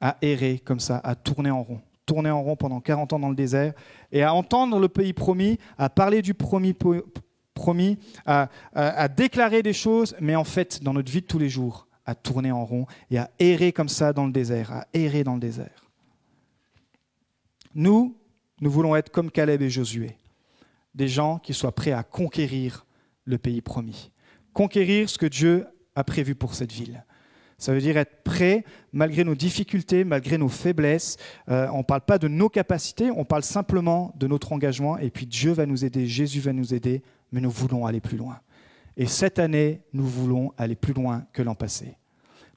à 0.00 0.16
errer 0.22 0.58
comme 0.58 0.80
ça, 0.80 0.98
à 0.98 1.14
tourner 1.14 1.50
en 1.50 1.62
rond. 1.62 1.80
Tourner 2.06 2.30
en 2.30 2.42
rond 2.42 2.56
pendant 2.56 2.80
40 2.80 3.12
ans 3.12 3.18
dans 3.18 3.28
le 3.28 3.34
désert 3.34 3.74
et 4.12 4.22
à 4.22 4.32
entendre 4.32 4.78
le 4.78 4.88
pays 4.88 5.12
promis, 5.12 5.58
à 5.76 5.90
parler 5.90 6.22
du 6.22 6.32
promis, 6.32 6.74
promis 7.52 7.98
à, 8.24 8.48
à 8.72 9.08
déclarer 9.08 9.62
des 9.62 9.74
choses, 9.74 10.16
mais 10.20 10.34
en 10.34 10.44
fait, 10.44 10.82
dans 10.82 10.94
notre 10.94 11.12
vie 11.12 11.20
de 11.20 11.26
tous 11.26 11.38
les 11.38 11.50
jours, 11.50 11.86
à 12.06 12.14
tourner 12.14 12.50
en 12.50 12.64
rond 12.64 12.86
et 13.10 13.18
à 13.18 13.30
errer 13.38 13.72
comme 13.72 13.90
ça 13.90 14.14
dans 14.14 14.24
le 14.24 14.32
désert, 14.32 14.72
à 14.72 14.86
errer 14.94 15.24
dans 15.24 15.34
le 15.34 15.40
désert. 15.40 15.90
Nous, 17.74 18.16
nous 18.62 18.70
voulons 18.70 18.96
être 18.96 19.10
comme 19.10 19.30
Caleb 19.30 19.60
et 19.60 19.68
Josué, 19.68 20.16
des 20.94 21.06
gens 21.06 21.38
qui 21.38 21.52
soient 21.52 21.74
prêts 21.74 21.92
à 21.92 22.02
conquérir 22.02 22.86
le 23.28 23.38
pays 23.38 23.60
promis. 23.60 24.10
Conquérir 24.52 25.08
ce 25.08 25.18
que 25.18 25.26
Dieu 25.26 25.66
a 25.94 26.02
prévu 26.02 26.34
pour 26.34 26.54
cette 26.54 26.72
ville. 26.72 27.04
Ça 27.58 27.74
veut 27.74 27.80
dire 27.80 27.96
être 27.96 28.22
prêt, 28.22 28.64
malgré 28.92 29.24
nos 29.24 29.34
difficultés, 29.34 30.04
malgré 30.04 30.38
nos 30.38 30.48
faiblesses. 30.48 31.16
Euh, 31.48 31.68
on 31.72 31.78
ne 31.78 31.82
parle 31.82 32.02
pas 32.02 32.18
de 32.18 32.28
nos 32.28 32.48
capacités, 32.48 33.10
on 33.10 33.24
parle 33.24 33.42
simplement 33.42 34.14
de 34.16 34.26
notre 34.28 34.52
engagement. 34.52 34.96
Et 34.98 35.10
puis 35.10 35.26
Dieu 35.26 35.52
va 35.52 35.66
nous 35.66 35.84
aider, 35.84 36.06
Jésus 36.06 36.40
va 36.40 36.52
nous 36.52 36.72
aider, 36.72 37.02
mais 37.32 37.40
nous 37.40 37.50
voulons 37.50 37.84
aller 37.84 38.00
plus 38.00 38.16
loin. 38.16 38.38
Et 38.96 39.06
cette 39.06 39.38
année, 39.38 39.80
nous 39.92 40.06
voulons 40.06 40.52
aller 40.56 40.76
plus 40.76 40.94
loin 40.94 41.24
que 41.32 41.42
l'an 41.42 41.54
passé. 41.54 41.96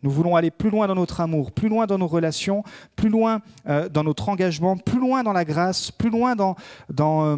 Nous 0.03 0.09
voulons 0.09 0.35
aller 0.35 0.49
plus 0.49 0.69
loin 0.69 0.87
dans 0.87 0.95
notre 0.95 1.19
amour, 1.19 1.51
plus 1.51 1.69
loin 1.69 1.85
dans 1.85 1.97
nos 1.97 2.07
relations, 2.07 2.63
plus 2.95 3.09
loin 3.09 3.41
euh, 3.67 3.89
dans 3.89 4.03
notre 4.03 4.29
engagement, 4.29 4.77
plus 4.77 4.99
loin 4.99 5.23
dans 5.23 5.33
la 5.33 5.45
grâce, 5.45 5.91
plus 5.91 6.09
loin 6.09 6.35
dans, 6.35 6.55
dans, 6.89 7.25
euh, 7.25 7.37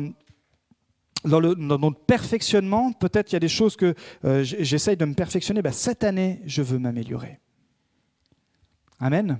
dans, 1.24 1.42
notre 1.42 2.00
perfectionnement, 2.06 2.92
peut-être 2.92 3.32
il 3.32 3.36
y 3.36 3.38
a 3.38 3.40
des 3.40 3.48
choses 3.48 3.76
que 3.76 3.96
euh, 4.26 4.44
j'essaye 4.44 4.98
de 4.98 5.06
me 5.06 5.14
perfectionner. 5.14 5.62
Ben, 5.62 5.74
cette 5.74 6.04
année, 6.04 6.42
je 6.46 6.62
veux 6.62 6.80
m'améliorer. 6.80 7.40
Amen. 9.00 9.40